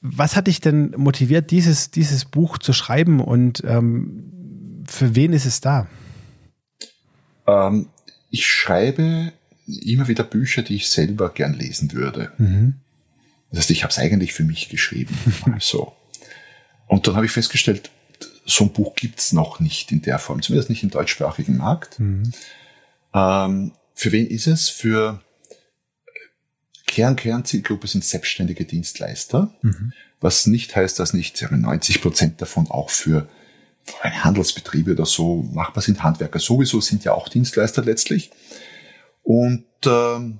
was 0.02 0.36
hat 0.36 0.46
dich 0.46 0.62
denn 0.62 0.94
motiviert, 0.96 1.50
dieses, 1.50 1.90
dieses 1.90 2.26
Buch 2.26 2.60
zu 2.60 2.74
schreiben 2.74 3.20
und 3.20 3.64
ähm, 3.66 4.84
für 4.86 5.16
wen 5.16 5.34
ist 5.34 5.48
es 5.48 5.60
da? 5.60 5.88
Ähm, 7.48 7.88
ich 8.30 8.46
schreibe 8.46 9.32
immer 9.66 10.08
wieder 10.08 10.24
Bücher, 10.24 10.62
die 10.62 10.76
ich 10.76 10.88
selber 10.88 11.30
gern 11.30 11.56
lesen 11.56 11.94
würde. 11.94 12.32
Mhm. 12.38 12.76
Das 13.52 13.60
heißt, 13.60 13.72
ich 13.72 13.84
habe 13.84 13.92
es 13.92 14.00
eigentlich 14.00 14.34
für 14.34 14.44
mich 14.44 14.70
geschrieben. 14.70 15.18
so. 15.60 15.94
Und 16.88 17.08
dann 17.08 17.16
habe 17.16 17.26
ich 17.26 17.32
festgestellt, 17.32 17.92
so 18.46 18.66
ein 18.66 18.74
Buch 18.74 18.96
gibt's 18.96 19.34
noch 19.34 19.60
nicht 19.60 19.92
in 19.92 20.02
der 20.02 20.20
Form, 20.20 20.42
zumindest 20.42 20.70
nicht 20.70 20.84
im 20.84 20.90
deutschsprachigen 20.90 21.58
Markt. 21.58 22.00
Mhm. 22.00 22.32
Ähm, 23.14 23.72
für 23.94 24.12
wen 24.12 24.28
ist 24.28 24.48
es? 24.48 24.70
Für 24.70 25.22
Kern, 26.88 27.16
Kernzielgruppe 27.16 27.88
sind 27.88 28.04
selbstständige 28.04 28.66
Dienstleister, 28.66 29.54
mhm. 29.62 29.94
was 30.20 30.48
nicht 30.48 30.76
heißt, 30.76 31.00
dass 31.00 31.14
nicht 31.14 31.42
90 31.42 32.02
Prozent 32.02 32.42
davon 32.42 32.70
auch 32.70 32.90
für 32.90 33.30
Handelsbetriebe 34.02 34.92
oder 34.92 35.06
so, 35.06 35.44
machbar 35.44 35.82
sind 35.82 36.04
Handwerker 36.04 36.40
sowieso, 36.40 36.82
sind 36.82 37.04
ja 37.04 37.14
auch 37.14 37.30
Dienstleister 37.30 37.84
letztlich. 37.84 38.32
Und 39.24 39.66
ähm, 39.86 40.40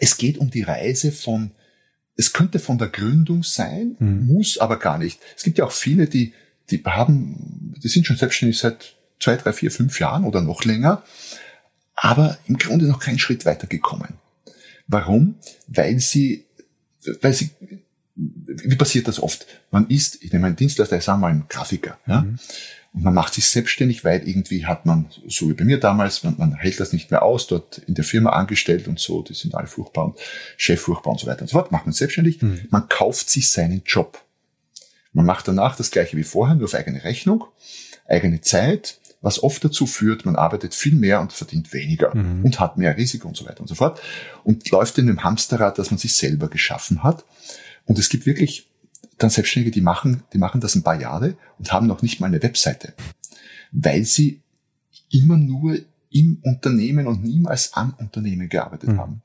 es 0.00 0.16
geht 0.16 0.38
um 0.38 0.50
die 0.50 0.62
Reise 0.62 1.12
von, 1.12 1.50
es 2.16 2.32
könnte 2.32 2.58
von 2.58 2.78
der 2.78 2.88
Gründung 2.88 3.42
sein, 3.42 3.96
mhm. 3.98 4.26
muss 4.26 4.58
aber 4.58 4.78
gar 4.78 4.98
nicht. 4.98 5.20
Es 5.36 5.42
gibt 5.42 5.58
ja 5.58 5.64
auch 5.64 5.72
viele, 5.72 6.06
die, 6.06 6.32
die 6.70 6.82
haben, 6.84 7.74
die 7.82 7.88
sind 7.88 8.06
schon 8.06 8.16
selbstständig 8.16 8.58
seit 8.58 8.96
zwei, 9.20 9.36
drei, 9.36 9.52
vier, 9.52 9.70
fünf 9.70 10.00
Jahren 10.00 10.24
oder 10.24 10.40
noch 10.40 10.64
länger, 10.64 11.02
aber 11.94 12.38
im 12.46 12.58
Grunde 12.58 12.86
noch 12.86 13.00
keinen 13.00 13.18
Schritt 13.18 13.44
weitergekommen. 13.44 14.14
Warum? 14.86 15.36
Weil 15.66 15.98
sie, 16.00 16.44
weil 17.20 17.32
sie, 17.32 17.50
wie 18.14 18.76
passiert 18.76 19.08
das 19.08 19.22
oft? 19.22 19.46
Man 19.70 19.88
ist, 19.88 20.22
ich 20.22 20.32
nehme 20.32 20.46
einen 20.46 20.56
Dienstleister, 20.56 20.96
ich 20.96 21.04
sage 21.04 21.20
mal 21.20 21.30
einen 21.30 21.48
Grafiker, 21.48 21.98
ja, 22.06 22.22
mhm. 22.22 22.38
Und 22.96 23.04
man 23.04 23.12
macht 23.12 23.34
sich 23.34 23.44
selbstständig, 23.46 24.04
weil 24.04 24.26
irgendwie 24.26 24.64
hat 24.64 24.86
man, 24.86 25.04
so 25.28 25.50
wie 25.50 25.52
bei 25.52 25.64
mir 25.64 25.78
damals, 25.78 26.24
man, 26.24 26.34
man 26.38 26.54
hält 26.54 26.80
das 26.80 26.94
nicht 26.94 27.10
mehr 27.10 27.22
aus, 27.22 27.46
dort 27.46 27.76
in 27.86 27.92
der 27.92 28.04
Firma 28.04 28.30
angestellt 28.30 28.88
und 28.88 28.98
so, 28.98 29.20
die 29.20 29.34
sind 29.34 29.54
alle 29.54 29.66
furchtbar 29.66 30.06
und 30.06 30.18
Chef 30.56 30.80
furchtbar 30.80 31.10
und 31.12 31.20
so 31.20 31.26
weiter 31.26 31.42
und 31.42 31.48
so 31.48 31.58
fort, 31.58 31.70
macht 31.70 31.84
man 31.84 31.92
selbstständig, 31.92 32.40
mhm. 32.40 32.62
man 32.70 32.88
kauft 32.88 33.28
sich 33.28 33.50
seinen 33.50 33.82
Job. 33.84 34.24
Man 35.12 35.26
macht 35.26 35.46
danach 35.46 35.76
das 35.76 35.90
gleiche 35.90 36.16
wie 36.16 36.24
vorher, 36.24 36.56
nur 36.56 36.64
auf 36.64 36.74
eigene 36.74 37.04
Rechnung, 37.04 37.44
eigene 38.08 38.40
Zeit, 38.40 38.98
was 39.20 39.42
oft 39.42 39.62
dazu 39.62 39.86
führt, 39.86 40.24
man 40.24 40.36
arbeitet 40.36 40.74
viel 40.74 40.94
mehr 40.94 41.20
und 41.20 41.34
verdient 41.34 41.74
weniger 41.74 42.16
mhm. 42.16 42.46
und 42.46 42.60
hat 42.60 42.78
mehr 42.78 42.96
Risiko 42.96 43.28
und 43.28 43.36
so 43.36 43.44
weiter 43.44 43.60
und 43.60 43.68
so 43.68 43.74
fort 43.74 44.00
und 44.42 44.70
läuft 44.70 44.96
in 44.96 45.06
einem 45.06 45.22
Hamsterrad, 45.22 45.78
das 45.78 45.90
man 45.90 45.98
sich 45.98 46.14
selber 46.14 46.48
geschaffen 46.48 47.02
hat. 47.02 47.26
Und 47.84 47.98
es 47.98 48.08
gibt 48.08 48.24
wirklich 48.24 48.68
dann 49.18 49.30
Selbstständige, 49.30 49.72
die 49.72 49.80
machen, 49.80 50.22
die 50.32 50.38
machen 50.38 50.60
das 50.60 50.74
ein 50.74 50.82
paar 50.82 51.00
Jahre 51.00 51.36
und 51.58 51.72
haben 51.72 51.86
noch 51.86 52.02
nicht 52.02 52.20
mal 52.20 52.26
eine 52.26 52.42
Webseite, 52.42 52.94
weil 53.72 54.04
sie 54.04 54.42
immer 55.10 55.36
nur 55.36 55.78
im 56.10 56.40
Unternehmen 56.42 57.06
und 57.06 57.22
niemals 57.22 57.74
am 57.74 57.94
Unternehmen 57.98 58.48
gearbeitet 58.48 58.90
mhm. 58.90 58.98
haben. 58.98 59.22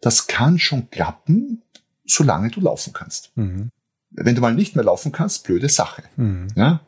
Das 0.00 0.26
kann 0.26 0.58
schon 0.58 0.90
klappen, 0.90 1.62
solange 2.06 2.50
du 2.50 2.60
laufen 2.60 2.92
kannst. 2.92 3.36
Mhm. 3.36 3.70
Wenn 4.10 4.34
du 4.34 4.40
mal 4.40 4.54
nicht 4.54 4.74
mehr 4.74 4.84
laufen 4.84 5.12
kannst, 5.12 5.44
blöde 5.44 5.68
Sache. 5.68 6.02
Mhm. 6.16 6.48
Ja? 6.56 6.80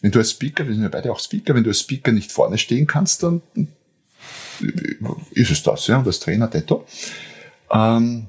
Wenn 0.00 0.12
du 0.12 0.18
als 0.18 0.30
Speaker, 0.30 0.66
wir 0.66 0.74
sind 0.74 0.82
ja 0.82 0.88
beide 0.88 1.10
auch 1.10 1.20
Speaker, 1.20 1.54
wenn 1.54 1.64
du 1.64 1.70
als 1.70 1.80
Speaker 1.80 2.12
nicht 2.12 2.30
vorne 2.30 2.58
stehen 2.58 2.86
kannst, 2.86 3.22
dann 3.22 3.42
ist 5.32 5.50
es 5.50 5.62
das, 5.62 5.86
ja, 5.86 5.98
und 5.98 6.06
als 6.06 6.20
Trainer 6.20 6.48
detto. 6.48 6.86
Ähm, 7.70 8.28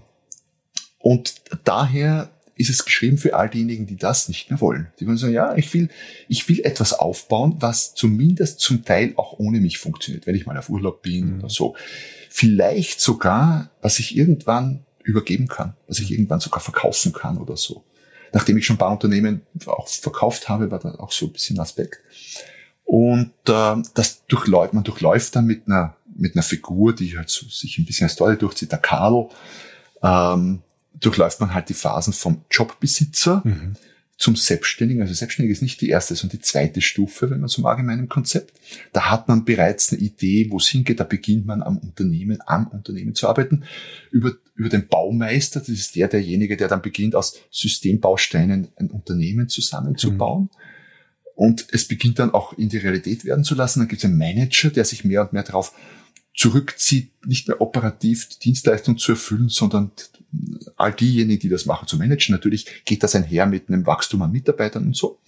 und 1.00 1.36
daher 1.64 2.30
ist 2.60 2.70
es 2.70 2.86
geschrieben 2.86 3.18
für 3.18 3.36
all 3.36 3.50
diejenigen, 3.50 3.88
die 3.88 3.96
das 3.96 4.28
nicht 4.28 4.50
mehr 4.50 4.62
wollen. 4.62 4.88
Die 5.00 5.08
wollen 5.08 5.18
sagen, 5.18 5.34
ja, 5.34 5.56
ich 5.56 5.74
will, 5.74 5.90
ich 6.28 6.48
will 6.50 6.60
etwas 6.62 6.94
aufbauen, 6.94 7.56
was 7.60 7.96
zumindest 7.96 8.60
zum 8.60 8.84
Teil 8.84 9.14
auch 9.16 9.40
ohne 9.40 9.60
mich 9.60 9.78
funktioniert, 9.78 10.28
wenn 10.28 10.36
ich 10.36 10.46
mal 10.46 10.58
auf 10.58 10.70
Urlaub 10.70 11.02
bin 11.02 11.36
mhm. 11.36 11.40
oder 11.40 11.50
so. 11.50 11.76
Vielleicht 12.30 13.02
sogar, 13.02 13.72
was 13.82 14.00
ich 14.00 14.16
irgendwann 14.16 14.86
übergeben 15.04 15.48
kann, 15.48 15.74
was 15.88 16.00
ich 16.00 16.12
irgendwann 16.12 16.40
sogar 16.40 16.60
verkaufen 16.60 17.14
kann 17.14 17.38
oder 17.38 17.58
so 17.58 17.84
nachdem 18.34 18.58
ich 18.58 18.66
schon 18.66 18.76
ein 18.76 18.80
paar 18.80 18.92
Unternehmen 18.92 19.42
auch 19.66 19.88
verkauft 19.88 20.50
habe, 20.50 20.72
war 20.72 20.80
da 20.80 20.96
auch 20.96 21.12
so 21.12 21.28
ein 21.28 21.34
bisschen 21.34 21.58
ein 21.58 21.62
Aspekt. 21.62 22.00
Und 22.86 23.32
äh, 23.48 23.76
das 23.94 24.26
durchläuft, 24.28 24.74
man 24.74 24.84
durchläuft 24.84 25.36
dann 25.36 25.46
mit 25.46 25.68
einer, 25.68 25.96
mit 26.16 26.36
einer 26.36 26.44
Figur, 26.44 26.94
die 26.94 27.18
halt 27.18 27.30
so 27.30 27.48
sich 27.48 27.78
ein 27.78 27.86
bisschen 27.86 28.06
als 28.06 28.14
Story 28.14 28.38
durchzieht, 28.38 28.72
der 28.72 28.80
Karl, 28.80 29.30
ähm, 30.02 30.62
durchläuft 30.94 31.40
man 31.40 31.54
halt 31.54 31.70
die 31.70 31.74
Phasen 31.74 32.14
vom 32.14 32.46
Jobbesitzer, 32.50 33.42
mhm 33.46 33.76
zum 34.20 34.36
Selbstständigen. 34.36 35.02
Also 35.02 35.14
Selbstständig 35.14 35.54
ist 35.54 35.62
nicht 35.62 35.80
die 35.82 35.90
erste, 35.90 36.14
sondern 36.14 36.38
die 36.38 36.44
zweite 36.44 36.82
Stufe, 36.82 37.32
wenn 37.32 37.40
man 37.40 37.48
so 37.48 37.62
mag, 37.62 37.80
in 37.80 37.86
meinem 37.86 38.10
Konzept. 38.10 38.60
Da 38.92 39.10
hat 39.10 39.30
man 39.30 39.46
bereits 39.46 39.92
eine 39.92 40.02
Idee, 40.02 40.48
wo 40.52 40.58
es 40.58 40.68
hingeht. 40.68 41.00
Da 41.00 41.06
beginnt 41.06 41.46
man 41.46 41.64
am 41.64 41.78
Unternehmen, 41.78 42.40
am 42.46 42.68
Unternehmen 42.68 43.16
zu 43.16 43.30
arbeiten. 43.30 43.64
Über, 44.12 44.34
über 44.56 44.68
den 44.68 44.88
Baumeister, 44.90 45.62
das 45.62 45.70
ist 45.70 45.96
der, 45.96 46.10
derjenige, 46.10 46.58
der 46.58 46.68
dann 46.68 46.82
beginnt, 46.82 47.16
aus 47.16 47.40
Systembausteinen 47.50 48.68
ein 48.76 48.92
Unternehmen 48.92 49.48
zusammenzubauen. 49.48 50.44
Mhm. 50.44 50.50
Und 51.36 51.68
es 51.72 51.88
beginnt 51.88 52.20
dann 52.20 52.34
auch 52.34 52.52
in 52.58 52.68
die 52.68 52.78
Realität 52.78 53.24
werden 53.24 53.46
zu 53.46 53.56
lassen. 53.56 53.80
Dann 53.80 53.88
gibt 53.88 54.04
es 54.04 54.06
einen 54.06 54.18
Manager, 54.18 54.70
der 54.70 54.84
sich 54.84 55.06
mehr 55.06 55.22
und 55.22 55.32
mehr 55.32 55.44
darauf 55.44 55.74
zurückzieht, 56.36 57.12
nicht 57.26 57.48
mehr 57.48 57.62
operativ 57.62 58.28
die 58.28 58.40
Dienstleistung 58.40 58.98
zu 58.98 59.14
erfüllen, 59.14 59.48
sondern 59.48 59.92
all 60.78 60.94
diejenigen, 60.94 61.40
die 61.40 61.50
das 61.50 61.66
machen, 61.66 61.88
zu 61.88 61.98
managen. 61.98 62.34
Natürlich 62.34 62.84
geht 62.86 63.04
das 63.04 63.16
einher 63.16 63.46
mit 63.46 63.70
einem 63.70 63.86
Wachstum 63.86 64.22
an 64.22 64.32
Mitarbeitern 64.32 64.86
und 64.86 64.96
so. 64.96 65.20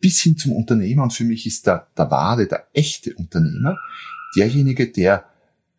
Bis 0.00 0.20
hin 0.20 0.36
zum 0.36 0.52
Unternehmer. 0.52 1.02
Und 1.02 1.12
für 1.12 1.24
mich 1.24 1.46
ist 1.46 1.66
der, 1.66 1.88
der 1.96 2.10
wahre, 2.10 2.46
der 2.46 2.68
echte 2.72 3.14
Unternehmer 3.14 3.78
derjenige, 4.36 4.90
der 4.90 5.24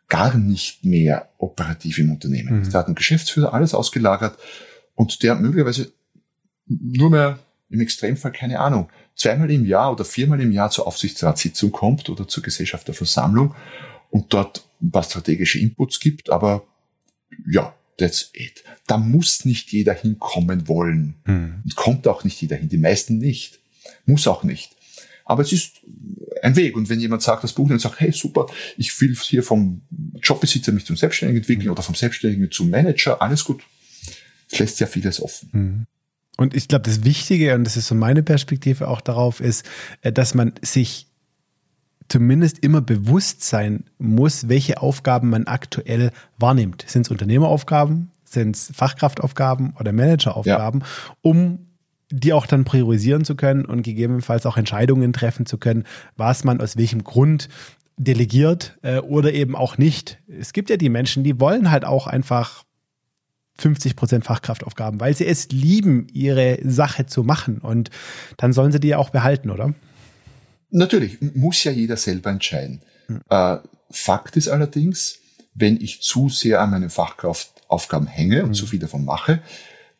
gar 0.09 0.38
nicht 0.38 0.86
mehr 0.86 1.30
operativ 1.38 1.99
im 1.99 2.11
Unternehmen 2.11 2.61
ist. 2.61 2.68
Mhm. 2.68 2.72
Der 2.72 2.80
hat 2.80 2.86
einen 2.88 2.95
Geschäftsführer, 2.95 3.53
alles 3.53 3.74
ausgelagert 3.74 4.38
und 4.95 5.22
der 5.24 5.36
möglicherweise 5.36 5.91
nur 6.65 7.09
mehr 7.09 7.39
im 7.70 7.82
Extremfall, 7.82 8.32
keine 8.32 8.59
Ahnung, 8.59 8.89
zweimal 9.15 9.51
im 9.51 9.65
Jahr 9.65 9.91
oder 9.91 10.05
viermal 10.05 10.39
im 10.41 10.51
Jahr 10.51 10.70
zur 10.70 10.88
Aufsichtsratssitzung 10.88 11.72
kommt 11.72 12.09
oder 12.09 12.28
zur 12.28 12.43
Gesellschafterversammlung 12.43 13.53
und 14.09 14.34
dort 14.34 14.68
ein 14.82 14.91
paar 14.91 15.03
strategische 15.03 15.59
Inputs 15.59 15.99
gibt, 15.99 16.30
aber 16.30 16.65
ja, 17.49 17.74
that's 17.98 18.30
it. 18.34 18.64
Da 18.86 18.98
muss 18.98 19.45
nicht 19.45 19.72
jeder 19.72 19.93
hinkommen 19.93 20.68
wollen. 20.68 21.16
Hm. 21.26 21.62
Und 21.64 21.76
kommt 21.76 22.08
auch 22.08 22.24
nicht 22.24 22.41
jeder 22.41 22.56
hin. 22.56 22.70
Die 22.70 22.78
meisten 22.78 23.18
nicht. 23.18 23.60
Muss 24.06 24.28
auch 24.28 24.43
nicht. 24.43 24.76
Aber 25.26 25.41
es 25.41 25.52
ist 25.52 25.82
ein 26.41 26.56
Weg. 26.56 26.78
Und 26.78 26.89
wenn 26.89 27.00
jemand 27.00 27.22
sagt, 27.22 27.43
das 27.43 27.54
Buch 27.54 27.70
und 27.70 27.82
sagt, 27.82 28.00
hey, 28.00 28.12
super, 28.12 28.48
ich 28.78 29.00
will 29.02 29.16
hier 29.16 29.43
vom 29.43 29.82
Jobbesitzer 30.22 30.72
mich 30.72 30.86
zum 30.86 30.95
Selbstständigen 30.95 31.41
entwickeln 31.41 31.66
hm. 31.66 31.72
oder 31.72 31.84
vom 31.84 31.95
Selbstständigen 31.95 32.50
zum 32.52 32.70
Manager, 32.70 33.22
alles 33.22 33.43
gut. 33.43 33.62
Es 34.50 34.60
lässt 34.60 34.80
ja 34.80 34.88
vieles 34.88 35.22
offen. 35.22 35.50
Hm. 35.52 35.86
Und 36.38 36.56
ich 36.56 36.68
glaube, 36.68 36.84
das 36.84 37.04
Wichtige, 37.04 37.56
und 37.56 37.64
das 37.64 37.76
ist 37.78 37.88
so 37.88 37.95
meine 37.95 38.24
Perspektive 38.24 38.88
auch 38.88 39.02
darauf, 39.02 39.41
ist, 39.41 39.66
äh, 40.02 40.14
dass 40.14 40.36
man 40.36 40.54
sich 40.62 41.08
zumindest 42.10 42.60
immer 42.60 42.82
bewusst 42.82 43.43
sein 43.43 43.86
muss, 43.97 44.49
welche 44.49 44.82
Aufgaben 44.82 45.30
man 45.30 45.45
aktuell 45.45 46.12
wahrnimmt. 46.38 46.86
Sind 46.88 47.05
es 47.05 47.12
Unternehmeraufgaben, 47.12 48.12
sind 48.24 48.55
es 48.55 48.72
Fachkraftaufgaben 48.74 49.76
oder 49.80 49.91
Manageraufgaben, 49.91 50.82
ja. 50.82 50.88
um 51.22 51.60
die 52.10 52.32
auch 52.34 52.45
dann 52.45 52.64
priorisieren 52.64 53.26
zu 53.26 53.36
können 53.36 53.66
und 53.66 53.82
gegebenenfalls 53.82 54.45
auch 54.45 54.58
Entscheidungen 54.58 55.12
treffen 55.12 55.45
zu 55.45 55.58
können, 55.58 55.84
was 56.16 56.43
man 56.43 56.62
aus 56.62 56.78
welchem 56.78 57.03
Grund 57.03 57.49
delegiert 57.97 58.78
äh, 58.84 58.99
oder 58.99 59.34
eben 59.34 59.55
auch 59.55 59.78
nicht. 59.78 60.20
Es 60.28 60.53
gibt 60.53 60.70
ja 60.70 60.78
die 60.78 60.89
Menschen, 60.89 61.24
die 61.24 61.39
wollen 61.39 61.70
halt 61.70 61.84
auch 61.84 62.08
einfach 62.08 62.64
50 63.58 63.95
Prozent 63.95 64.24
Fachkraftaufgaben, 64.24 64.99
weil 64.99 65.16
sie 65.16 65.26
es 65.26 65.49
lieben, 65.49 66.08
ihre 66.14 66.60
Sache 66.64 67.08
zu 67.08 67.24
machen 67.24 67.58
und 67.58 67.89
dann 68.38 68.53
sollen 68.53 68.72
sie 68.72 68.80
die 68.80 68.89
ja 68.89 68.97
auch 68.99 69.10
behalten, 69.10 69.49
oder? 69.49 69.74
Natürlich, 70.70 71.20
muss 71.22 71.63
ja 71.63 71.72
jeder 71.72 71.97
selber 71.97 72.30
entscheiden. 72.30 72.82
Mhm. 73.07 73.22
Äh, 73.30 73.57
Fakt 73.89 74.36
ist 74.36 74.49
allerdings, 74.49 75.20
wenn 75.53 75.80
ich 75.82 76.01
zu 76.01 76.30
sehr 76.30 76.61
an 76.61 76.72
meinen 76.72 76.89
Fachkraftaufgaben 76.89 78.07
hänge 78.07 78.43
und 78.43 78.49
mhm. 78.49 78.53
zu 78.53 78.68
viel 78.68 78.80
davon 78.80 79.05
mache, 79.05 79.41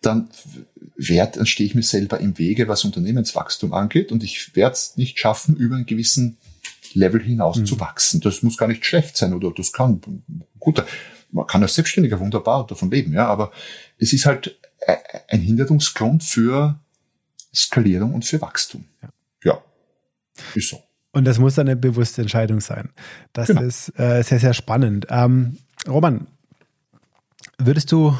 dann, 0.01 0.30
werd, 0.95 1.38
dann 1.38 1.45
stehe 1.45 1.68
ich 1.68 1.76
mir 1.76 1.84
selber 1.84 2.20
im 2.20 2.38
Wege, 2.38 2.68
was 2.68 2.86
Unternehmenswachstum 2.86 3.74
angeht 3.74 4.11
und 4.11 4.24
ich 4.24 4.55
werde 4.55 4.74
es 4.74 4.97
nicht 4.97 5.20
schaffen, 5.20 5.55
über 5.55 5.76
einen 5.76 5.86
gewissen 5.86 6.38
Level 6.93 7.22
hinaus 7.22 7.57
mhm. 7.57 7.65
zu 7.65 7.80
wachsen. 7.80 8.22
Das 8.22 8.43
muss 8.43 8.57
gar 8.57 8.68
nicht 8.68 8.86
schlecht 8.86 9.18
sein 9.18 9.34
oder 9.34 9.51
das 9.51 9.74
kann, 9.74 10.01
gut, 10.59 10.84
man 11.32 11.47
kann 11.47 11.63
als 11.63 11.76
Selbstständiger 11.76 12.20
wunderbar 12.20 12.68
davon 12.68 12.91
leben, 12.91 13.13
ja, 13.13 13.28
aber 13.28 13.51
es 13.97 14.13
ist 14.13 14.26
halt 14.26 14.57
ein 15.28 15.41
Hinderungsgrund 15.41 16.24
für 16.24 16.80
Skalierung 17.53 18.13
und 18.13 18.26
für 18.26 18.41
Wachstum. 18.41 18.86
Ja. 19.01 19.09
ja. 19.43 19.63
Ist 20.56 20.70
so. 20.70 20.82
Und 21.12 21.26
das 21.26 21.40
muss 21.40 21.56
dann 21.56 21.68
eine 21.68 21.76
bewusste 21.76 22.22
Entscheidung 22.22 22.60
sein. 22.60 22.90
Das 23.34 23.48
genau. 23.48 23.62
ist 23.62 23.90
äh, 23.98 24.22
sehr, 24.24 24.40
sehr 24.40 24.54
spannend. 24.54 25.08
Ähm, 25.10 25.58
Roman, 25.88 26.28
würdest 27.58 27.92
du 27.92 28.16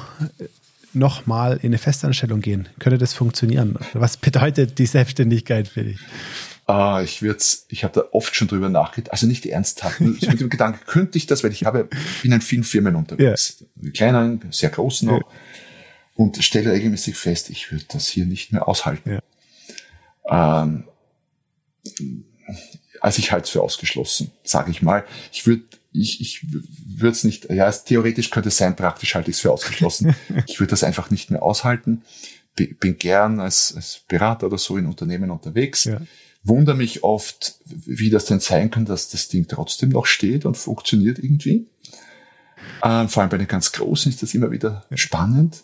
nochmal 0.94 1.58
in 1.58 1.68
eine 1.68 1.78
Festanstellung 1.78 2.42
gehen? 2.42 2.68
Könnte 2.80 2.98
das 2.98 3.14
funktionieren? 3.14 3.78
Was 3.94 4.18
bedeutet 4.18 4.80
die 4.80 4.86
Selbstständigkeit 4.86 5.68
für 5.68 5.84
dich? 5.84 6.00
Uh, 6.70 7.00
ich 7.02 7.22
würde 7.22 7.42
ich 7.70 7.86
habe 7.86 7.94
da 7.94 8.04
oft 8.12 8.36
schon 8.36 8.50
drüber 8.50 8.68
nachgedacht, 8.68 9.14
also 9.14 9.26
nicht 9.26 9.46
ernsthaft, 9.46 10.02
nur 10.02 10.12
mit 10.12 10.40
dem 10.42 10.50
Gedanken, 10.50 10.86
könnte 10.86 11.18
ich 11.18 11.26
das, 11.26 11.42
weil 11.42 11.54
ich 11.54 11.64
habe, 11.64 11.88
bin 12.22 12.34
in 12.34 12.42
vielen 12.42 12.66
Firmen 12.66 12.98
unterwegs, 12.98 13.64
ja. 13.82 13.92
kleinen, 13.92 14.42
sehr 14.52 14.70
großen 14.70 15.10
auch, 15.10 15.22
ja. 15.22 15.28
und 16.16 16.44
stelle 16.44 16.74
regelmäßig 16.74 17.16
fest, 17.16 17.50
ich 17.52 17.72
würde 17.72 17.86
das 17.88 18.08
hier 18.08 18.26
nicht 18.26 18.52
mehr 18.52 18.68
aushalten. 18.68 19.18
Ja. 20.30 20.62
Ähm, 20.64 20.84
also 23.02 23.20
ich 23.20 23.32
halte 23.32 23.46
es 23.46 23.50
für 23.52 23.62
ausgeschlossen, 23.62 24.32
sage 24.44 24.72
ich 24.72 24.82
mal. 24.82 25.06
Ich 25.32 25.46
würde 25.46 25.64
ich, 25.92 26.22
ich 26.22 26.46
würde 26.86 27.12
es 27.12 27.24
nicht, 27.24 27.50
ja, 27.50 27.72
theoretisch 27.72 28.30
könnte 28.30 28.50
es 28.50 28.58
sein, 28.58 28.76
praktisch 28.76 29.16
halte 29.16 29.32
ich 29.32 29.38
es 29.38 29.42
für 29.42 29.52
ausgeschlossen. 29.52 30.16
ich 30.48 30.60
würde 30.60 30.72
das 30.72 30.84
einfach 30.84 31.10
nicht 31.10 31.32
mehr 31.32 31.42
aushalten. 31.42 32.04
Bin 32.56 32.98
gern 32.98 33.40
als, 33.40 33.74
als 33.76 34.02
Berater 34.08 34.48
oder 34.48 34.58
so 34.58 34.78
in 34.78 34.88
Unternehmen 34.88 35.30
unterwegs. 35.32 35.86
Ja. 35.86 36.02
wundere 36.44 36.76
mich 36.76 37.04
oft, 37.04 37.60
wie 37.66 38.10
das 38.10 38.26
denn 38.26 38.40
sein 38.40 38.72
kann, 38.72 38.86
dass 38.86 39.10
das 39.10 39.28
Ding 39.28 39.48
trotzdem 39.48 39.90
noch 39.90 40.06
steht 40.06 40.46
und 40.46 40.56
funktioniert 40.58 41.20
irgendwie. 41.20 41.68
Ähm, 42.84 43.10
vor 43.10 43.22
allem 43.22 43.30
bei 43.30 43.38
den 43.38 43.48
ganz 43.48 43.72
Großen 43.72 44.12
ist 44.12 44.24
das 44.24 44.34
immer 44.34 44.52
wieder 44.52 44.86
spannend. 44.94 45.64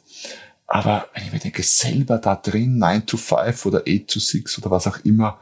Aber 0.67 1.07
wenn 1.13 1.25
ich 1.25 1.33
mir 1.33 1.39
denke, 1.39 1.63
selber 1.63 2.17
da 2.17 2.35
drin, 2.35 2.77
9 2.77 3.05
to 3.05 3.17
5 3.17 3.65
oder 3.65 3.83
8 3.87 4.07
to 4.07 4.19
6 4.19 4.59
oder 4.59 4.71
was 4.71 4.87
auch 4.87 4.97
immer, 5.03 5.39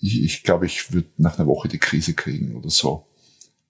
ich, 0.00 0.22
ich 0.22 0.42
glaube, 0.42 0.66
ich 0.66 0.92
würde 0.92 1.08
nach 1.16 1.38
einer 1.38 1.48
Woche 1.48 1.68
die 1.68 1.78
Krise 1.78 2.14
kriegen 2.14 2.56
oder 2.56 2.70
so. 2.70 3.06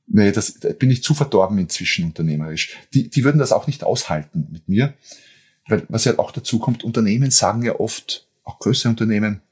Nee, 0.06 0.32
das 0.32 0.54
da 0.54 0.70
bin 0.70 0.90
ich 0.90 1.02
zu 1.02 1.14
verdorben 1.14 1.58
inzwischen 1.58 2.06
unternehmerisch. 2.06 2.76
Die, 2.94 3.10
die 3.10 3.24
würden 3.24 3.38
das 3.38 3.52
auch 3.52 3.66
nicht 3.66 3.84
aushalten 3.84 4.48
mit 4.50 4.68
mir. 4.68 4.94
Weil, 5.68 5.84
was 5.88 6.04
ja 6.04 6.18
auch 6.18 6.32
dazu 6.32 6.58
kommt, 6.58 6.82
Unternehmen 6.82 7.30
sagen 7.30 7.62
ja 7.62 7.78
oft, 7.78 8.26
auch 8.44 8.58
größere 8.58 8.88
Unternehmen, 8.88 9.42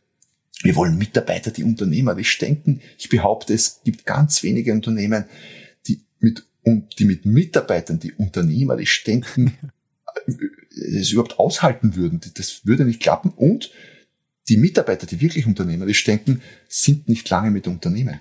wir 0.62 0.74
wollen 0.74 0.96
Mitarbeiter, 0.96 1.50
die 1.50 1.64
unternehmerisch 1.64 2.38
denken. 2.38 2.80
Ich 2.96 3.10
behaupte, 3.10 3.52
es 3.52 3.82
gibt 3.84 4.06
ganz 4.06 4.42
wenige 4.42 4.72
Unternehmen, 4.72 5.26
die 5.86 6.00
mit, 6.20 6.46
die 6.98 7.04
mit 7.04 7.26
Mitarbeitern, 7.26 7.98
die 7.98 8.12
unternehmerisch 8.12 9.04
denken, 9.04 9.58
es 10.74 11.10
überhaupt 11.12 11.38
aushalten 11.38 11.96
würden. 11.96 12.20
Das 12.34 12.64
würde 12.64 12.86
nicht 12.86 13.02
klappen. 13.02 13.30
Und 13.30 13.70
die 14.48 14.56
Mitarbeiter, 14.56 15.06
die 15.06 15.20
wirklich 15.20 15.46
unternehmerisch 15.46 16.04
denken, 16.04 16.40
sind 16.68 17.08
nicht 17.08 17.28
lange 17.30 17.50
mit 17.50 17.66
Unternehmen. 17.66 18.20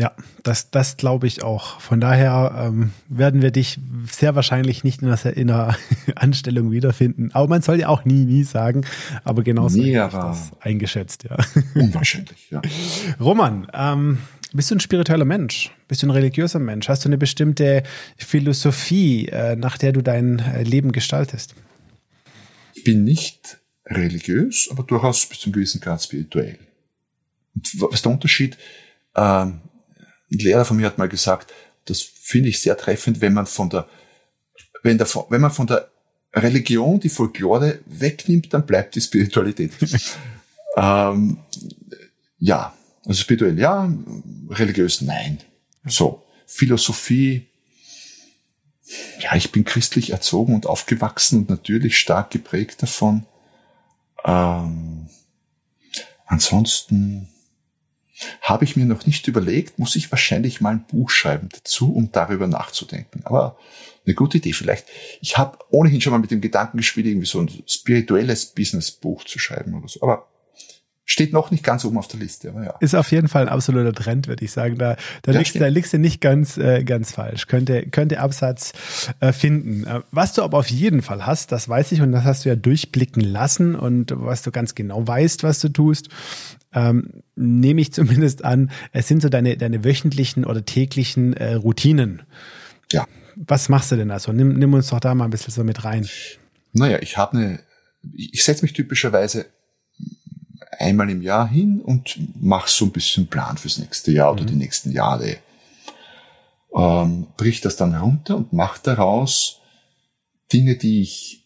Ja, 0.00 0.12
das, 0.44 0.70
das 0.70 0.96
glaube 0.96 1.26
ich 1.26 1.42
auch. 1.42 1.78
Von 1.78 2.00
daher 2.00 2.54
ähm, 2.56 2.92
werden 3.08 3.42
wir 3.42 3.50
dich 3.50 3.78
sehr 4.10 4.34
wahrscheinlich 4.34 4.82
nicht 4.82 5.02
in 5.02 5.08
einer, 5.08 5.36
in 5.36 5.50
einer 5.50 5.76
Anstellung 6.14 6.70
wiederfinden. 6.72 7.30
Aber 7.34 7.48
man 7.48 7.60
soll 7.60 7.80
ja 7.80 7.88
auch 7.88 8.06
nie, 8.06 8.24
nie 8.24 8.44
sagen. 8.44 8.86
Aber 9.24 9.42
genauso 9.42 9.78
nee, 9.78 9.92
das 9.92 10.52
eingeschätzt, 10.60 11.24
ja. 11.24 11.36
Unwahrscheinlich, 11.74 12.50
ja. 12.50 12.62
Roman, 13.20 13.66
ähm, 13.74 14.18
bist 14.54 14.70
du 14.70 14.76
ein 14.76 14.80
spiritueller 14.80 15.26
Mensch? 15.26 15.70
Bist 15.86 16.02
du 16.02 16.06
ein 16.06 16.10
religiöser 16.12 16.60
Mensch? 16.60 16.88
Hast 16.88 17.04
du 17.04 17.10
eine 17.10 17.18
bestimmte 17.18 17.82
Philosophie, 18.16 19.28
äh, 19.28 19.54
nach 19.54 19.76
der 19.76 19.92
du 19.92 20.00
dein 20.00 20.38
äh, 20.38 20.62
Leben 20.62 20.92
gestaltest? 20.92 21.54
Ich 22.74 22.84
bin 22.84 23.04
nicht 23.04 23.59
religiös, 23.90 24.68
aber 24.70 24.82
durchaus 24.84 25.26
bis 25.26 25.40
zu 25.40 25.46
einem 25.46 25.54
gewissen 25.54 25.80
Grad 25.80 26.02
spirituell. 26.02 26.58
Und 27.54 27.80
was 27.80 27.94
ist 27.94 28.04
der 28.04 28.12
Unterschied? 28.12 28.56
Ähm, 29.16 29.60
ein 30.32 30.38
Lehrer 30.38 30.64
von 30.64 30.76
mir 30.76 30.86
hat 30.86 30.98
mal 30.98 31.08
gesagt, 31.08 31.52
das 31.86 32.00
finde 32.00 32.48
ich 32.48 32.60
sehr 32.60 32.76
treffend, 32.76 33.20
wenn 33.20 33.34
man 33.34 33.46
von 33.46 33.68
der, 33.68 33.88
wenn, 34.82 34.98
der, 34.98 35.08
wenn 35.28 35.40
man 35.40 35.50
von 35.50 35.66
der 35.66 35.90
Religion 36.32 37.00
die 37.00 37.08
Folklore 37.08 37.80
wegnimmt, 37.86 38.54
dann 38.54 38.64
bleibt 38.64 38.94
die 38.94 39.00
Spiritualität. 39.00 39.72
ähm, 40.76 41.38
ja, 42.38 42.72
also 43.04 43.20
spirituell 43.20 43.58
ja, 43.58 43.92
religiös 44.50 45.00
nein. 45.00 45.38
So, 45.84 46.22
Philosophie, 46.46 47.46
ja, 49.20 49.34
ich 49.34 49.50
bin 49.50 49.64
christlich 49.64 50.10
erzogen 50.10 50.54
und 50.54 50.66
aufgewachsen 50.66 51.40
und 51.40 51.50
natürlich 51.50 51.98
stark 51.98 52.30
geprägt 52.30 52.82
davon. 52.82 53.26
Ähm, 54.24 55.08
ansonsten 56.26 57.28
habe 58.42 58.64
ich 58.64 58.76
mir 58.76 58.84
noch 58.84 59.06
nicht 59.06 59.26
überlegt, 59.28 59.78
muss 59.78 59.96
ich 59.96 60.10
wahrscheinlich 60.12 60.60
mal 60.60 60.74
ein 60.74 60.84
Buch 60.84 61.10
schreiben 61.10 61.48
dazu, 61.50 61.94
um 61.94 62.12
darüber 62.12 62.46
nachzudenken. 62.46 63.22
Aber 63.24 63.56
eine 64.04 64.14
gute 64.14 64.38
Idee 64.38 64.52
vielleicht. 64.52 64.86
Ich 65.20 65.38
habe 65.38 65.58
ohnehin 65.70 66.00
schon 66.00 66.12
mal 66.12 66.18
mit 66.18 66.30
dem 66.30 66.40
Gedanken 66.40 66.78
gespielt, 66.78 67.06
irgendwie 67.06 67.26
so 67.26 67.40
ein 67.40 67.50
spirituelles 67.66 68.46
Businessbuch 68.46 69.24
zu 69.24 69.38
schreiben 69.38 69.74
oder 69.74 69.88
so. 69.88 70.02
Aber 70.02 70.28
steht 71.10 71.32
noch 71.32 71.50
nicht 71.50 71.64
ganz 71.64 71.84
oben 71.84 71.98
auf 71.98 72.06
der 72.06 72.20
Liste, 72.20 72.50
aber 72.50 72.64
ja. 72.64 72.74
Ist 72.78 72.94
auf 72.94 73.10
jeden 73.10 73.26
Fall 73.26 73.42
ein 73.42 73.48
absoluter 73.48 73.92
Trend, 73.92 74.28
würde 74.28 74.44
ich 74.44 74.52
sagen. 74.52 74.78
Da, 74.78 74.96
da, 75.22 75.32
ja, 75.32 75.38
liegst, 75.38 75.60
da 75.60 75.66
liegst 75.66 75.92
du 75.92 75.98
nicht 75.98 76.20
ganz, 76.20 76.56
äh, 76.56 76.84
ganz 76.84 77.10
falsch. 77.10 77.48
Könnte, 77.48 77.84
könnte 77.90 78.20
Absatz 78.20 78.72
äh, 79.18 79.32
finden. 79.32 79.84
Äh, 79.84 80.02
was 80.12 80.34
du 80.34 80.42
aber 80.42 80.56
auf 80.58 80.70
jeden 80.70 81.02
Fall 81.02 81.26
hast, 81.26 81.50
das 81.50 81.68
weiß 81.68 81.90
ich 81.90 82.00
und 82.00 82.12
das 82.12 82.22
hast 82.22 82.44
du 82.44 82.48
ja 82.48 82.54
durchblicken 82.54 83.24
lassen 83.24 83.74
und 83.74 84.12
was 84.14 84.42
du 84.42 84.52
ganz 84.52 84.76
genau 84.76 85.04
weißt, 85.04 85.42
was 85.42 85.58
du 85.58 85.70
tust, 85.70 86.10
ähm, 86.72 87.24
nehme 87.34 87.80
ich 87.80 87.92
zumindest 87.92 88.44
an, 88.44 88.70
es 88.92 89.08
sind 89.08 89.20
so 89.20 89.28
deine, 89.28 89.56
deine 89.56 89.82
wöchentlichen 89.82 90.44
oder 90.44 90.64
täglichen 90.64 91.32
äh, 91.32 91.54
Routinen. 91.54 92.22
Ja. 92.92 93.08
Was 93.34 93.68
machst 93.68 93.90
du 93.90 93.96
denn 93.96 94.12
also? 94.12 94.32
Nimm, 94.32 94.56
nimm 94.60 94.72
uns 94.74 94.90
doch 94.90 95.00
da 95.00 95.16
mal 95.16 95.24
ein 95.24 95.30
bisschen 95.30 95.52
so 95.52 95.64
mit 95.64 95.82
rein. 95.82 96.08
Naja, 96.72 97.00
ich 97.00 97.16
habe 97.16 97.36
eine, 97.36 97.60
ich 98.14 98.44
setze 98.44 98.62
mich 98.62 98.74
typischerweise 98.74 99.46
einmal 100.80 101.10
im 101.10 101.22
Jahr 101.22 101.48
hin 101.48 101.80
und 101.80 102.18
mache 102.40 102.70
so 102.70 102.86
ein 102.86 102.92
bisschen 102.92 103.26
Plan 103.26 103.58
fürs 103.58 103.78
nächste 103.78 104.12
Jahr 104.12 104.32
oder 104.32 104.42
mhm. 104.42 104.48
die 104.48 104.56
nächsten 104.56 104.92
Jahre. 104.92 105.36
Ähm, 106.74 107.26
brich 107.36 107.60
das 107.60 107.76
dann 107.76 107.94
runter 107.94 108.36
und 108.36 108.52
mache 108.52 108.80
daraus 108.82 109.60
Dinge, 110.52 110.76
die 110.76 111.02
ich, 111.02 111.44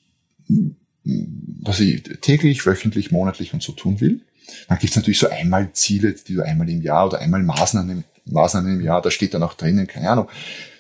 was 1.05 1.81
ich 1.81 2.03
täglich, 2.21 2.65
wöchentlich, 2.67 3.11
monatlich 3.11 3.53
und 3.55 3.63
so 3.63 3.73
tun 3.73 4.01
will. 4.01 4.21
Dann 4.69 4.79
gibt's 4.79 4.97
natürlich 4.97 5.19
so 5.19 5.29
einmal 5.29 5.73
Ziele, 5.73 6.13
die 6.13 6.35
du 6.35 6.43
einmal 6.43 6.69
im 6.69 6.83
Jahr 6.83 7.07
oder 7.07 7.19
einmal 7.19 7.43
Maßnahmen, 7.43 8.05
Maßnahmen 8.27 8.75
im 8.75 8.81
Jahr, 8.83 9.03
da 9.03 9.11
steht 9.11 9.35
dann 9.35 9.43
auch 9.43 9.55
drinnen, 9.55 9.87
keine 9.87 10.11
Ahnung, 10.11 10.29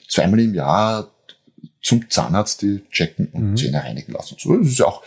zweimal 0.08 0.40
im 0.40 0.54
Jahr 0.54 1.10
zum 1.82 2.10
Zahnarzt 2.10 2.62
die 2.62 2.82
checken 2.90 3.28
und 3.32 3.50
mhm. 3.50 3.56
Zähne 3.56 3.82
reinigen 3.82 4.12
lassen. 4.12 4.36
So. 4.38 4.56
Das 4.56 4.68
ist 4.68 4.78
ja 4.78 4.86
auch, 4.86 5.02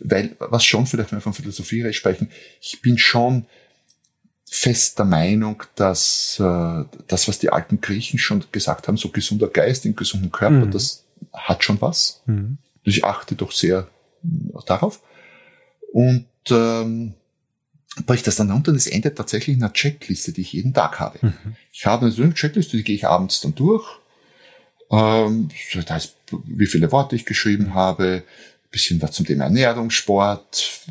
weil, 0.00 0.36
was 0.38 0.64
schon 0.64 0.86
vielleicht, 0.86 1.12
wenn 1.12 1.18
wir 1.18 1.22
von 1.22 1.34
Philosophie 1.34 1.92
sprechen, 1.92 2.30
ich 2.60 2.80
bin 2.82 2.98
schon 2.98 3.46
fest 4.48 4.98
der 4.98 5.06
Meinung, 5.06 5.62
dass 5.76 6.38
äh, 6.38 6.84
das, 7.06 7.26
was 7.26 7.38
die 7.38 7.50
alten 7.50 7.80
Griechen 7.80 8.18
schon 8.18 8.44
gesagt 8.52 8.86
haben, 8.86 8.98
so 8.98 9.08
gesunder 9.08 9.48
Geist 9.48 9.86
im 9.86 9.96
gesunden 9.96 10.30
Körper, 10.30 10.66
mhm. 10.66 10.70
das 10.70 11.04
hat 11.32 11.64
schon 11.64 11.80
was. 11.80 12.22
Mhm. 12.26 12.58
Ich 12.84 13.04
achte 13.04 13.34
doch 13.34 13.52
sehr 13.52 13.88
darauf. 14.66 15.00
Und 15.92 16.26
ähm, 16.50 17.14
bricht 18.06 18.26
das 18.26 18.36
dann 18.36 18.50
runter 18.50 18.72
und 18.72 18.76
es 18.76 18.86
endet 18.86 19.16
tatsächlich 19.16 19.56
in 19.56 19.62
einer 19.62 19.72
Checkliste, 19.72 20.32
die 20.32 20.42
ich 20.42 20.52
jeden 20.52 20.74
Tag 20.74 21.00
habe. 21.00 21.18
Mhm. 21.22 21.56
Ich 21.72 21.86
habe 21.86 22.06
eine 22.06 22.34
Checkliste, 22.34 22.76
die 22.76 22.84
gehe 22.84 22.96
ich 22.96 23.06
abends 23.06 23.40
dann 23.40 23.54
durch. 23.54 23.86
Ähm, 24.92 25.48
das 25.74 25.90
heißt, 25.90 26.16
wie 26.44 26.66
viele 26.66 26.92
Worte 26.92 27.16
ich 27.16 27.24
geschrieben 27.24 27.74
habe, 27.74 28.22
bisschen 28.70 29.00
was 29.02 29.12
zum 29.12 29.26
Thema 29.26 29.44
Ernährung, 29.44 29.90
Sport, 29.90 30.86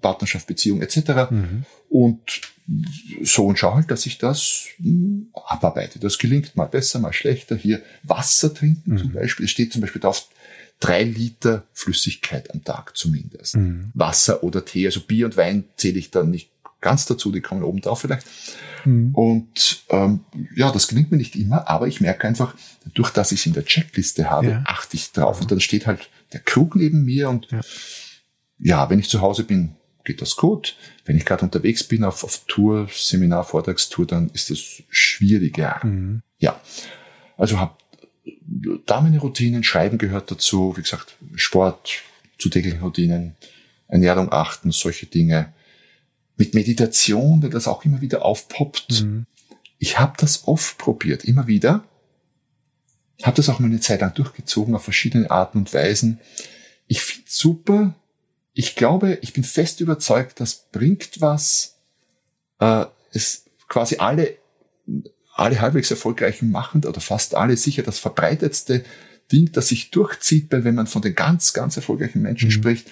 Partnerschaft, 0.00 0.46
Beziehung 0.46 0.82
etc. 0.82 1.30
Mhm. 1.30 1.64
Und 1.88 2.40
so 3.22 3.46
und 3.46 3.58
schau 3.58 3.74
halt, 3.74 3.90
dass 3.90 4.04
ich 4.06 4.18
das 4.18 4.66
hm, 4.76 5.28
abarbeite. 5.32 5.98
Das 5.98 6.18
gelingt 6.18 6.56
mal 6.56 6.66
besser, 6.66 6.98
mal 6.98 7.12
schlechter. 7.12 7.56
Hier 7.56 7.82
Wasser 8.02 8.52
trinken 8.52 8.92
mhm. 8.92 8.98
zum 8.98 9.12
Beispiel. 9.12 9.46
Es 9.46 9.50
steht 9.50 9.72
zum 9.72 9.80
Beispiel 9.80 10.00
drauf, 10.00 10.28
drei 10.80 11.02
Liter 11.02 11.64
Flüssigkeit 11.72 12.50
am 12.52 12.64
Tag 12.64 12.96
zumindest. 12.96 13.56
Mhm. 13.56 13.90
Wasser 13.94 14.42
oder 14.42 14.64
Tee, 14.64 14.86
also 14.86 15.00
Bier 15.00 15.26
und 15.26 15.36
Wein 15.36 15.64
zähle 15.76 15.98
ich 15.98 16.10
dann 16.10 16.30
nicht 16.30 16.50
ganz 16.80 17.06
dazu, 17.06 17.32
die 17.32 17.40
kommen 17.40 17.62
oben 17.62 17.80
drauf 17.80 18.00
vielleicht. 18.00 18.26
Mhm. 18.84 19.14
Und 19.14 19.84
ähm, 19.90 20.20
ja, 20.54 20.70
das 20.70 20.88
gelingt 20.88 21.10
mir 21.10 21.16
nicht 21.16 21.36
immer, 21.36 21.68
aber 21.68 21.88
ich 21.88 22.00
merke 22.00 22.26
einfach, 22.26 22.54
durch 22.94 23.10
dass 23.10 23.32
ich 23.32 23.40
es 23.40 23.46
in 23.46 23.52
der 23.52 23.64
Checkliste 23.64 24.30
habe, 24.30 24.48
ja. 24.48 24.62
achte 24.66 24.96
ich 24.96 25.12
drauf. 25.12 25.40
Und 25.40 25.50
dann 25.50 25.60
steht 25.60 25.86
halt 25.86 26.08
der 26.32 26.40
Krug 26.40 26.76
neben 26.76 27.04
mir 27.04 27.28
und 27.28 27.50
ja, 27.50 27.60
ja 28.58 28.90
wenn 28.90 28.98
ich 28.98 29.08
zu 29.08 29.20
Hause 29.20 29.44
bin, 29.44 29.74
geht 30.04 30.22
das 30.22 30.36
gut. 30.36 30.76
Wenn 31.04 31.16
ich 31.16 31.26
gerade 31.26 31.44
unterwegs 31.44 31.84
bin 31.84 32.04
auf, 32.04 32.24
auf 32.24 32.44
Tour, 32.46 32.88
Seminar, 32.90 33.44
Vortragstour, 33.44 34.06
dann 34.06 34.30
ist 34.30 34.50
das 34.50 34.82
schwieriger. 34.88 35.80
Mhm. 35.84 36.22
Ja, 36.38 36.60
also 37.36 37.58
habe 37.58 37.76
da 38.86 39.00
meine 39.00 39.18
Routinen, 39.18 39.62
Schreiben 39.62 39.98
gehört 39.98 40.30
dazu, 40.30 40.76
wie 40.76 40.82
gesagt, 40.82 41.16
Sport, 41.34 42.02
zu 42.38 42.48
täglichen 42.48 42.80
Routinen, 42.80 43.36
Ernährung 43.88 44.32
achten, 44.32 44.70
solche 44.70 45.06
Dinge. 45.06 45.52
Mit 46.38 46.54
Meditation, 46.54 47.42
weil 47.42 47.50
das 47.50 47.68
auch 47.68 47.84
immer 47.84 48.00
wieder 48.00 48.24
aufpoppt. 48.24 49.02
Mhm. 49.02 49.26
Ich 49.78 49.98
habe 49.98 50.14
das 50.16 50.48
oft 50.48 50.78
probiert, 50.78 51.24
immer 51.24 51.46
wieder. 51.46 51.84
Habe 53.22 53.36
das 53.36 53.50
auch 53.50 53.58
mal 53.58 53.66
eine 53.66 53.80
Zeit 53.80 54.00
lang 54.00 54.14
durchgezogen 54.14 54.74
auf 54.74 54.84
verschiedene 54.84 55.30
Arten 55.30 55.58
und 55.58 55.74
Weisen. 55.74 56.20
Ich 56.86 57.02
finde 57.02 57.28
super. 57.28 57.94
Ich 58.54 58.76
glaube, 58.76 59.18
ich 59.20 59.34
bin 59.34 59.44
fest 59.44 59.80
überzeugt, 59.80 60.40
das 60.40 60.70
bringt 60.72 61.20
was. 61.20 61.76
Äh, 62.60 62.86
es 63.12 63.44
quasi 63.68 63.96
alle 63.98 64.38
alle 65.38 65.60
halbwegs 65.60 65.90
erfolgreichen 65.90 66.50
machen 66.50 66.84
oder 66.84 67.00
fast 67.00 67.34
alle 67.36 67.56
sicher 67.56 67.84
das 67.84 68.00
verbreitetste 68.00 68.84
Ding, 69.30 69.52
das 69.52 69.68
sich 69.68 69.90
durchzieht, 69.90 70.50
weil 70.50 70.64
wenn 70.64 70.74
man 70.74 70.86
von 70.88 71.02
den 71.02 71.14
ganz, 71.14 71.52
ganz 71.52 71.76
erfolgreichen 71.76 72.22
Menschen 72.22 72.48
mhm. 72.48 72.52
spricht, 72.52 72.90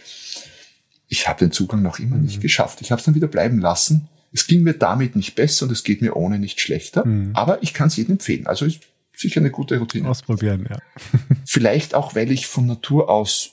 ich 1.09 1.29
habe 1.29 1.39
den 1.39 1.53
Zugang 1.53 1.83
noch 1.83 1.99
immer 1.99 2.17
mhm. 2.17 2.25
nicht 2.25 2.41
geschafft. 2.41 2.81
Ich 2.81 2.91
habe 2.91 2.99
es 2.99 3.05
dann 3.05 3.15
wieder 3.15 3.29
bleiben 3.29 3.59
lassen. 3.59 4.09
Es 4.33 4.47
ging 4.47 4.63
mir 4.63 4.75
damit 4.75 5.17
nicht 5.17 5.35
besser 5.35 5.67
und 5.67 5.73
es 5.73 5.85
geht 5.85 6.03
mir 6.03 6.17
ohne 6.17 6.39
nicht 6.39 6.61
schlechter. 6.61 7.07
Mhm. 7.07 7.31
Aber 7.35 7.63
ich 7.63 7.75
kann 7.75 7.89
es 7.89 7.97
jedem 7.97 8.13
empfehlen. 8.13 8.47
Also 8.47 8.65
ist 8.65 8.81
sicher 9.15 9.41
eine 9.41 9.51
gute 9.51 9.79
Routine. 9.79 10.09
Ausprobieren, 10.09 10.67
ja. 10.69 10.79
Vielleicht 11.45 11.95
auch, 11.95 12.15
weil 12.15 12.31
ich 12.31 12.47
von 12.47 12.67
Natur 12.67 13.09
aus 13.09 13.53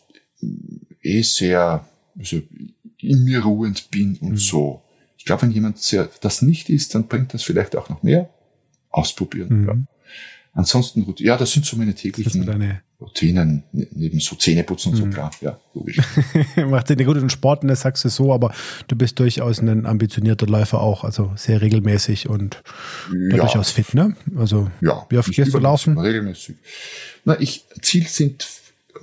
eh 1.01 1.21
sehr 1.21 1.87
also 2.17 2.41
in 2.99 3.23
mir 3.23 3.43
ruhend 3.43 3.91
bin 3.91 4.17
und 4.17 4.31
mhm. 4.31 4.37
so 4.37 4.81
Ich 5.17 5.25
glaube, 5.25 5.43
wenn 5.43 5.51
jemand 5.51 5.79
sehr, 5.79 6.09
das 6.21 6.41
nicht 6.41 6.69
ist, 6.69 6.95
dann 6.95 7.07
bringt 7.07 7.33
das 7.33 7.43
vielleicht 7.43 7.75
auch 7.75 7.89
noch 7.89 8.03
mehr. 8.03 8.29
Ausprobieren. 8.89 9.87
Ansonsten, 10.53 11.03
ja, 11.17 11.35
das 11.35 11.51
sind 11.51 11.65
so 11.65 11.75
meine 11.77 11.95
täglichen 11.95 12.43
Routinen, 13.01 13.63
ne, 13.71 13.87
neben 13.91 14.19
so 14.19 14.35
Zähneputzen 14.35 14.91
und 14.91 14.97
so, 14.97 15.05
mhm. 15.05 15.11
klar, 15.11 15.31
ja, 15.41 15.59
logisch. 15.73 15.97
Macht 16.69 16.87
Sinn, 16.87 17.03
gut, 17.03 17.17
und 17.17 17.31
Sporten, 17.31 17.67
das 17.67 17.81
sagst 17.81 18.05
du 18.05 18.09
so, 18.09 18.31
aber 18.31 18.53
du 18.87 18.95
bist 18.95 19.19
durchaus 19.19 19.59
ein 19.59 19.85
ambitionierter 19.85 20.45
Läufer 20.45 20.79
auch, 20.79 21.03
also 21.03 21.31
sehr 21.35 21.61
regelmäßig 21.61 22.29
und 22.29 22.61
ja. 23.11 23.37
durchaus 23.37 23.71
fit, 23.71 23.93
ne? 23.93 24.15
Also, 24.37 24.69
ja, 24.81 25.05
wie 25.09 25.17
oft 25.17 25.31
gehst 25.31 25.53
du 25.53 25.57
laufen? 25.57 25.97
Regelmäßig. 25.97 26.55
Na, 27.25 27.39
ich, 27.39 27.65
Ziel 27.81 28.07
sind 28.07 28.47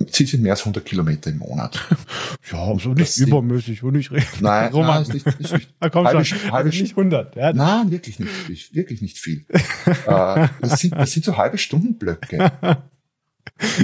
Ziel 0.07 0.27
sind 0.27 0.43
mehr 0.43 0.53
als 0.53 0.61
100 0.61 0.85
Kilometer 0.85 1.29
im 1.29 1.39
Monat. 1.39 1.79
ja, 2.51 2.63
also 2.63 2.93
nicht 2.93 3.17
übermäßig 3.17 3.83
und 3.83 3.95
nicht 3.95 4.11
Nein, 4.41 4.71
Roman. 4.73 4.87
nein 4.93 5.01
ist 5.03 5.13
nicht, 5.13 5.39
ist 5.39 5.53
nicht 5.53 5.69
da 5.79 5.89
kommt 5.89 6.07
halbe, 6.07 6.25
schon, 6.25 6.51
halbe, 6.51 6.69
nicht 6.69 6.97
100. 6.97 7.35
Ja. 7.35 7.53
Nein, 7.53 7.91
wirklich 7.91 8.19
nicht, 8.19 8.73
wirklich 8.73 9.01
nicht 9.01 9.17
viel. 9.17 9.45
äh, 9.85 10.47
das, 10.61 10.79
sind, 10.79 10.95
das 10.95 11.11
sind 11.11 11.25
so 11.25 11.37
halbe 11.37 11.57
Stundenblöcke. 11.57 12.51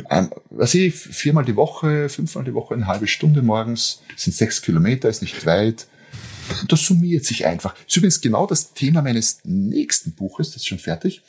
Ähm, 0.09 0.29
was 0.49 0.73
ich, 0.73 0.95
viermal 0.95 1.45
die 1.45 1.55
Woche, 1.55 2.09
fünfmal 2.09 2.43
die 2.43 2.53
Woche, 2.53 2.73
eine 2.73 2.87
halbe 2.87 3.07
Stunde 3.07 3.41
morgens, 3.41 4.01
sind 4.15 4.35
sechs 4.35 4.61
Kilometer, 4.61 5.09
ist 5.09 5.21
nicht 5.21 5.45
weit. 5.45 5.87
Das 6.67 6.81
summiert 6.81 7.25
sich 7.25 7.45
einfach. 7.45 7.73
Das 7.73 7.87
ist 7.87 7.97
übrigens 7.97 8.21
genau 8.21 8.47
das 8.47 8.73
Thema 8.73 9.01
meines 9.01 9.39
nächsten 9.43 10.13
Buches, 10.13 10.49
das 10.49 10.57
ist 10.57 10.67
schon 10.67 10.79
fertig. 10.79 11.21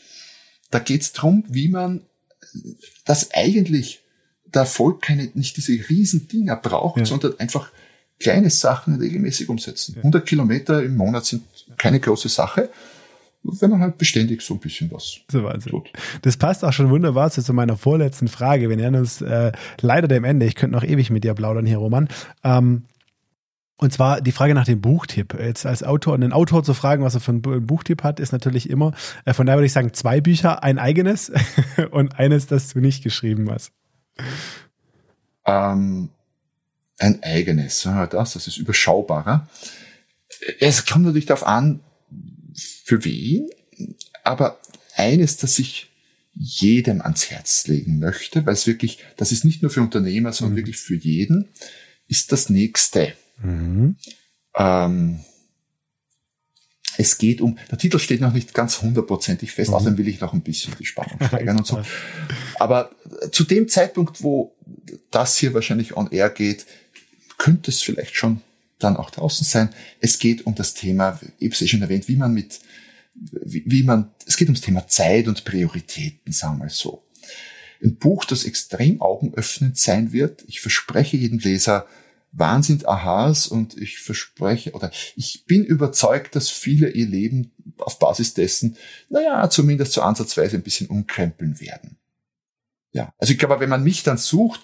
Da 0.71 0.79
geht 0.79 1.03
es 1.03 1.13
darum, 1.13 1.45
wie 1.49 1.69
man 1.69 2.03
das 3.05 3.33
eigentlich 3.33 4.03
der 4.55 4.63
Erfolg 4.63 5.03
keine, 5.03 5.31
nicht 5.35 5.57
diese 5.57 5.73
riesen 5.89 6.29
Dinger 6.29 6.57
braucht, 6.57 6.99
ja. 6.99 7.05
sondern 7.05 7.39
einfach 7.39 7.71
kleine 8.19 8.51
Sachen 8.51 8.97
regelmäßig 8.97 9.49
umsetzen. 9.49 9.93
Ja. 9.95 9.99
100 9.99 10.27
Kilometer 10.27 10.83
im 10.83 10.97
Monat 10.97 11.25
sind 11.25 11.43
keine 11.77 12.01
große 12.01 12.29
Sache 12.29 12.71
wenn 13.43 13.71
man 13.71 13.81
halt 13.81 13.99
beständig 13.99 14.43
so 14.43 14.55
ein 14.55 14.61
bisschen 14.61 14.91
was 14.91 15.21
so 15.31 15.43
Wahnsinn. 15.45 15.71
tut. 15.71 15.91
Das 16.23 16.37
passt 16.37 16.65
auch 16.65 16.73
schon 16.73 16.91
wunderbar 16.91 17.31
zu 17.31 17.53
meiner 17.53 17.77
vorletzten 17.77 18.29
Frage. 18.29 18.69
Wir 18.69 18.77
nähern 18.77 18.97
uns 18.97 19.21
äh, 19.21 19.53
leider 19.81 20.09
dem 20.09 20.25
Ende. 20.25 20.47
Ich 20.47 20.55
könnte 20.55 20.77
noch 20.77 20.85
ewig 20.85 21.11
mit 21.11 21.25
dir 21.25 21.35
plaudern 21.35 21.67
hier, 21.67 21.79
Roman. 21.79 22.09
Ähm, 22.45 22.85
und 23.81 23.93
zwar 23.93 24.21
die 24.21 24.33
Frage 24.33 24.55
nach 24.55 24.65
dem 24.65 24.81
Buchtipp. 24.81 25.39
Jetzt 25.39 25.65
als 25.65 25.85
Autor, 25.85 26.15
einen 26.15 26.33
Autor 26.33 26.65
zu 26.65 26.75
fragen, 26.75 27.05
was 27.05 27.15
er 27.15 27.21
für 27.21 27.31
einen 27.31 27.67
Buchtipp 27.67 28.03
hat, 28.03 28.19
ist 28.19 28.33
natürlich 28.33 28.69
immer, 28.69 28.93
äh, 29.25 29.33
von 29.33 29.47
daher 29.47 29.59
würde 29.59 29.67
ich 29.67 29.73
sagen, 29.73 29.93
zwei 29.93 30.21
Bücher, 30.21 30.65
ein 30.65 30.79
eigenes 30.79 31.31
und 31.91 32.19
eines, 32.19 32.49
das 32.49 32.73
du 32.73 32.81
nicht 32.81 33.05
geschrieben 33.05 33.49
hast. 33.51 33.73
Ähm, 35.45 36.11
ein 36.99 37.23
eigenes, 37.23 37.83
das, 37.83 38.33
das 38.33 38.47
ist 38.47 38.59
überschaubarer. 38.59 39.49
Es 40.61 40.85
kommt 40.85 41.05
natürlich 41.05 41.27
darauf 41.27 41.47
an, 41.47 41.81
für 42.85 43.05
wen, 43.05 43.49
aber 44.25 44.59
eines, 44.95 45.37
das 45.37 45.59
ich 45.59 45.91
jedem 46.35 47.01
ans 47.03 47.31
Herz 47.31 47.67
legen 47.67 47.99
möchte, 47.99 48.47
weil 48.47 48.55
es 48.55 48.67
wirklich, 48.67 48.99
das 49.17 49.33
ist 49.33 49.45
nicht 49.45 49.63
nur 49.63 49.71
für 49.71 49.81
Unternehmer, 49.81 50.33
sondern 50.33 50.55
mhm. 50.55 50.59
wirklich 50.59 50.77
für 50.77 50.97
jeden, 50.97 51.49
ist 52.07 52.33
das 52.33 52.49
nächste. 52.49 53.13
Mhm. 53.43 53.97
Ähm, 54.57 55.21
es 56.99 57.17
geht 57.17 57.41
um, 57.41 57.57
der 57.71 57.79
Titel 57.79 58.01
steht 58.01 58.21
noch 58.21 58.33
nicht 58.33 58.53
ganz 58.53 58.83
hundertprozentig 58.83 59.53
fest, 59.53 59.71
mhm. 59.71 59.77
außerdem 59.77 59.99
will 59.99 60.09
ich 60.09 60.21
noch 60.21 60.33
ein 60.33 60.41
bisschen 60.41 60.75
die 60.79 60.85
Spannung 60.85 61.17
steigern 61.29 61.57
und 61.57 61.67
so. 61.67 61.81
Aber 62.59 62.91
zu 63.31 63.45
dem 63.45 63.69
Zeitpunkt, 63.69 64.23
wo 64.23 64.53
das 65.13 65.37
hier 65.37 65.55
wahrscheinlich 65.55 65.97
on 65.97 66.11
air 66.11 66.29
geht, 66.29 66.67
könnte 67.39 67.71
es 67.71 67.83
vielleicht 67.83 68.17
schon 68.17 68.41
dann 68.81 68.97
auch 68.97 69.11
draußen 69.11 69.47
sein. 69.47 69.71
Es 70.01 70.19
geht 70.19 70.45
um 70.45 70.57
das 70.57 70.75
Thema, 70.75 71.21
ich 71.39 71.47
habe 71.47 71.55
es 71.55 71.63
eh 71.63 71.69
schon 71.69 71.83
erwähnt, 71.83 72.09
wie 72.09 72.17
man 72.17 72.35
mit, 72.35 72.59
wie, 73.15 73.63
wie 73.65 73.85
man, 73.85 74.11
es 74.27 74.37
geht 74.37 74.49
ums 74.49 74.61
Thema 74.61 74.89
Zeit 74.89 75.29
und 75.29 75.45
Prioritäten, 75.45 76.33
sagen 76.33 76.59
wir 76.59 76.69
so. 76.69 77.05
Ein 77.81 77.95
Buch, 77.95 78.25
das 78.25 78.43
extrem 78.43 79.01
augenöffnend 79.01 79.79
sein 79.79 80.13
wird. 80.13 80.45
Ich 80.49 80.61
verspreche 80.61 81.17
jedem 81.17 81.39
Leser, 81.39 81.87
Wahnsinn 82.33 82.85
Aha's 82.87 83.47
und 83.47 83.77
ich 83.77 83.99
verspreche 83.99 84.73
oder 84.73 84.91
ich 85.17 85.45
bin 85.47 85.65
überzeugt, 85.65 86.37
dass 86.37 86.51
viele 86.51 86.91
ihr 86.91 87.07
Leben 87.07 87.53
auf 87.79 87.99
Basis 87.99 88.35
dessen, 88.35 88.77
naja, 89.09 89.49
zumindest 89.51 89.93
so 89.93 90.03
ansatzweise 90.03 90.57
ein 90.57 90.63
bisschen 90.63 90.89
umkrempeln 90.89 91.61
werden. 91.61 91.97
Ja, 92.93 93.13
also 93.19 93.33
ich 93.33 93.39
glaube, 93.39 93.61
wenn 93.61 93.69
man 93.69 93.85
mich 93.85 94.03
dann 94.03 94.19
sucht, 94.19 94.61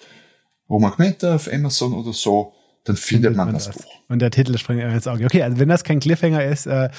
Roman 0.69 0.93
Kmenter 0.93 1.35
auf 1.35 1.51
Amazon 1.51 1.93
oder 1.93 2.13
so, 2.13 2.53
dann 2.85 2.95
findet 2.95 3.35
man, 3.35 3.47
man 3.47 3.55
das, 3.55 3.69
Buch. 3.69 3.83
Und 4.07 4.19
der 4.19 4.29
Titel 4.29 4.57
springt 4.57 4.79
mir 4.79 4.93
ins 4.93 5.07
Auge. 5.07 5.25
Okay, 5.25 5.41
also 5.41 5.57
wenn 5.59 5.67
das 5.67 5.83
kein 5.83 5.99
Cliffhanger 5.99 6.45
ist, 6.45 6.67
äh, 6.67 6.89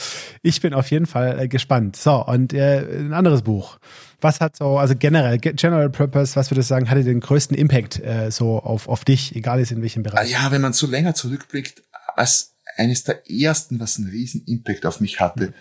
ich 0.43 0.61
bin 0.61 0.75
auf 0.75 0.91
jeden 0.91 1.07
Fall 1.07 1.39
äh, 1.39 1.49
gespannt. 1.49 1.95
So, 1.97 2.27
und 2.27 2.53
äh, 2.53 2.81
ein 2.81 3.13
anderes 3.13 3.43
Buch. 3.43 3.79
Was 4.21 4.41
hat 4.41 4.57
so, 4.57 4.79
also 4.79 4.95
generell, 4.99 5.39
General 5.39 5.89
Purpose, 5.89 6.35
was 6.35 6.51
würdest 6.51 6.71
du 6.71 6.75
sagen, 6.75 6.91
hatte 6.91 7.05
den 7.05 7.21
größten 7.21 7.57
Impact 7.57 8.01
äh, 8.01 8.31
so 8.33 8.59
auf, 8.59 8.89
auf 8.89 9.05
dich, 9.05 9.37
egal 9.37 9.61
ist 9.61 9.71
in 9.71 9.81
welchem 9.81 10.03
Bereich? 10.03 10.31
Ja, 10.31 10.51
wenn 10.51 10.61
man 10.61 10.73
so 10.73 10.89
länger 10.89 11.15
zurückblickt, 11.15 11.85
als 12.17 12.57
eines 12.77 13.05
der 13.05 13.31
ersten, 13.31 13.79
was 13.79 13.99
einen 13.99 14.09
riesen 14.09 14.45
Impact 14.47 14.87
auf 14.87 15.01
mich 15.01 15.21
hatte, 15.21 15.55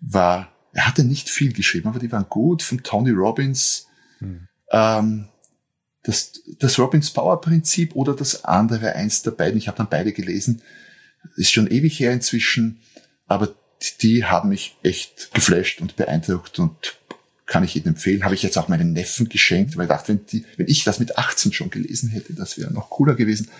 war, 0.00 0.52
er 0.74 0.86
hatte 0.86 1.04
nicht 1.04 1.30
viel 1.30 1.54
geschrieben, 1.54 1.88
aber 1.88 1.98
die 1.98 2.12
waren 2.12 2.26
gut, 2.28 2.62
von 2.62 2.82
Tony 2.82 3.10
Robbins. 3.10 3.86
Hm. 4.18 4.48
Ähm, 4.70 5.28
das, 6.02 6.42
das 6.58 6.78
Robbins 6.78 7.10
Power 7.10 7.40
Prinzip 7.40 7.94
oder 7.94 8.14
das 8.14 8.44
andere, 8.44 8.94
eins 8.94 9.22
der 9.22 9.30
beiden, 9.30 9.58
ich 9.58 9.68
habe 9.68 9.78
dann 9.78 9.88
beide 9.88 10.12
gelesen, 10.12 10.62
ist 11.36 11.52
schon 11.52 11.70
ewig 11.70 12.00
her 12.00 12.12
inzwischen, 12.12 12.80
aber 13.26 13.54
die 14.00 14.24
haben 14.24 14.48
mich 14.48 14.76
echt 14.82 15.32
geflasht 15.32 15.80
und 15.80 15.96
beeindruckt 15.96 16.58
und 16.58 16.96
kann 17.46 17.64
ich 17.64 17.74
jedem 17.74 17.90
empfehlen. 17.90 18.24
Habe 18.24 18.34
ich 18.34 18.42
jetzt 18.42 18.56
auch 18.56 18.68
meinen 18.68 18.92
Neffen 18.92 19.28
geschenkt, 19.28 19.76
weil 19.76 19.84
ich 19.84 19.90
dachte, 19.90 20.08
wenn, 20.08 20.26
die, 20.26 20.44
wenn 20.56 20.68
ich 20.68 20.84
das 20.84 20.98
mit 20.98 21.18
18 21.18 21.52
schon 21.52 21.70
gelesen 21.70 22.08
hätte, 22.08 22.32
das 22.34 22.58
wäre 22.58 22.72
noch 22.72 22.90
cooler 22.90 23.14
gewesen. 23.14 23.50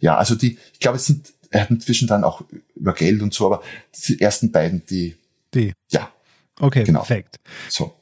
Ja, 0.00 0.16
also 0.16 0.34
die, 0.34 0.58
ich 0.72 0.80
glaube, 0.80 0.96
es 0.96 1.06
sind, 1.06 1.32
er 1.50 1.62
hat 1.62 1.70
inzwischen 1.70 2.08
dann 2.08 2.24
auch 2.24 2.44
über 2.74 2.94
Geld 2.94 3.22
und 3.22 3.34
so, 3.34 3.46
aber 3.46 3.62
die 4.08 4.20
ersten 4.20 4.52
beiden, 4.52 4.84
die, 4.86 5.16
die. 5.54 5.72
ja. 5.90 6.10
Okay, 6.58 6.84
genau. 6.84 7.00
perfekt. 7.00 7.36
So. 7.68 7.94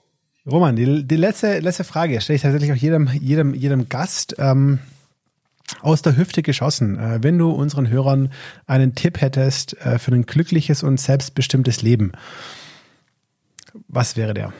Roman, 0.46 0.76
die, 0.76 1.06
die 1.06 1.16
letzte, 1.16 1.60
letzte 1.60 1.84
Frage 1.84 2.20
stelle 2.20 2.36
ich 2.36 2.42
tatsächlich 2.42 2.72
auch 2.72 2.76
jedem, 2.76 3.08
jedem, 3.08 3.54
jedem 3.54 3.88
Gast 3.88 4.34
ähm, 4.38 4.78
aus 5.80 6.02
der 6.02 6.16
Hüfte 6.16 6.42
geschossen. 6.42 6.98
Äh, 6.98 7.22
wenn 7.22 7.38
du 7.38 7.50
unseren 7.50 7.88
Hörern 7.88 8.30
einen 8.66 8.94
Tipp 8.94 9.22
hättest 9.22 9.74
äh, 9.78 9.98
für 9.98 10.12
ein 10.12 10.26
glückliches 10.26 10.82
und 10.82 11.00
selbstbestimmtes 11.00 11.80
Leben, 11.80 12.12
was 13.88 14.16
wäre 14.16 14.34
der? 14.34 14.52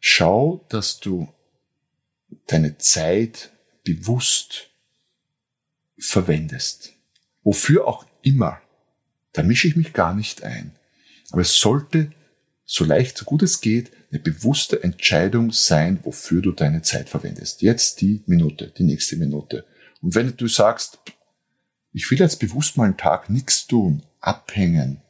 Schau, 0.00 0.66
dass 0.68 1.00
du 1.00 1.28
deine 2.46 2.76
Zeit 2.78 3.52
bewusst 3.84 4.70
verwendest. 5.96 6.92
Wofür 7.42 7.86
auch 7.86 8.04
immer. 8.22 8.60
Da 9.32 9.42
mische 9.42 9.68
ich 9.68 9.76
mich 9.76 9.92
gar 9.92 10.14
nicht 10.14 10.42
ein. 10.42 10.72
Aber 11.30 11.42
es 11.42 11.58
sollte, 11.58 12.10
so 12.64 12.84
leicht, 12.84 13.18
so 13.18 13.24
gut 13.24 13.42
es 13.42 13.60
geht, 13.60 13.90
eine 14.10 14.20
bewusste 14.20 14.82
Entscheidung 14.82 15.50
sein, 15.52 15.98
wofür 16.02 16.40
du 16.40 16.52
deine 16.52 16.82
Zeit 16.82 17.08
verwendest. 17.08 17.62
Jetzt 17.62 18.00
die 18.00 18.22
Minute, 18.26 18.72
die 18.76 18.84
nächste 18.84 19.16
Minute. 19.16 19.64
Und 20.00 20.14
wenn 20.14 20.36
du 20.36 20.48
sagst, 20.48 20.98
ich 21.92 22.10
will 22.10 22.18
jetzt 22.18 22.40
bewusst 22.40 22.76
mal 22.76 22.84
einen 22.84 22.96
Tag 22.96 23.30
nichts 23.30 23.66
tun, 23.66 24.02
abhängen, 24.20 25.00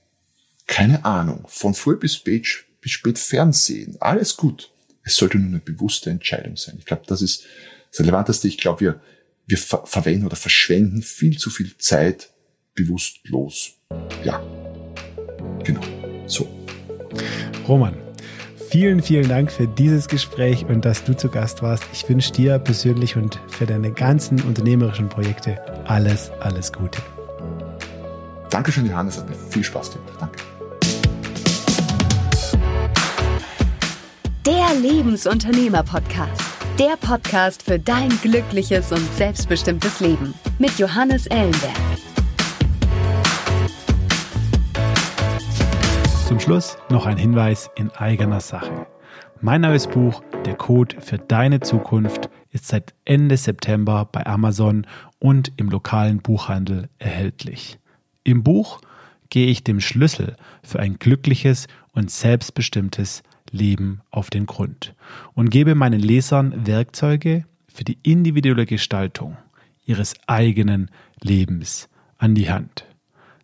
keine 0.67 1.05
Ahnung, 1.05 1.45
von 1.49 1.75
früh 1.75 1.97
bis 1.97 2.15
spät, 2.15 2.65
bis 2.81 2.93
spät 2.93 3.19
Fernsehen, 3.19 3.97
alles 4.01 4.37
gut. 4.37 4.71
Es 5.03 5.17
sollte 5.17 5.39
nur 5.39 5.49
eine 5.49 5.59
bewusste 5.59 6.11
Entscheidung 6.11 6.57
sein. 6.57 6.77
Ich 6.79 6.87
glaube, 6.87 7.03
das 7.07 7.21
ist 7.21 7.45
das 7.91 8.01
Relevanteste. 8.01 8.49
Ich 8.49 8.59
glaube, 8.59 8.81
wir, 8.81 9.01
wir 9.47 9.59
ver 9.59 9.85
verwenden 9.87 10.27
oder 10.27 10.37
verschwenden 10.37 11.03
viel 11.03 11.37
zu 11.39 11.51
viel 11.51 11.77
Zeit 11.77 12.31
bewusstlos. 12.75 13.73
Ja, 14.25 14.43
genau. 15.63 15.83
So. 16.27 16.49
Roman, 17.69 17.95
vielen, 18.71 19.03
vielen 19.03 19.29
Dank 19.29 19.51
für 19.51 19.67
dieses 19.67 20.09
Gespräch 20.09 20.67
und 20.67 20.85
dass 20.85 21.05
du 21.05 21.17
zu 21.17 21.29
Gast 21.29 21.63
warst. 21.63 21.85
Ich 21.93 22.09
wünsche 22.09 22.33
dir 22.33 22.59
persönlich 22.59 23.17
und 23.17 23.41
für 23.49 23.67
deine 23.67 23.93
ganzen 23.93 24.41
unternehmerischen 24.43 25.09
Projekte 25.09 25.61
alles, 25.87 26.31
alles 26.41 26.73
Gute. 26.73 27.01
Dankeschön, 28.51 28.87
Johannes. 28.87 29.19
Hat 29.19 29.29
mir 29.29 29.35
viel 29.35 29.65
Spaß 29.65 29.93
gemacht. 29.93 30.13
Danke. 30.21 30.39
Der 34.47 34.75
Lebensunternehmer-Podcast. 34.81 36.43
Der 36.79 36.97
Podcast 37.01 37.63
für 37.63 37.79
dein 37.79 38.11
glückliches 38.21 38.93
und 38.93 39.13
selbstbestimmtes 39.17 40.01
Leben. 40.01 40.35
Mit 40.59 40.79
Johannes 40.79 41.27
Ellenberg. 41.27 42.04
Zum 46.25 46.41
Schluss 46.41 46.79
noch 46.89 47.05
ein 47.05 47.19
Hinweis 47.19 47.69
in 47.77 47.91
eigener 47.91 48.41
Sache. 48.41 48.87
Mein 49.43 49.61
neues 49.61 49.87
Buch 49.87 50.23
Der 50.47 50.55
Code 50.55 50.97
für 51.03 51.19
deine 51.19 51.61
Zukunft 51.61 52.31
ist 52.51 52.67
seit 52.67 52.95
Ende 53.05 53.37
September 53.37 54.09
bei 54.11 54.25
Amazon 54.25 54.87
und 55.19 55.53
im 55.59 55.69
lokalen 55.69 56.23
Buchhandel 56.23 56.89
erhältlich. 56.99 57.79
Im 58.23 58.43
Buch 58.43 58.81
gehe 59.29 59.49
ich 59.49 59.65
dem 59.65 59.81
Schlüssel 59.81 60.37
für 60.63 60.81
ein 60.81 60.99
glückliches 60.99 61.67
und 61.93 62.11
selbstbestimmtes 62.11 63.23
Leben 63.51 64.01
auf 64.11 64.31
den 64.31 64.47
Grund 64.47 64.95
und 65.35 65.51
gebe 65.51 65.75
meinen 65.75 66.01
Lesern 66.01 66.67
Werkzeuge 66.67 67.45
für 67.69 67.85
die 67.85 67.99
individuelle 68.03 68.65
Gestaltung 68.65 69.37
ihres 69.85 70.15
eigenen 70.27 70.91
Lebens 71.21 71.91
an 72.17 72.35
die 72.35 72.51
Hand. 72.51 72.87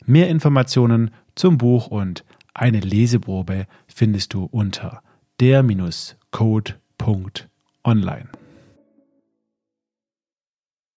Mehr 0.06 0.30
Informationen 0.30 1.10
zum 1.34 1.58
Buch 1.58 1.88
und 1.88 2.24
eine 2.54 2.80
Leseprobe 2.80 3.66
findest 3.86 4.34
du 4.34 4.44
unter 4.44 5.02
der-code.online. 5.40 8.28